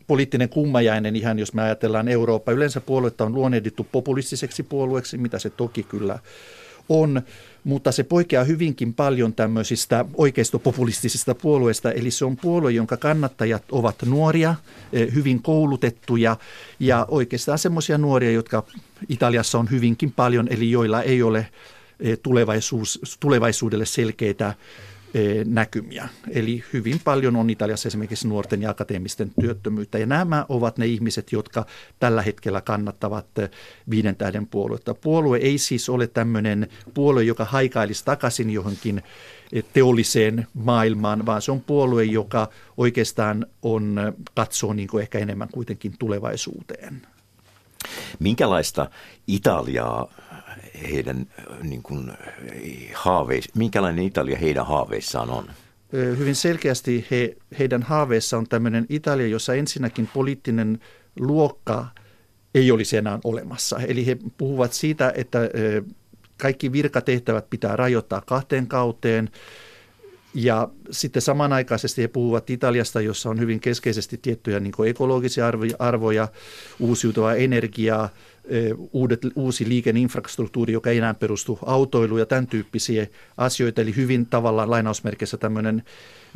poliittinen 0.07 0.49
kummajainen 0.49 1.17
ihan, 1.17 1.39
jos 1.39 1.55
me 1.55 1.63
ajatellaan 1.63 2.09
Eurooppa. 2.09 2.53
Yleensä 2.53 2.81
puoluetta 2.81 3.25
on 3.25 3.35
luonnehdittu 3.35 3.87
populistiseksi 3.93 4.63
puolueeksi, 4.63 5.19
mitä 5.19 5.39
se 5.39 5.51
toki 5.51 5.83
kyllä 5.83 6.19
on, 6.89 7.23
mutta 7.65 7.93
se 7.93 8.03
poikkeaa 8.03 8.45
hyvinkin 8.45 8.95
paljon 8.95 9.35
tämmöisistä 9.35 10.05
oikeistopopulistisista 10.15 11.35
puolueista, 11.35 11.93
eli 11.93 12.11
se 12.11 12.25
on 12.25 12.37
puolue, 12.37 12.73
jonka 12.73 12.97
kannattajat 12.97 13.63
ovat 13.73 14.03
nuoria, 14.07 14.55
eh, 14.93 15.15
hyvin 15.15 15.43
koulutettuja 15.43 16.37
ja 16.81 17.07
oikeastaan 17.09 17.59
semmoisia 17.59 17.99
nuoria, 17.99 18.31
jotka 18.31 18.65
Italiassa 19.09 19.59
on 19.59 19.71
hyvinkin 19.71 20.13
paljon, 20.13 20.49
eli 20.51 20.71
joilla 20.71 21.03
ei 21.03 21.23
ole 21.23 21.47
eh, 22.01 22.19
tulevaisuus, 22.23 23.01
tulevaisuudelle 23.21 23.87
selkeitä 23.87 24.55
näkymiä. 25.45 26.09
Eli 26.31 26.65
hyvin 26.73 27.01
paljon 27.05 27.37
on 27.37 27.51
Italiassa 27.51 27.89
esimerkiksi 27.89 28.29
nuorten 28.29 28.63
ja 28.63 28.71
akateemisten 28.71 29.33
työttömyyttä. 29.41 29.99
Ja 29.99 30.07
nämä 30.07 30.47
ovat 30.49 30.79
ne 30.79 30.87
ihmiset, 30.87 31.33
jotka 31.33 31.67
tällä 31.99 32.23
hetkellä 32.23 32.61
kannattavat 32.61 33.39
eh, 33.39 33.51
viiden 33.91 34.17
tähden 34.17 34.47
puoluetta. 34.47 34.95
Puolue 34.95 35.39
ei 35.39 35.59
siis 35.59 35.89
ole 35.89 36.07
tämmöinen 36.07 36.69
puolue, 36.95 37.23
joka 37.23 37.45
haikailisi 37.45 38.05
takaisin 38.05 38.51
johonkin 38.51 39.03
eh, 39.53 39.65
teolliseen 39.73 40.47
maailmaan, 40.55 41.27
vaan 41.27 41.43
se 41.43 41.53
on 41.53 41.61
puolue, 41.61 42.05
joka 42.05 42.49
oikeastaan 42.77 43.47
on, 43.63 44.15
katsoo 44.35 44.73
niin 44.73 45.01
ehkä 45.01 45.19
enemmän 45.19 45.49
kuitenkin 45.53 45.95
tulevaisuuteen. 45.99 47.03
Minkälaista 48.19 48.91
Italiaa 49.27 50.09
heidän 50.91 51.27
niin 51.63 51.83
kuin, 51.83 52.13
haaveis, 52.95 53.55
minkälainen 53.55 54.05
Italia 54.05 54.39
heidän 54.39 54.67
haaveissaan 54.67 55.31
on? 55.31 55.51
Hyvin 55.93 56.35
selkeästi 56.35 57.07
he, 57.11 57.37
heidän 57.59 57.83
haaveissa 57.83 58.39
on 58.39 58.49
tämmöinen 58.49 58.87
Italia, 58.89 59.27
jossa 59.27 59.55
ensinnäkin 59.55 60.09
poliittinen 60.15 60.79
luokka 61.21 61.87
ei 62.55 62.71
olisi 62.71 62.97
enää 62.97 63.19
olemassa. 63.25 63.79
Eli 63.79 64.07
he 64.07 64.17
puhuvat 64.39 64.73
siitä, 64.73 65.13
että 65.17 65.39
kaikki 66.43 66.73
virkatehtävät 66.73 67.51
pitää 67.51 67.77
rajoittaa 67.77 68.23
kahteen 68.27 68.67
kauteen. 68.67 69.31
Ja 70.35 70.69
sitten 70.91 71.23
samanaikaisesti 71.23 72.03
he 72.03 72.09
puhuvat 72.09 72.51
Italiasta, 72.51 73.01
jossa 73.01 73.31
on 73.31 73.41
hyvin 73.41 73.61
keskeisesti 73.61 74.19
tiettyjä 74.23 74.61
niin 74.61 74.73
ekologisia 74.87 75.45
arvoja, 75.79 76.29
uusiutuvaa 76.81 77.35
energiaa, 77.35 78.09
uudet, 78.93 79.21
uusi 79.37 79.69
liikenneinfrastruktuuri, 79.69 80.73
joka 80.73 80.91
ei 80.91 80.99
enää 80.99 81.15
perustu 81.15 81.59
autoiluun 81.67 82.21
ja 82.21 82.27
tämän 82.27 82.47
tyyppisiä 82.47 83.07
asioita, 83.37 83.81
eli 83.81 83.97
hyvin 83.97 84.27
tavallaan 84.27 84.71
lainausmerkeissä 84.71 85.37
tämmöinen 85.37 85.83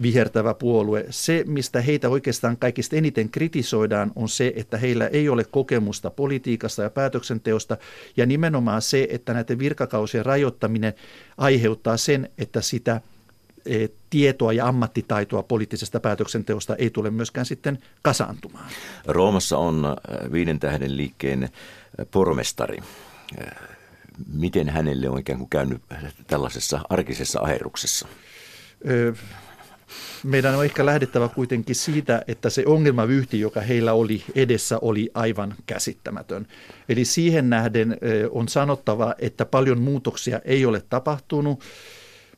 vihertävä 0.02 0.54
puolue. 0.54 1.06
Se, 1.10 1.44
mistä 1.46 1.80
heitä 1.80 2.08
oikeastaan 2.08 2.56
kaikista 2.56 2.96
eniten 2.96 3.28
kritisoidaan, 3.28 4.12
on 4.16 4.28
se, 4.28 4.52
että 4.56 4.76
heillä 4.76 5.06
ei 5.06 5.28
ole 5.28 5.44
kokemusta 5.44 6.10
politiikasta 6.10 6.82
ja 6.82 6.90
päätöksenteosta, 6.90 7.76
ja 8.16 8.26
nimenomaan 8.26 8.82
se, 8.82 9.06
että 9.10 9.34
näiden 9.34 9.58
virkakausien 9.58 10.26
rajoittaminen 10.26 10.94
aiheuttaa 11.38 11.96
sen, 11.96 12.30
että 12.38 12.60
sitä 12.60 13.00
tietoa 14.10 14.52
ja 14.52 14.66
ammattitaitoa 14.66 15.42
poliittisesta 15.42 16.00
päätöksenteosta 16.00 16.76
ei 16.76 16.90
tule 16.90 17.10
myöskään 17.10 17.46
sitten 17.46 17.78
kasaantumaan. 18.02 18.70
Roomassa 19.06 19.58
on 19.58 19.96
viiden 20.32 20.60
tähden 20.60 20.96
liikkeen 20.96 21.48
pormestari. 22.10 22.78
Miten 24.32 24.68
hänelle 24.68 25.08
on 25.08 25.18
ikään 25.18 25.38
kuin 25.38 25.50
käynyt 25.50 25.82
tällaisessa 26.26 26.80
arkisessa 26.88 27.40
aheruksessa? 27.40 28.08
Meidän 30.24 30.54
on 30.54 30.64
ehkä 30.64 30.86
lähdettävä 30.86 31.28
kuitenkin 31.28 31.74
siitä, 31.74 32.22
että 32.28 32.50
se 32.50 32.62
ongelmavyyhti, 32.66 33.40
joka 33.40 33.60
heillä 33.60 33.92
oli 33.92 34.24
edessä, 34.34 34.78
oli 34.82 35.10
aivan 35.14 35.54
käsittämätön. 35.66 36.46
Eli 36.88 37.04
siihen 37.04 37.50
nähden 37.50 37.96
on 38.30 38.48
sanottava, 38.48 39.14
että 39.18 39.44
paljon 39.46 39.80
muutoksia 39.80 40.40
ei 40.44 40.66
ole 40.66 40.82
tapahtunut. 40.90 41.64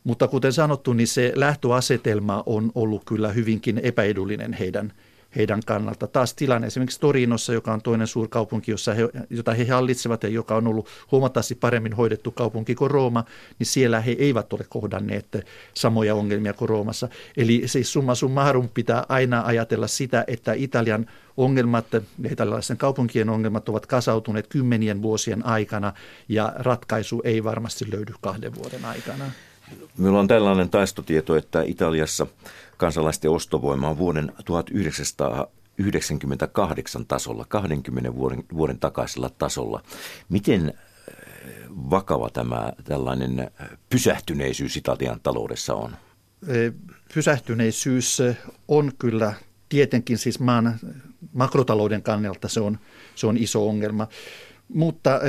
Mutta 0.08 0.28
kuten 0.28 0.52
sanottu, 0.52 0.92
niin 0.92 1.06
se 1.06 1.32
lähtöasetelma 1.34 2.42
on 2.46 2.72
ollut 2.74 3.04
kyllä 3.04 3.32
hyvinkin 3.32 3.80
epäedullinen 3.82 4.52
heidän 4.52 4.92
heidän 5.36 5.60
kannalta. 5.66 6.06
Taas 6.06 6.34
tilanne 6.34 6.66
esimerkiksi 6.66 7.00
Torinossa, 7.00 7.52
joka 7.52 7.72
on 7.72 7.82
toinen 7.82 8.06
suurkaupunki, 8.06 8.70
jossa 8.70 8.94
he, 8.94 9.08
jota 9.30 9.54
he 9.54 9.64
hallitsevat 9.64 10.22
ja 10.22 10.28
joka 10.28 10.56
on 10.56 10.66
ollut 10.66 10.88
huomattavasti 11.12 11.54
paremmin 11.54 11.92
hoidettu 11.92 12.30
kaupunki 12.30 12.74
kuin 12.74 12.90
Rooma, 12.90 13.24
niin 13.58 13.66
siellä 13.66 14.00
he 14.00 14.16
eivät 14.18 14.52
ole 14.52 14.64
kohdanneet 14.68 15.46
samoja 15.74 16.14
ongelmia 16.14 16.52
kuin 16.52 16.68
Roomassa. 16.68 17.08
Eli 17.36 17.62
siis 17.66 17.92
summa 17.92 18.14
summarum 18.14 18.68
pitää 18.68 19.06
aina 19.08 19.42
ajatella 19.46 19.86
sitä, 19.86 20.24
että 20.26 20.52
Italian 20.52 21.06
ongelmat, 21.36 21.86
italialaisen 22.30 22.76
kaupunkien 22.76 23.28
ongelmat 23.28 23.68
ovat 23.68 23.86
kasautuneet 23.86 24.46
kymmenien 24.46 25.02
vuosien 25.02 25.46
aikana 25.46 25.92
ja 26.28 26.52
ratkaisu 26.56 27.20
ei 27.24 27.44
varmasti 27.44 27.92
löydy 27.92 28.12
kahden 28.20 28.54
vuoden 28.54 28.84
aikana. 28.84 29.24
Meillä 29.98 30.20
on 30.20 30.28
tällainen 30.28 30.70
taistotieto, 30.70 31.36
että 31.36 31.62
Italiassa 31.62 32.26
kansalaisten 32.76 33.30
ostovoima 33.30 33.88
on 33.88 33.98
vuoden 33.98 34.32
1998 34.44 37.06
tasolla, 37.06 37.44
20 37.48 38.14
vuoden, 38.14 38.44
vuoden 38.54 38.78
takaisella 38.78 39.30
tasolla. 39.30 39.82
Miten 40.28 40.74
vakava 41.70 42.30
tämä 42.30 42.72
tällainen 42.84 43.50
pysähtyneisyys 43.90 44.76
Italian 44.76 45.20
taloudessa 45.22 45.74
on? 45.74 45.96
Pysähtyneisyys 47.14 48.22
on 48.68 48.92
kyllä 48.98 49.34
tietenkin 49.68 50.18
siis 50.18 50.40
maan 50.40 50.78
makrotalouden 51.32 52.02
kannalta 52.02 52.48
se 52.48 52.60
on, 52.60 52.78
se 53.14 53.26
on 53.26 53.36
iso 53.36 53.68
ongelma. 53.68 54.08
Mutta 54.74 55.20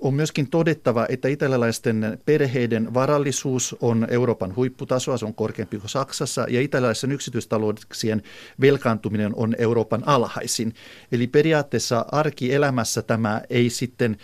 on 0.00 0.14
myöskin 0.14 0.50
todettava, 0.50 1.06
että 1.08 1.28
italialaisten 1.28 2.18
perheiden 2.24 2.94
varallisuus 2.94 3.76
on 3.80 4.06
Euroopan 4.10 4.56
huipputasoa, 4.56 5.16
se 5.16 5.24
on 5.24 5.34
korkeampi 5.34 5.78
kuin 5.78 5.90
Saksassa, 5.90 6.46
ja 6.48 6.60
italialaisten 6.60 7.12
yksityistalouksien 7.12 8.22
velkaantuminen 8.60 9.32
on 9.34 9.54
Euroopan 9.58 10.02
alhaisin. 10.06 10.74
Eli 11.12 11.26
periaatteessa 11.26 12.04
arkielämässä 12.12 13.02
tämä 13.02 13.42
ei 13.50 13.70
sitten 13.70 14.16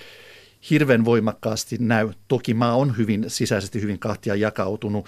hirveän 0.71 1.05
voimakkaasti 1.05 1.77
näy. 1.81 2.11
Toki 2.29 2.55
maa 2.55 2.77
on 2.77 2.97
hyvin 2.99 3.25
sisäisesti 3.29 3.83
hyvin 3.83 3.99
kahtia 3.99 4.35
jakautunut. 4.35 5.07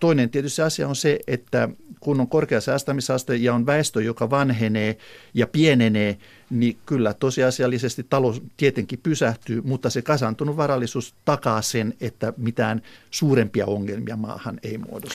Toinen 0.00 0.30
tietysti 0.30 0.62
asia 0.62 0.88
on 0.88 0.96
se, 0.96 1.18
että 1.26 1.68
kun 2.00 2.20
on 2.20 2.28
korkea 2.28 2.60
säästämisaste 2.60 3.36
ja 3.36 3.54
on 3.54 3.66
väestö, 3.66 4.02
joka 4.02 4.30
vanhenee 4.30 4.96
ja 5.34 5.46
pienenee, 5.46 6.18
niin 6.50 6.78
kyllä 6.86 7.14
tosiasiallisesti 7.14 8.06
talous 8.10 8.42
tietenkin 8.56 8.98
pysähtyy, 9.02 9.62
mutta 9.62 9.90
se 9.90 10.02
kasantunut 10.02 10.56
varallisuus 10.56 11.14
takaa 11.24 11.62
sen, 11.62 11.94
että 12.00 12.32
mitään 12.36 12.82
suurempia 13.10 13.66
ongelmia 13.66 14.16
maahan 14.16 14.60
ei 14.62 14.78
muodostu. 14.78 15.12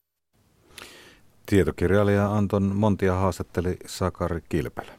Tietokirjailija 1.45 2.35
Anton 2.35 2.75
Montia 2.75 3.13
haastatteli 3.13 3.77
Sakari 3.85 4.41
Kilpelä. 4.49 4.91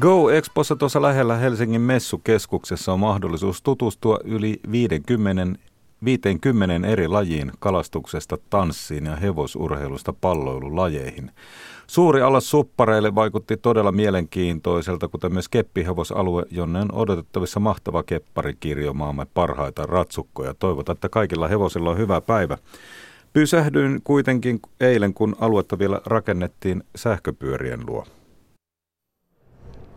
Go 0.00 0.30
Expossa 0.30 0.76
tuossa 0.76 1.02
lähellä 1.02 1.36
Helsingin 1.36 1.80
messukeskuksessa 1.80 2.92
on 2.92 3.00
mahdollisuus 3.00 3.62
tutustua 3.62 4.18
yli 4.24 4.60
50, 4.70 5.58
50 6.04 6.88
eri 6.88 7.08
lajiin 7.08 7.52
kalastuksesta 7.58 8.38
tanssiin 8.50 9.06
ja 9.06 9.16
hevosurheilusta 9.16 10.12
palloilulajeihin. 10.20 11.30
Suuri 11.86 12.22
alas 12.22 12.50
suppareille 12.50 13.14
vaikutti 13.14 13.56
todella 13.56 13.92
mielenkiintoiselta, 13.92 15.08
kuten 15.08 15.32
myös 15.32 15.48
keppihevosalue, 15.48 16.44
jonne 16.50 16.80
on 16.80 16.92
odotettavissa 16.92 17.60
mahtava 17.60 18.02
kepparikirjo 18.02 18.92
maamme 18.92 19.26
parhaita 19.34 19.86
ratsukkoja. 19.86 20.54
Toivotaan, 20.54 20.94
että 20.94 21.08
kaikilla 21.08 21.48
hevosilla 21.48 21.90
on 21.90 21.98
hyvä 21.98 22.20
päivä. 22.20 22.58
Pysähdyin 23.32 24.00
kuitenkin 24.04 24.60
eilen, 24.80 25.14
kun 25.14 25.36
aluetta 25.40 25.78
vielä 25.78 26.00
rakennettiin 26.06 26.82
sähköpyörien 26.96 27.80
luo. 27.86 28.04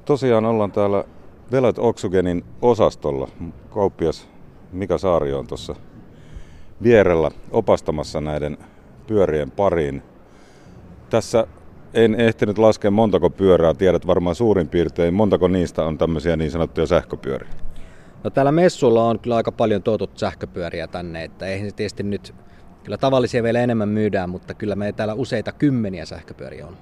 Tosiaan 0.05 0.45
ollaan 0.45 0.71
täällä 0.71 1.03
Velat 1.51 1.79
Oxygenin 1.79 2.45
osastolla. 2.61 3.27
Kauppias 3.69 4.27
Mika 4.71 4.97
Saari 4.97 5.33
on 5.33 5.47
tuossa 5.47 5.75
vierellä 6.83 7.31
opastamassa 7.51 8.21
näiden 8.21 8.57
pyörien 9.07 9.51
pariin. 9.51 10.03
Tässä 11.09 11.47
en 11.93 12.15
ehtinyt 12.15 12.57
laskea 12.57 12.91
montako 12.91 13.29
pyörää, 13.29 13.73
tiedät 13.73 14.07
varmaan 14.07 14.35
suurin 14.35 14.69
piirtein. 14.69 15.13
Montako 15.13 15.47
niistä 15.47 15.83
on 15.83 15.97
tämmöisiä 15.97 16.35
niin 16.35 16.51
sanottuja 16.51 16.87
sähköpyöriä? 16.87 17.49
No 18.23 18.29
täällä 18.29 18.51
messulla 18.51 19.03
on 19.03 19.19
kyllä 19.19 19.35
aika 19.35 19.51
paljon 19.51 19.83
tuotut 19.83 20.17
sähköpyöriä 20.17 20.87
tänne, 20.87 21.23
että 21.23 21.45
eihän 21.45 21.69
se 21.69 21.75
tietysti 21.75 22.03
nyt, 22.03 22.35
kyllä 22.83 22.97
tavallisia 22.97 23.43
vielä 23.43 23.59
enemmän 23.59 23.89
myydään, 23.89 24.29
mutta 24.29 24.53
kyllä 24.53 24.75
me 24.75 24.91
täällä 24.91 25.13
useita 25.13 25.51
kymmeniä 25.51 26.05
sähköpyöriä 26.05 26.67
on. 26.67 26.77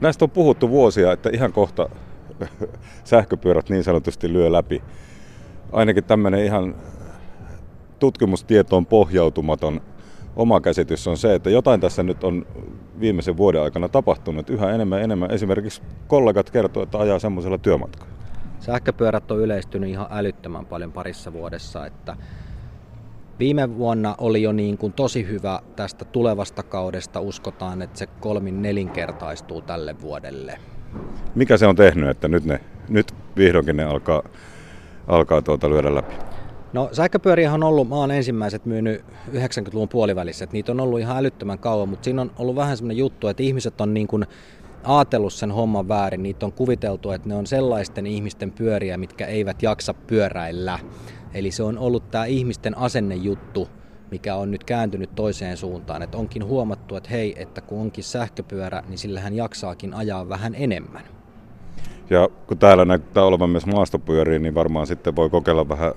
Näistä 0.00 0.24
on 0.24 0.30
puhuttu 0.30 0.70
vuosia, 0.70 1.12
että 1.12 1.30
ihan 1.32 1.52
kohta 1.52 1.88
sähköpyörät 3.04 3.68
niin 3.68 3.84
sanotusti 3.84 4.32
lyö 4.32 4.52
läpi. 4.52 4.82
Ainakin 5.72 6.04
tämmöinen 6.04 6.44
ihan 6.44 6.74
tutkimustietoon 7.98 8.86
pohjautumaton 8.86 9.80
oma 10.36 10.60
käsitys 10.60 11.06
on 11.06 11.16
se, 11.16 11.34
että 11.34 11.50
jotain 11.50 11.80
tässä 11.80 12.02
nyt 12.02 12.24
on 12.24 12.46
viimeisen 13.00 13.36
vuoden 13.36 13.62
aikana 13.62 13.88
tapahtunut. 13.88 14.50
Yhä 14.50 14.70
enemmän 14.70 15.02
enemmän 15.02 15.30
esimerkiksi 15.30 15.82
kollegat 16.06 16.50
kertoo, 16.50 16.82
että 16.82 16.98
ajaa 16.98 17.18
semmoisella 17.18 17.58
työmatkalla. 17.58 18.12
Sähköpyörät 18.60 19.30
on 19.30 19.40
yleistynyt 19.40 19.90
ihan 19.90 20.06
älyttömän 20.10 20.66
paljon 20.66 20.92
parissa 20.92 21.32
vuodessa, 21.32 21.86
että 21.86 22.16
Viime 23.38 23.78
vuonna 23.78 24.14
oli 24.18 24.42
jo 24.42 24.52
niin 24.52 24.78
kuin 24.78 24.92
tosi 24.92 25.28
hyvä 25.28 25.60
tästä 25.76 26.04
tulevasta 26.04 26.62
kaudesta. 26.62 27.20
Uskotaan, 27.20 27.82
että 27.82 27.98
se 27.98 28.06
kolmin 28.06 28.62
nelinkertaistuu 28.62 29.62
tälle 29.62 30.00
vuodelle. 30.00 30.58
Mikä 31.34 31.56
se 31.56 31.66
on 31.66 31.76
tehnyt, 31.76 32.08
että 32.08 32.28
nyt, 32.28 32.44
ne, 32.44 32.60
nyt 32.88 33.14
vihdoinkin 33.36 33.76
ne 33.76 33.84
alkaa, 33.84 34.22
alkaa 35.06 35.42
tuota 35.42 35.70
lyödä 35.70 35.94
läpi? 35.94 36.14
No 36.72 36.88
sähköpyöriä 36.92 37.52
on 37.52 37.62
ollut 37.62 37.88
maan 37.88 38.10
ensimmäiset 38.10 38.66
myynyt 38.66 39.04
90-luvun 39.32 39.88
puolivälissä, 39.88 40.44
että 40.44 40.54
niitä 40.54 40.72
on 40.72 40.80
ollut 40.80 41.00
ihan 41.00 41.16
älyttömän 41.16 41.58
kauan, 41.58 41.88
mutta 41.88 42.04
siinä 42.04 42.22
on 42.22 42.30
ollut 42.38 42.56
vähän 42.56 42.76
semmoinen 42.76 42.96
juttu, 42.96 43.28
että 43.28 43.42
ihmiset 43.42 43.80
on 43.80 43.94
niin 43.94 44.06
kuin 44.06 44.26
ajatellut 44.84 45.32
sen 45.32 45.50
homman 45.50 45.88
väärin. 45.88 46.22
Niitä 46.22 46.46
on 46.46 46.52
kuviteltu, 46.52 47.10
että 47.10 47.28
ne 47.28 47.34
on 47.34 47.46
sellaisten 47.46 48.06
ihmisten 48.06 48.52
pyöriä, 48.52 48.96
mitkä 48.96 49.26
eivät 49.26 49.62
jaksa 49.62 49.94
pyöräillä. 49.94 50.78
Eli 51.34 51.50
se 51.50 51.62
on 51.62 51.78
ollut 51.78 52.10
tämä 52.10 52.24
ihmisten 52.24 52.78
asennejuttu, 52.78 53.68
mikä 54.10 54.36
on 54.36 54.50
nyt 54.50 54.64
kääntynyt 54.64 55.14
toiseen 55.14 55.56
suuntaan. 55.56 56.02
Että 56.02 56.18
onkin 56.18 56.44
huomattu, 56.44 56.96
että 56.96 57.10
hei, 57.10 57.42
että 57.42 57.60
kun 57.60 57.80
onkin 57.80 58.04
sähköpyörä, 58.04 58.82
niin 58.88 58.98
sillä 58.98 59.20
hän 59.20 59.34
jaksaakin 59.34 59.94
ajaa 59.94 60.28
vähän 60.28 60.54
enemmän. 60.54 61.02
Ja 62.10 62.28
kun 62.46 62.58
täällä 62.58 62.84
näyttää 62.84 63.24
olevan 63.24 63.50
myös 63.50 63.66
maastopyöriä, 63.66 64.38
niin 64.38 64.54
varmaan 64.54 64.86
sitten 64.86 65.16
voi 65.16 65.30
kokeilla 65.30 65.68
vähän 65.68 65.92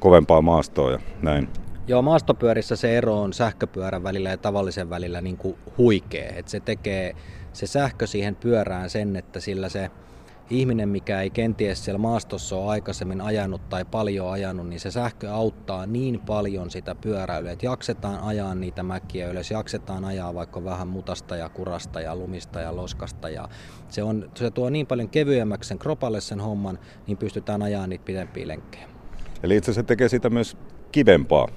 kovempaa 0.00 0.42
maastoa 0.42 0.90
ja 0.90 0.98
näin. 1.22 1.48
Joo, 1.86 2.02
maastopyörissä 2.02 2.76
se 2.76 2.98
ero 2.98 3.22
on 3.22 3.32
sähköpyörän 3.32 4.02
välillä 4.02 4.30
ja 4.30 4.36
tavallisen 4.36 4.90
välillä 4.90 5.20
niin 5.20 5.36
kuin 5.36 5.56
huikea. 5.78 6.32
Että 6.36 6.50
se 6.50 6.60
tekee 6.60 7.16
se 7.52 7.66
sähkö 7.66 8.06
siihen 8.06 8.36
pyörään 8.36 8.90
sen, 8.90 9.16
että 9.16 9.40
sillä 9.40 9.68
se 9.68 9.90
ihminen, 10.50 10.88
mikä 10.88 11.20
ei 11.20 11.30
kenties 11.30 11.84
siellä 11.84 11.98
maastossa 11.98 12.56
ole 12.56 12.70
aikaisemmin 12.70 13.20
ajanut 13.20 13.68
tai 13.68 13.84
paljon 13.84 14.32
ajanut, 14.32 14.68
niin 14.68 14.80
se 14.80 14.90
sähkö 14.90 15.32
auttaa 15.32 15.86
niin 15.86 16.20
paljon 16.20 16.70
sitä 16.70 16.94
pyöräilyä, 16.94 17.52
että 17.52 17.66
jaksetaan 17.66 18.20
ajaa 18.20 18.54
niitä 18.54 18.82
mäkiä 18.82 19.30
ylös, 19.30 19.50
jaksetaan 19.50 20.04
ajaa 20.04 20.34
vaikka 20.34 20.64
vähän 20.64 20.88
mutasta 20.88 21.36
ja 21.36 21.48
kurasta 21.48 22.00
ja 22.00 22.16
lumista 22.16 22.60
ja 22.60 22.76
loskasta. 22.76 23.28
Ja 23.28 23.48
se, 23.88 24.02
on, 24.02 24.30
se 24.34 24.50
tuo 24.50 24.70
niin 24.70 24.86
paljon 24.86 25.08
kevyemmäksi 25.08 25.68
sen 25.68 25.78
kropalle 25.78 26.20
sen 26.20 26.40
homman, 26.40 26.78
niin 27.06 27.18
pystytään 27.18 27.62
ajaa 27.62 27.86
niitä 27.86 28.04
pidempiä 28.04 28.48
lenkkejä. 28.48 28.99
Eli 29.42 29.56
itse 29.56 29.72
se 29.72 29.82
tekee 29.82 30.08
sitä 30.08 30.30
myös 30.30 30.56
kivempaa. 30.92 31.48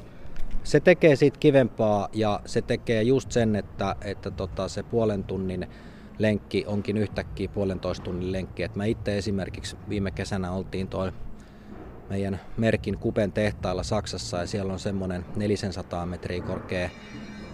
Se 0.64 0.80
tekee 0.80 1.16
siitä 1.16 1.40
kivempaa 1.40 2.10
ja 2.14 2.40
se 2.46 2.62
tekee 2.62 3.04
just 3.04 3.32
sen, 3.32 3.56
että, 3.56 3.96
että 4.02 4.32
tota, 4.32 4.68
se 4.68 4.84
puolen 4.84 5.24
tunnin 5.24 5.68
lenkki 6.18 6.64
onkin 6.68 6.98
yhtäkkiä 6.98 7.48
puolentoista 7.48 8.04
tunnin 8.04 8.32
lenkki. 8.32 8.64
Et 8.64 8.76
mä 8.76 8.86
itse 8.86 9.18
esimerkiksi 9.18 9.78
viime 9.90 10.12
kesänä 10.12 10.52
oltiin 10.52 10.88
tuo 10.88 11.12
meidän 12.10 12.40
Merkin 12.58 12.98
Kupen 12.98 13.32
tehtailla 13.32 13.84
Saksassa 13.84 14.38
ja 14.38 14.48
siellä 14.48 14.74
on 14.74 14.80
semmoinen 14.80 15.26
400 15.36 16.06
metriä 16.06 16.42
korkea 16.42 16.90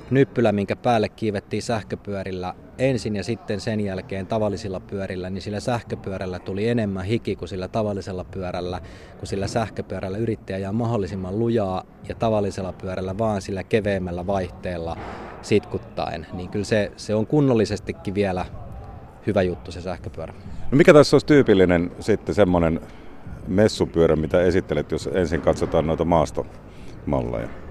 nyppylä, 0.09 0.51
minkä 0.51 0.75
päälle 0.75 1.09
kiivettiin 1.09 1.61
sähköpyörillä 1.61 2.55
ensin 2.79 3.15
ja 3.15 3.23
sitten 3.23 3.59
sen 3.59 3.81
jälkeen 3.81 4.27
tavallisilla 4.27 4.79
pyörillä, 4.79 5.29
niin 5.29 5.41
sillä 5.41 5.59
sähköpyörällä 5.59 6.39
tuli 6.39 6.67
enemmän 6.67 7.05
hiki 7.05 7.35
kuin 7.35 7.49
sillä 7.49 7.67
tavallisella 7.67 8.23
pyörällä, 8.23 8.81
kun 9.19 9.27
sillä 9.27 9.47
sähköpyörällä 9.47 10.17
yritti 10.17 10.53
ajaa 10.53 10.71
mahdollisimman 10.71 11.39
lujaa 11.39 11.83
ja 12.09 12.15
tavallisella 12.15 12.73
pyörällä 12.73 13.17
vaan 13.17 13.41
sillä 13.41 13.63
keveämmällä 13.63 14.27
vaihteella 14.27 14.97
sitkuttaen. 15.41 16.27
Niin 16.33 16.49
kyllä 16.49 16.65
se, 16.65 16.91
se 16.95 17.15
on 17.15 17.27
kunnollisestikin 17.27 18.15
vielä 18.15 18.45
hyvä 19.27 19.41
juttu 19.41 19.71
se 19.71 19.81
sähköpyörä. 19.81 20.33
No 20.71 20.77
mikä 20.77 20.93
tässä 20.93 21.15
olisi 21.15 21.27
tyypillinen 21.27 21.91
sitten 21.99 22.35
semmoinen 22.35 22.81
messupyörä, 23.47 24.15
mitä 24.15 24.41
esittelet, 24.41 24.91
jos 24.91 25.09
ensin 25.13 25.41
katsotaan 25.41 25.87
noita 25.87 26.05
maastomalleja? 26.05 27.68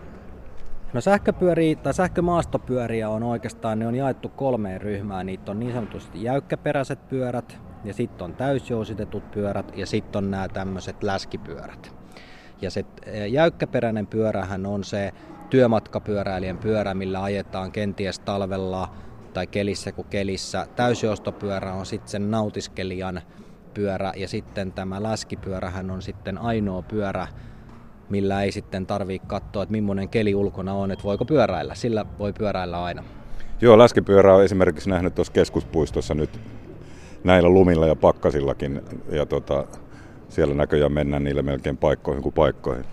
No 0.93 1.01
sähköpyöriä 1.01 1.77
tai 1.77 1.95
sähkömaastopyöriä 1.95 3.09
on 3.09 3.23
oikeastaan, 3.23 3.79
ne 3.79 3.87
on 3.87 3.95
jaettu 3.95 4.29
kolmeen 4.29 4.81
ryhmään. 4.81 5.27
Niitä 5.27 5.51
on 5.51 5.61
niin 5.61 5.73
sanotusti 5.73 6.23
jäykkäperäiset 6.23 7.09
pyörät, 7.09 7.59
ja 7.85 7.95
sitten 7.95 8.25
on 8.25 8.35
täysjousitetut 8.35 9.31
pyörät, 9.31 9.73
ja 9.77 9.87
sitten 9.87 10.25
on 10.25 10.31
nämä 10.31 10.49
tämmöiset 10.49 11.03
läskipyörät. 11.03 11.95
Ja 12.63 12.71
se 12.71 12.85
e, 13.07 13.27
jäykkäperäinen 13.27 14.07
pyörähän 14.07 14.67
on 14.67 14.85
se 14.85 15.13
työmatkapyöräilijän 15.51 16.59
pyörä, 16.59 16.95
millä 16.95 17.23
ajetaan 17.23 17.73
kenties 17.73 18.19
talvella 18.19 18.95
tai 19.35 19.47
kelissä 19.47 19.93
kuin 19.93 20.09
kelissä. 20.11 20.67
Täysjoustopyörä 20.77 21.73
on 21.73 21.87
sitten 21.87 22.09
sen 22.09 22.31
nautiskelijan 22.31 23.21
pyörä, 23.75 24.13
ja 24.17 24.29
sitten 24.29 24.73
tämä 24.73 25.03
läskipyörähän 25.03 25.91
on 25.91 26.03
sitten 26.03 26.39
ainoa 26.39 26.83
pyörä, 26.83 27.27
millä 28.11 28.43
ei 28.43 28.53
sitten 28.53 28.87
tarvitse 28.87 29.29
katsoa, 29.29 29.63
että 29.63 29.73
millainen 29.73 30.09
keli 30.09 30.35
ulkona 30.35 30.73
on, 30.73 30.91
että 30.91 31.05
voiko 31.05 31.25
pyöräillä. 31.25 31.75
Sillä 31.75 32.07
voi 32.19 32.33
pyöräillä 32.33 32.85
aina. 32.85 33.05
Joo, 33.61 33.79
läskipyörä 33.79 34.35
on 34.35 34.45
esimerkiksi 34.45 34.91
nähnyt 34.91 35.15
tuossa 35.15 35.33
keskuspuistossa 35.33 36.15
nyt 36.15 36.41
näillä 37.25 37.49
lumilla 37.49 37.87
ja 37.87 37.97
pakkasillakin. 37.97 38.83
Ja 39.11 39.27
tota, 39.27 39.67
siellä 40.29 40.55
näköjään 40.55 40.93
mennään 40.93 41.25
niille 41.25 41.43
melkein 41.43 41.77
paikkoihin 41.77 42.23
kuin 42.23 42.33
paikkoihin. 42.33 42.85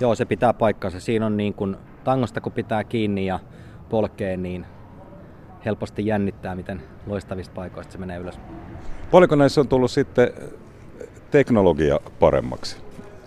Joo, 0.00 0.14
se 0.14 0.24
pitää 0.24 0.54
paikkansa. 0.54 1.00
Siinä 1.00 1.26
on 1.26 1.36
niin 1.36 1.54
kuin, 1.54 1.76
tangosta 2.04 2.40
kun 2.40 2.52
pitää 2.52 2.84
kiinni 2.84 3.26
ja 3.26 3.40
polkee, 3.88 4.36
niin 4.36 4.66
helposti 5.64 6.06
jännittää, 6.06 6.54
miten 6.54 6.82
loistavista 7.06 7.54
paikoista 7.54 7.92
se 7.92 7.98
menee 7.98 8.18
ylös. 8.18 8.40
Paljonko 9.10 9.36
näissä 9.36 9.60
on 9.60 9.68
tullut 9.68 9.90
sitten 9.90 10.32
teknologia 11.30 12.00
paremmaksi? 12.20 12.76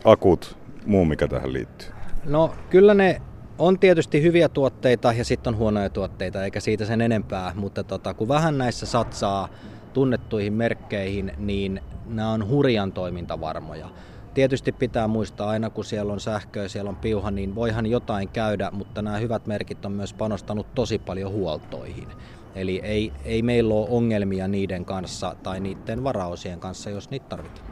Akut, 0.03 0.57
muu 0.85 1.05
mikä 1.05 1.27
tähän 1.27 1.53
liittyy? 1.53 1.89
No 2.25 2.55
kyllä 2.69 2.93
ne 2.93 3.21
on 3.59 3.79
tietysti 3.79 4.21
hyviä 4.21 4.49
tuotteita 4.49 5.13
ja 5.13 5.25
sitten 5.25 5.53
on 5.53 5.59
huonoja 5.59 5.89
tuotteita, 5.89 6.43
eikä 6.43 6.59
siitä 6.59 6.85
sen 6.85 7.01
enempää, 7.01 7.51
mutta 7.55 7.83
tota, 7.83 8.13
kun 8.13 8.27
vähän 8.27 8.57
näissä 8.57 8.85
satsaa 8.85 9.49
tunnettuihin 9.93 10.53
merkkeihin, 10.53 11.31
niin 11.37 11.81
nämä 12.05 12.31
on 12.31 12.47
hurjan 12.47 12.91
toimintavarmoja. 12.91 13.89
Tietysti 14.33 14.71
pitää 14.71 15.07
muistaa 15.07 15.49
aina, 15.49 15.69
kun 15.69 15.85
siellä 15.85 16.13
on 16.13 16.19
sähköä, 16.19 16.67
siellä 16.67 16.89
on 16.89 16.95
piuha, 16.95 17.31
niin 17.31 17.55
voihan 17.55 17.85
jotain 17.85 18.29
käydä, 18.29 18.71
mutta 18.71 19.01
nämä 19.01 19.17
hyvät 19.17 19.47
merkit 19.47 19.85
on 19.85 19.91
myös 19.91 20.13
panostanut 20.13 20.75
tosi 20.75 20.99
paljon 20.99 21.31
huoltoihin. 21.31 22.07
Eli 22.55 22.81
ei, 22.83 23.13
ei 23.25 23.41
meillä 23.41 23.73
ole 23.73 23.87
ongelmia 23.89 24.47
niiden 24.47 24.85
kanssa 24.85 25.35
tai 25.43 25.59
niiden 25.59 26.03
varaosien 26.03 26.59
kanssa, 26.59 26.89
jos 26.89 27.09
niitä 27.09 27.25
tarvitaan. 27.29 27.67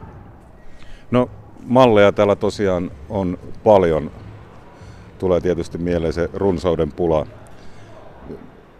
No 1.10 1.30
malleja 1.64 2.12
täällä 2.12 2.36
tosiaan 2.36 2.90
on 3.08 3.38
paljon. 3.64 4.10
Tulee 5.18 5.40
tietysti 5.40 5.78
mieleen 5.78 6.12
se 6.12 6.30
runsauden 6.34 6.92
pula. 6.92 7.26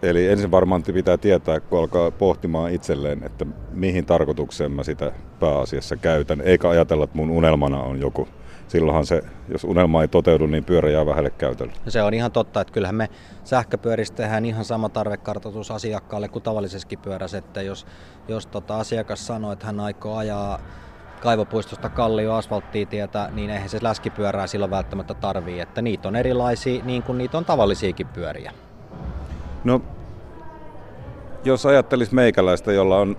Eli 0.01 0.27
ensin 0.27 0.51
varmaan 0.51 0.83
pitää 0.83 1.17
tietää, 1.17 1.59
kun 1.59 1.79
alkaa 1.79 2.11
pohtimaan 2.11 2.71
itselleen, 2.71 3.23
että 3.23 3.45
mihin 3.71 4.05
tarkoitukseen 4.05 4.71
mä 4.71 4.83
sitä 4.83 5.11
pääasiassa 5.39 5.95
käytän. 5.95 6.41
Eikä 6.41 6.69
ajatella, 6.69 7.03
että 7.03 7.17
mun 7.17 7.29
unelmana 7.29 7.79
on 7.79 7.99
joku. 7.99 8.27
Silloinhan 8.67 9.05
se, 9.05 9.21
jos 9.49 9.63
unelma 9.63 10.01
ei 10.01 10.07
toteudu, 10.07 10.47
niin 10.47 10.63
pyörä 10.63 10.89
jää 10.89 11.05
vähälle 11.05 11.29
käytölle. 11.29 11.73
Se 11.87 12.03
on 12.03 12.13
ihan 12.13 12.31
totta, 12.31 12.61
että 12.61 12.73
kyllähän 12.73 12.95
me 12.95 13.09
sähköpyöristä 13.43 14.17
tehdään 14.17 14.45
ihan 14.45 14.65
sama 14.65 14.89
tarvekartoitus 14.89 15.71
asiakkaalle 15.71 16.27
kuin 16.27 16.43
tavallisessakin 16.43 16.99
pyörässä. 16.99 17.37
Että 17.37 17.61
jos, 17.61 17.85
jos 18.27 18.47
tota 18.47 18.77
asiakas 18.79 19.27
sanoo, 19.27 19.51
että 19.51 19.65
hän 19.65 19.79
aikoo 19.79 20.15
ajaa 20.15 20.59
kaivopuistosta 21.21 21.89
kallio 21.89 22.33
asfalttiitietä, 22.33 23.29
niin 23.33 23.49
eihän 23.49 23.69
se 23.69 23.79
läskipyörää 23.81 24.47
silloin 24.47 24.71
välttämättä 24.71 25.13
tarvii. 25.13 25.59
Että 25.59 25.81
niitä 25.81 26.07
on 26.07 26.15
erilaisia 26.15 26.83
niin 26.83 27.03
kuin 27.03 27.17
niitä 27.17 27.37
on 27.37 27.45
tavallisiakin 27.45 28.07
pyöriä. 28.07 28.51
No, 29.63 29.81
jos 31.43 31.65
ajattelis 31.65 32.11
meikäläistä, 32.11 32.71
jolla 32.71 32.97
on, 32.97 33.17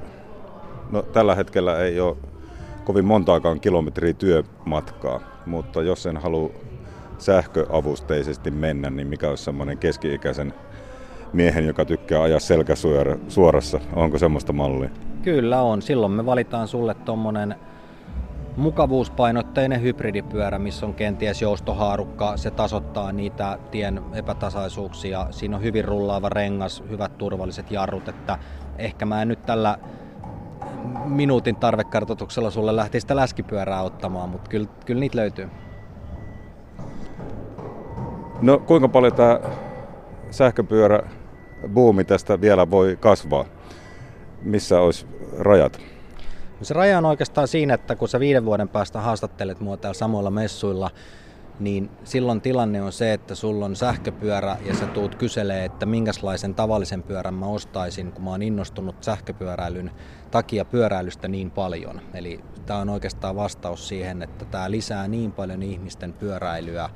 no 0.90 1.02
tällä 1.02 1.34
hetkellä 1.34 1.78
ei 1.78 2.00
ole 2.00 2.16
kovin 2.84 3.04
montaakaan 3.04 3.60
kilometriä 3.60 4.12
työmatkaa, 4.12 5.20
mutta 5.46 5.82
jos 5.82 6.06
en 6.06 6.16
halua 6.16 6.50
sähköavusteisesti 7.18 8.50
mennä, 8.50 8.90
niin 8.90 9.06
mikä 9.06 9.28
olisi 9.28 9.44
semmoinen 9.44 9.78
keski-ikäisen 9.78 10.54
miehen, 11.32 11.66
joka 11.66 11.84
tykkää 11.84 12.22
ajaa 12.22 12.40
selkä 12.40 12.74
suorassa. 13.28 13.80
Onko 13.96 14.18
semmoista 14.18 14.52
mallia? 14.52 14.90
Kyllä 15.22 15.62
on. 15.62 15.82
Silloin 15.82 16.12
me 16.12 16.26
valitaan 16.26 16.68
sulle 16.68 16.94
tuommoinen 16.94 17.54
mukavuuspainotteinen 18.56 19.82
hybridipyörä, 19.82 20.58
missä 20.58 20.86
on 20.86 20.94
kenties 20.94 21.42
joustohaarukka. 21.42 22.36
Se 22.36 22.50
tasoittaa 22.50 23.12
niitä 23.12 23.58
tien 23.70 24.00
epätasaisuuksia. 24.12 25.26
Siinä 25.30 25.56
on 25.56 25.62
hyvin 25.62 25.84
rullaava 25.84 26.28
rengas, 26.28 26.84
hyvät 26.90 27.18
turvalliset 27.18 27.70
jarrut. 27.70 28.08
Että 28.08 28.38
ehkä 28.78 29.06
mä 29.06 29.22
en 29.22 29.28
nyt 29.28 29.46
tällä 29.46 29.78
minuutin 31.04 31.56
tarvekartoituksella 31.56 32.50
sulle 32.50 32.76
lähti 32.76 33.00
sitä 33.00 33.16
läskipyörää 33.16 33.82
ottamaan, 33.82 34.28
mutta 34.28 34.50
kyllä, 34.50 34.68
kyllä 34.86 35.00
niitä 35.00 35.16
löytyy. 35.16 35.48
No 38.42 38.58
kuinka 38.58 38.88
paljon 38.88 39.12
tämä 39.12 39.40
sähköpyörä 40.30 41.02
buumi 41.74 42.04
tästä 42.04 42.40
vielä 42.40 42.70
voi 42.70 42.96
kasvaa? 43.00 43.44
Missä 44.42 44.80
olisi 44.80 45.06
rajat? 45.38 45.95
Se 46.62 46.74
raja 46.74 46.98
on 46.98 47.04
oikeastaan 47.04 47.48
siinä, 47.48 47.74
että 47.74 47.96
kun 47.96 48.08
sä 48.08 48.20
viiden 48.20 48.44
vuoden 48.44 48.68
päästä 48.68 49.00
haastattelet 49.00 49.60
mua 49.60 49.76
täällä 49.76 49.98
samoilla 49.98 50.30
messuilla, 50.30 50.90
niin 51.60 51.90
silloin 52.04 52.40
tilanne 52.40 52.82
on 52.82 52.92
se, 52.92 53.12
että 53.12 53.34
sulla 53.34 53.64
on 53.64 53.76
sähköpyörä 53.76 54.56
ja 54.64 54.74
sä 54.74 54.86
tuut 54.86 55.14
kyselee, 55.14 55.64
että 55.64 55.86
minkälaisen 55.86 56.54
tavallisen 56.54 57.02
pyörän 57.02 57.34
mä 57.34 57.46
ostaisin, 57.46 58.12
kun 58.12 58.24
mä 58.24 58.30
oon 58.30 58.42
innostunut 58.42 59.04
sähköpyöräilyn 59.04 59.90
takia 60.30 60.64
pyöräilystä 60.64 61.28
niin 61.28 61.50
paljon. 61.50 62.00
Eli 62.14 62.40
tämä 62.66 62.78
on 62.78 62.88
oikeastaan 62.88 63.36
vastaus 63.36 63.88
siihen, 63.88 64.22
että 64.22 64.44
tämä 64.44 64.70
lisää 64.70 65.08
niin 65.08 65.32
paljon 65.32 65.62
ihmisten 65.62 66.12
pyöräilyä, 66.12 66.90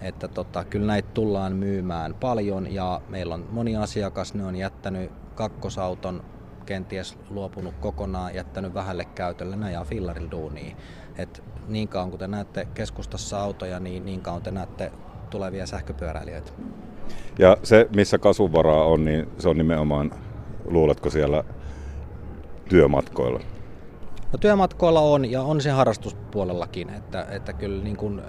että 0.00 0.28
tota, 0.28 0.64
kyllä 0.64 0.86
näitä 0.86 1.08
tullaan 1.14 1.52
myymään 1.52 2.14
paljon 2.14 2.74
ja 2.74 3.00
meillä 3.08 3.34
on 3.34 3.46
moni 3.50 3.76
asiakas, 3.76 4.34
ne 4.34 4.44
on 4.44 4.56
jättänyt 4.56 5.10
kakkosauton 5.34 6.22
kenties 6.68 7.18
luopunut 7.30 7.74
kokonaan, 7.80 8.34
jättänyt 8.34 8.74
vähälle 8.74 9.04
käytölle, 9.04 9.56
ne 9.56 9.66
ajaa 9.66 9.84
fillarilla 9.84 10.30
duunia. 10.30 10.76
Et 11.18 11.42
niin 11.68 11.88
kauan 11.88 12.10
kun 12.10 12.18
te 12.18 12.28
näette 12.28 12.68
keskustassa 12.74 13.40
autoja, 13.40 13.80
niin 13.80 14.04
niin 14.04 14.20
kauan 14.20 14.42
te 14.42 14.50
näette 14.50 14.92
tulevia 15.30 15.66
sähköpyöräilijöitä. 15.66 16.52
Ja 17.38 17.56
se, 17.62 17.88
missä 17.96 18.18
kasvuvaraa 18.18 18.84
on, 18.84 19.04
niin 19.04 19.28
se 19.38 19.48
on 19.48 19.58
nimenomaan, 19.58 20.10
luuletko 20.64 21.10
siellä 21.10 21.44
työmatkoilla? 22.68 23.40
No 24.32 24.38
työmatkoilla 24.38 25.00
on 25.00 25.30
ja 25.30 25.42
on 25.42 25.60
se 25.60 25.70
harrastuspuolellakin, 25.70 26.90
että, 26.90 27.26
että 27.30 27.52
kyllä 27.52 27.84
niin 27.84 27.96
kuin 27.96 28.22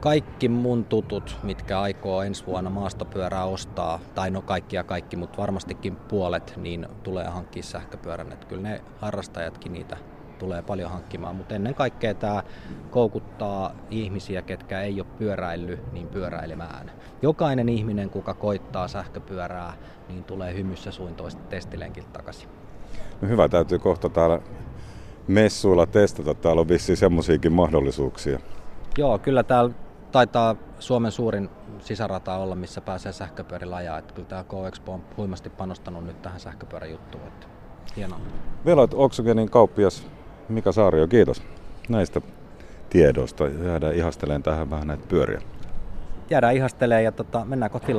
kaikki 0.00 0.48
mun 0.48 0.84
tutut, 0.84 1.36
mitkä 1.42 1.80
aikoo 1.80 2.22
ensi 2.22 2.46
vuonna 2.46 2.70
maastopyörää 2.70 3.44
ostaa, 3.44 4.00
tai 4.14 4.30
no 4.30 4.42
kaikki 4.42 4.76
ja 4.76 4.84
kaikki, 4.84 5.16
mutta 5.16 5.38
varmastikin 5.38 5.96
puolet, 5.96 6.54
niin 6.56 6.86
tulee 7.02 7.24
hankkia 7.24 7.62
sähköpyörän. 7.62 8.32
Että 8.32 8.46
kyllä 8.46 8.62
ne 8.62 8.80
harrastajatkin 8.98 9.72
niitä 9.72 9.96
tulee 10.38 10.62
paljon 10.62 10.90
hankkimaan, 10.90 11.36
mutta 11.36 11.54
ennen 11.54 11.74
kaikkea 11.74 12.14
tämä 12.14 12.42
koukuttaa 12.90 13.74
ihmisiä, 13.90 14.42
ketkä 14.42 14.80
ei 14.80 15.00
ole 15.00 15.08
pyöräilly, 15.18 15.78
niin 15.92 16.08
pyöräilemään. 16.08 16.90
Jokainen 17.22 17.68
ihminen, 17.68 18.10
kuka 18.10 18.34
koittaa 18.34 18.88
sähköpyörää, 18.88 19.72
niin 20.08 20.24
tulee 20.24 20.54
hymyssä 20.54 20.90
suin 20.90 21.14
toista 21.14 21.42
testilenkiltä 21.42 22.10
takaisin. 22.12 22.48
No 23.20 23.28
hyvä, 23.28 23.48
täytyy 23.48 23.78
kohta 23.78 24.08
täällä 24.08 24.40
messuilla 25.26 25.86
testata. 25.86 26.34
Täällä 26.34 26.60
on 26.60 26.68
vissiin 26.68 26.96
semmoisiakin 26.96 27.52
mahdollisuuksia. 27.52 28.38
Joo, 28.98 29.18
kyllä 29.18 29.42
täällä 29.42 29.74
taitaa 30.12 30.56
Suomen 30.78 31.12
suurin 31.12 31.50
sisärata 31.80 32.34
olla, 32.34 32.54
missä 32.54 32.80
pääsee 32.80 33.12
sähköpyörillä 33.12 33.76
ajaa. 33.76 33.98
Että 33.98 34.14
kyllä 34.14 34.28
tämä 34.28 34.44
K-Expo 34.44 34.92
on 34.92 35.04
huimasti 35.16 35.50
panostanut 35.50 36.04
nyt 36.04 36.22
tähän 36.22 36.40
sähköpyöräjuttuun. 36.40 37.26
Että 37.26 37.46
hienoa. 37.96 38.20
Veloit 38.64 38.94
Oksugenin 38.94 39.50
kauppias 39.50 40.06
Mika 40.48 40.72
Saario, 40.72 41.08
kiitos 41.08 41.42
näistä 41.88 42.20
tiedoista. 42.90 43.46
Jäädään 43.46 43.94
ihasteleen 43.94 44.42
tähän 44.42 44.70
vähän 44.70 44.86
näitä 44.86 45.04
pyöriä. 45.08 45.42
Jäädään 46.30 46.56
ihasteleen 46.56 47.04
ja 47.04 47.12
tota, 47.12 47.44
mennään 47.44 47.70
kohti. 47.70 47.92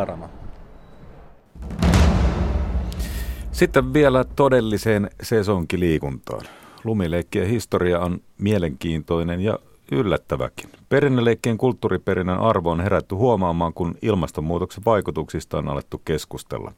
Sitten 3.52 3.94
vielä 3.94 4.24
todelliseen 4.24 5.10
sesonkiliikuntaan. 5.22 6.46
Lumileikkien 6.84 7.48
historia 7.48 8.00
on 8.00 8.20
mielenkiintoinen 8.38 9.42
ja 9.42 9.60
yllättäväkin. 9.92 10.70
Perinnöleikkien 10.90 11.58
kulttuuriperinnön 11.58 12.40
arvo 12.40 12.72
on 12.72 12.82
herätty 12.82 13.16
huomaamaan, 13.16 13.74
kun 13.74 13.96
ilmastonmuutoksen 14.02 14.86
vaikutuksista 14.86 15.58
on 15.58 15.68
alettu 15.68 16.02
keskustella. 16.06 16.74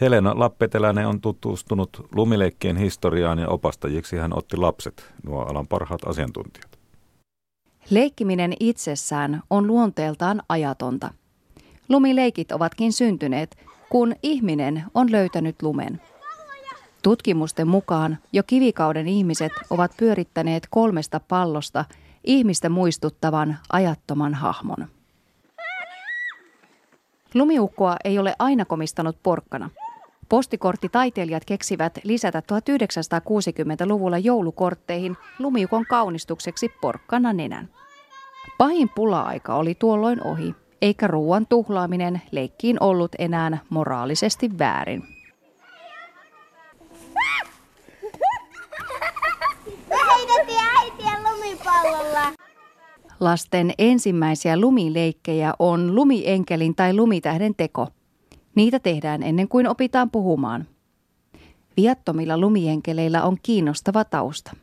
Helena 0.00 0.38
Lappeteläinen 0.38 1.06
on 1.06 1.20
tutustunut 1.20 2.06
lumileikkien 2.14 2.76
historiaan 2.76 3.38
ja 3.38 3.48
opastajiksi 3.48 4.16
hän 4.16 4.38
otti 4.38 4.56
lapset, 4.56 5.12
nuo 5.26 5.42
alan 5.42 5.66
parhaat 5.66 6.04
asiantuntijat. 6.04 6.78
Leikkiminen 7.90 8.54
itsessään 8.60 9.42
on 9.50 9.66
luonteeltaan 9.66 10.42
ajatonta. 10.48 11.10
Lumileikit 11.88 12.52
ovatkin 12.52 12.92
syntyneet, 12.92 13.56
kun 13.88 14.14
ihminen 14.22 14.84
on 14.94 15.12
löytänyt 15.12 15.62
lumen. 15.62 16.00
Tutkimusten 17.02 17.68
mukaan 17.68 18.18
jo 18.32 18.42
kivikauden 18.42 19.08
ihmiset 19.08 19.52
ovat 19.70 19.92
pyörittäneet 19.96 20.66
kolmesta 20.70 21.20
pallosta– 21.28 21.84
ihmistä 22.24 22.68
muistuttavan 22.68 23.58
ajattoman 23.72 24.34
hahmon. 24.34 24.88
Lumiukkoa 27.34 27.96
ei 28.04 28.18
ole 28.18 28.34
aina 28.38 28.64
komistanut 28.64 29.16
porkkana. 29.22 29.70
Postikorttitaiteilijat 30.28 31.44
keksivät 31.44 31.98
lisätä 32.04 32.40
1960-luvulla 32.40 34.18
joulukortteihin 34.18 35.16
lumiukon 35.38 35.86
kaunistukseksi 35.86 36.68
porkkana 36.80 37.32
nenän. 37.32 37.68
Pahin 38.58 38.88
pula-aika 38.88 39.54
oli 39.54 39.74
tuolloin 39.74 40.26
ohi, 40.26 40.54
eikä 40.82 41.06
ruoan 41.06 41.46
tuhlaaminen 41.46 42.22
leikkiin 42.30 42.76
ollut 42.82 43.12
enää 43.18 43.58
moraalisesti 43.70 44.58
väärin. 44.58 45.02
Pallolla. 51.64 52.32
Lasten 53.20 53.72
ensimmäisiä 53.78 54.60
lumileikkejä 54.60 55.54
on 55.58 55.94
lumienkelin 55.94 56.74
tai 56.74 56.94
lumitähden 56.94 57.54
teko. 57.54 57.88
Niitä 58.54 58.78
tehdään 58.78 59.22
ennen 59.22 59.48
kuin 59.48 59.68
opitaan 59.68 60.10
puhumaan. 60.10 60.66
Viattomilla 61.76 62.38
lumienkeleillä 62.38 63.22
on 63.22 63.36
kiinnostava 63.42 64.04
tausta. 64.04 64.56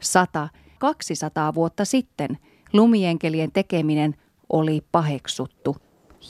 Sata, 0.00 0.48
200 0.78 1.54
vuotta 1.54 1.84
sitten 1.84 2.38
lumienkelien 2.72 3.52
tekeminen 3.52 4.14
oli 4.48 4.82
paheksuttu, 4.92 5.76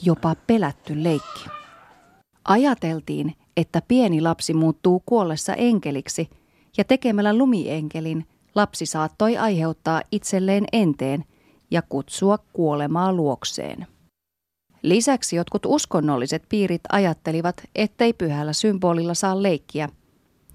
jopa 0.03 0.35
pelätty 0.47 1.03
leikki. 1.03 1.49
Ajateltiin, 2.45 3.35
että 3.57 3.81
pieni 3.87 4.21
lapsi 4.21 4.53
muuttuu 4.53 5.03
kuollessa 5.05 5.53
enkeliksi 5.53 6.29
ja 6.77 6.83
tekemällä 6.83 7.37
lumienkelin 7.37 8.25
lapsi 8.55 8.85
saattoi 8.85 9.37
aiheuttaa 9.37 10.01
itselleen 10.11 10.65
enteen 10.71 11.23
ja 11.71 11.81
kutsua 11.81 12.37
kuolemaa 12.53 13.13
luokseen. 13.13 13.87
Lisäksi 14.81 15.35
jotkut 15.35 15.65
uskonnolliset 15.65 16.43
piirit 16.49 16.81
ajattelivat, 16.89 17.63
ettei 17.75 18.13
pyhällä 18.13 18.53
symbolilla 18.53 19.13
saa 19.13 19.43
leikkiä. 19.43 19.89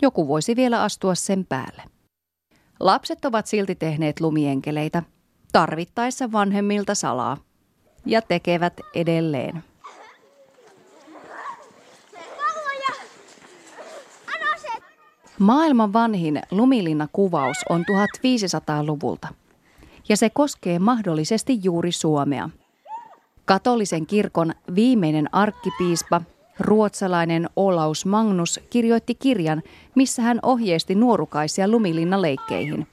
Joku 0.03 0.29
voisi 0.29 0.57
vielä 0.57 0.83
astua 0.83 1.15
sen 1.15 1.47
päälle. 1.47 1.83
Lapset 2.81 3.25
ovat 3.25 3.47
silti 3.47 3.75
tehneet 3.75 4.21
lumienkeleitä, 4.21 5.03
tarvittaessa 5.53 6.33
vanhemmilta 6.33 6.95
salaa, 6.95 7.37
ja 8.07 8.23
tekevät 8.23 8.81
edelleen. 8.95 9.65
Maailman 15.39 15.93
vanhin 15.93 16.43
lumilinnakuvaus 16.51 17.57
on 17.69 17.81
1500-luvulta, 17.81 19.29
ja 20.09 20.17
se 20.17 20.31
koskee 20.31 20.79
mahdollisesti 20.79 21.61
juuri 21.63 21.93
Suomea. 21.93 22.51
Katolisen 23.45 24.07
kirkon 24.07 24.55
viimeinen 24.75 25.35
arkkipiispa, 25.35 26.21
ruotsalainen 26.61 27.49
Olaus 27.57 28.07
Magnus, 28.07 28.61
kirjoitti 28.71 29.15
kirjan, 29.15 29.63
missä 29.95 30.23
hän 30.23 30.39
ohjeisti 30.43 30.95
nuorukaisia 30.95 31.69
lumilinnaleikkeihin. 31.69 32.87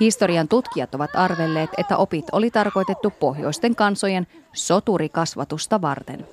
Historian 0.00 0.48
tutkijat 0.48 0.94
ovat 0.94 1.10
arvelleet, 1.14 1.70
että 1.78 1.96
opit 1.96 2.24
oli 2.32 2.50
tarkoitettu 2.50 3.12
pohjoisten 3.20 3.76
kansojen 3.76 4.26
soturikasvatusta 4.52 5.80
varten. 5.80 6.26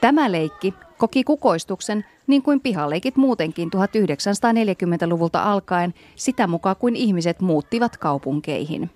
Tämä 0.00 0.32
leikki 0.32 0.74
koki 1.04 1.24
kukoistuksen, 1.24 2.04
niin 2.26 2.42
kuin 2.42 2.60
pihaleikit 2.60 3.16
muutenkin 3.16 3.70
1940-luvulta 3.76 5.42
alkaen, 5.42 5.94
sitä 6.14 6.46
mukaan 6.46 6.76
kuin 6.76 6.96
ihmiset 6.96 7.40
muuttivat 7.40 7.96
kaupunkeihin. 7.96 8.90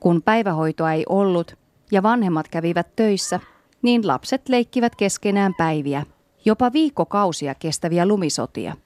Kun 0.00 0.22
päivähoitoa 0.22 0.92
ei 0.92 1.04
ollut 1.08 1.56
ja 1.92 2.02
vanhemmat 2.02 2.48
kävivät 2.48 2.96
töissä, 2.96 3.40
niin 3.82 4.06
lapset 4.06 4.48
leikkivät 4.48 4.96
keskenään 4.96 5.54
päiviä, 5.58 6.06
jopa 6.44 6.72
viikkokausia 6.72 7.54
kestäviä 7.54 8.06
lumisotia. 8.06 8.76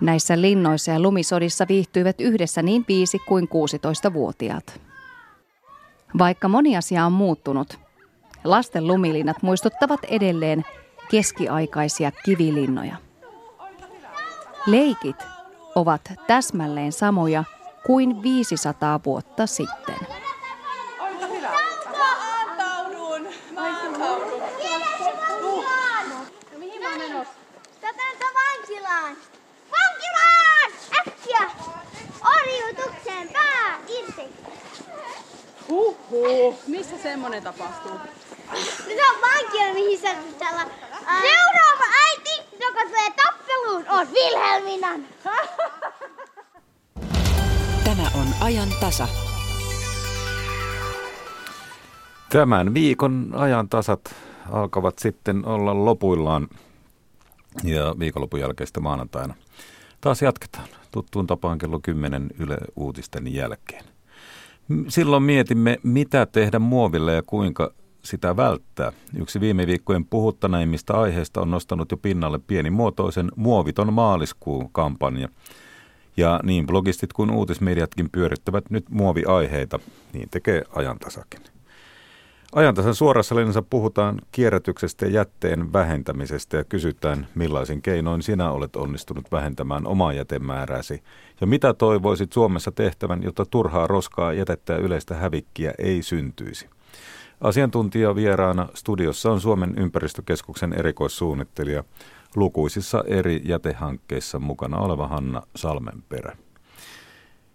Näissä 0.00 0.40
linnoissa 0.40 0.90
ja 0.90 1.00
lumisodissa 1.00 1.66
viihtyivät 1.68 2.20
yhdessä 2.20 2.62
niin 2.62 2.84
5 2.88 3.18
kuin 3.18 3.48
16-vuotiaat. 3.48 4.80
Vaikka 6.18 6.48
moni 6.48 6.76
asia 6.76 7.06
on 7.06 7.12
muuttunut, 7.12 7.78
lasten 8.44 8.86
lumilinnat 8.86 9.42
muistuttavat 9.42 10.00
edelleen 10.04 10.64
keskiaikaisia 11.10 12.12
kivilinnoja. 12.24 12.96
Leikit 14.66 15.16
ovat 15.74 16.12
täsmälleen 16.26 16.92
samoja 16.92 17.44
kuin 17.86 18.22
500 18.22 19.00
vuotta 19.06 19.46
sitten. 19.46 19.96
Huhhuh, 35.68 36.54
missä 36.66 36.98
semmonen 37.02 37.42
tapahtuu? 37.42 37.92
No 37.92 38.94
se 38.96 39.10
on 39.10 39.20
vankila, 39.20 39.74
mihin 39.74 39.98
sä 39.98 40.14
pitää 40.14 40.50
olla. 40.50 40.89
Seuraava 41.20 41.84
äiti, 42.08 42.56
joka 42.60 42.80
tulee 42.82 43.10
tappeluun, 43.16 43.84
on 43.88 44.06
Wilhelminan. 44.12 45.04
Tämä 47.84 48.10
on 48.14 48.26
ajan 48.40 48.68
tasa. 48.80 49.08
Tämän 52.32 52.74
viikon 52.74 53.30
ajan 53.34 53.68
tasat 53.68 54.14
alkavat 54.50 54.98
sitten 54.98 55.46
olla 55.46 55.84
lopuillaan 55.84 56.48
ja 57.64 57.94
viikonlopun 57.98 58.40
jälkeistä 58.40 58.80
maanantaina. 58.80 59.34
Taas 60.00 60.22
jatketaan 60.22 60.68
tuttuun 60.90 61.26
tapaan 61.26 61.58
kello 61.58 61.80
10 61.82 62.30
Yle 62.38 62.58
Uutisten 62.76 63.34
jälkeen. 63.34 63.84
Silloin 64.88 65.22
mietimme, 65.22 65.78
mitä 65.82 66.26
tehdä 66.26 66.58
muoville 66.58 67.14
ja 67.14 67.22
kuinka 67.26 67.72
sitä 68.02 68.36
välttää. 68.36 68.92
Yksi 69.18 69.40
viime 69.40 69.66
viikkojen 69.66 70.04
puhuttaneimmista 70.04 70.92
aiheista 71.00 71.40
on 71.40 71.50
nostanut 71.50 71.90
jo 71.90 71.96
pinnalle 71.96 72.40
pienimuotoisen 72.46 73.28
muoviton 73.36 73.92
maaliskuun 73.92 74.72
kampanja. 74.72 75.28
Ja 76.16 76.40
niin 76.42 76.66
blogistit 76.66 77.12
kuin 77.12 77.30
uutismediatkin 77.30 78.10
pyörittävät 78.10 78.70
nyt 78.70 78.84
muoviaiheita, 78.90 79.78
niin 80.12 80.28
tekee 80.30 80.62
ajantasakin. 80.74 81.40
Ajantasan 82.52 82.94
suorassa 82.94 83.34
lennossa 83.34 83.62
puhutaan 83.62 84.18
kierrätyksestä 84.32 85.06
ja 85.06 85.12
jätteen 85.12 85.72
vähentämisestä 85.72 86.56
ja 86.56 86.64
kysytään, 86.64 87.26
millaisin 87.34 87.82
keinoin 87.82 88.22
sinä 88.22 88.50
olet 88.50 88.76
onnistunut 88.76 89.32
vähentämään 89.32 89.86
omaa 89.86 90.12
jätemäärääsi 90.12 91.02
ja 91.40 91.46
mitä 91.46 91.74
toivoisit 91.74 92.32
Suomessa 92.32 92.72
tehtävän, 92.72 93.22
jotta 93.22 93.46
turhaa 93.46 93.86
roskaa, 93.86 94.32
jätettä 94.32 94.72
ja 94.72 94.78
yleistä 94.78 95.14
hävikkiä 95.14 95.72
ei 95.78 96.02
syntyisi. 96.02 96.68
Asiantuntija 97.40 98.14
vieraana 98.14 98.68
studiossa 98.74 99.30
on 99.30 99.40
Suomen 99.40 99.74
ympäristökeskuksen 99.78 100.72
erikoissuunnittelija 100.72 101.84
lukuisissa 102.36 103.04
eri 103.06 103.42
jätehankkeissa 103.44 104.38
mukana 104.38 104.78
oleva 104.78 105.08
Hanna 105.08 105.42
Salmenperä. 105.56 106.36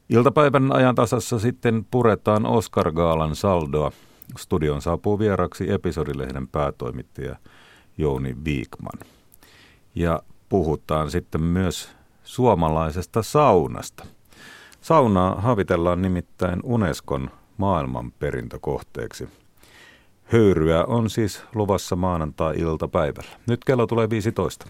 Iltapäivän 0.10 0.72
ajantasassa 0.72 1.40
sitten 1.40 1.86
puretaan 1.92 2.46
Oscar 2.46 2.92
Gaalan 2.92 3.36
saldoa. 3.36 3.92
Studion 4.38 4.82
saapuu 4.82 5.20
vieraksi 5.20 5.72
episodilehden 5.72 6.48
päätoimittaja 6.48 7.36
Jouni 7.98 8.36
Viikman. 8.46 9.00
Ja 9.96 10.22
puhutaan 10.50 11.12
sitten 11.12 11.42
myös 11.42 11.90
suomalaisesta 12.24 13.24
saunasta. 13.24 14.06
Saunaa 14.82 15.36
havitellaan 15.42 16.02
nimittäin 16.02 16.60
Unescon 16.64 17.30
maailmanperintökohteeksi– 17.58 19.30
Höyryä 20.26 20.84
on 20.86 21.10
siis 21.10 21.44
luvassa 21.56 21.96
maanantai-iltapäivällä. 21.96 23.32
Nyt 23.48 23.66
kello 23.66 23.88
tulee 23.88 24.10
15. 24.10 24.68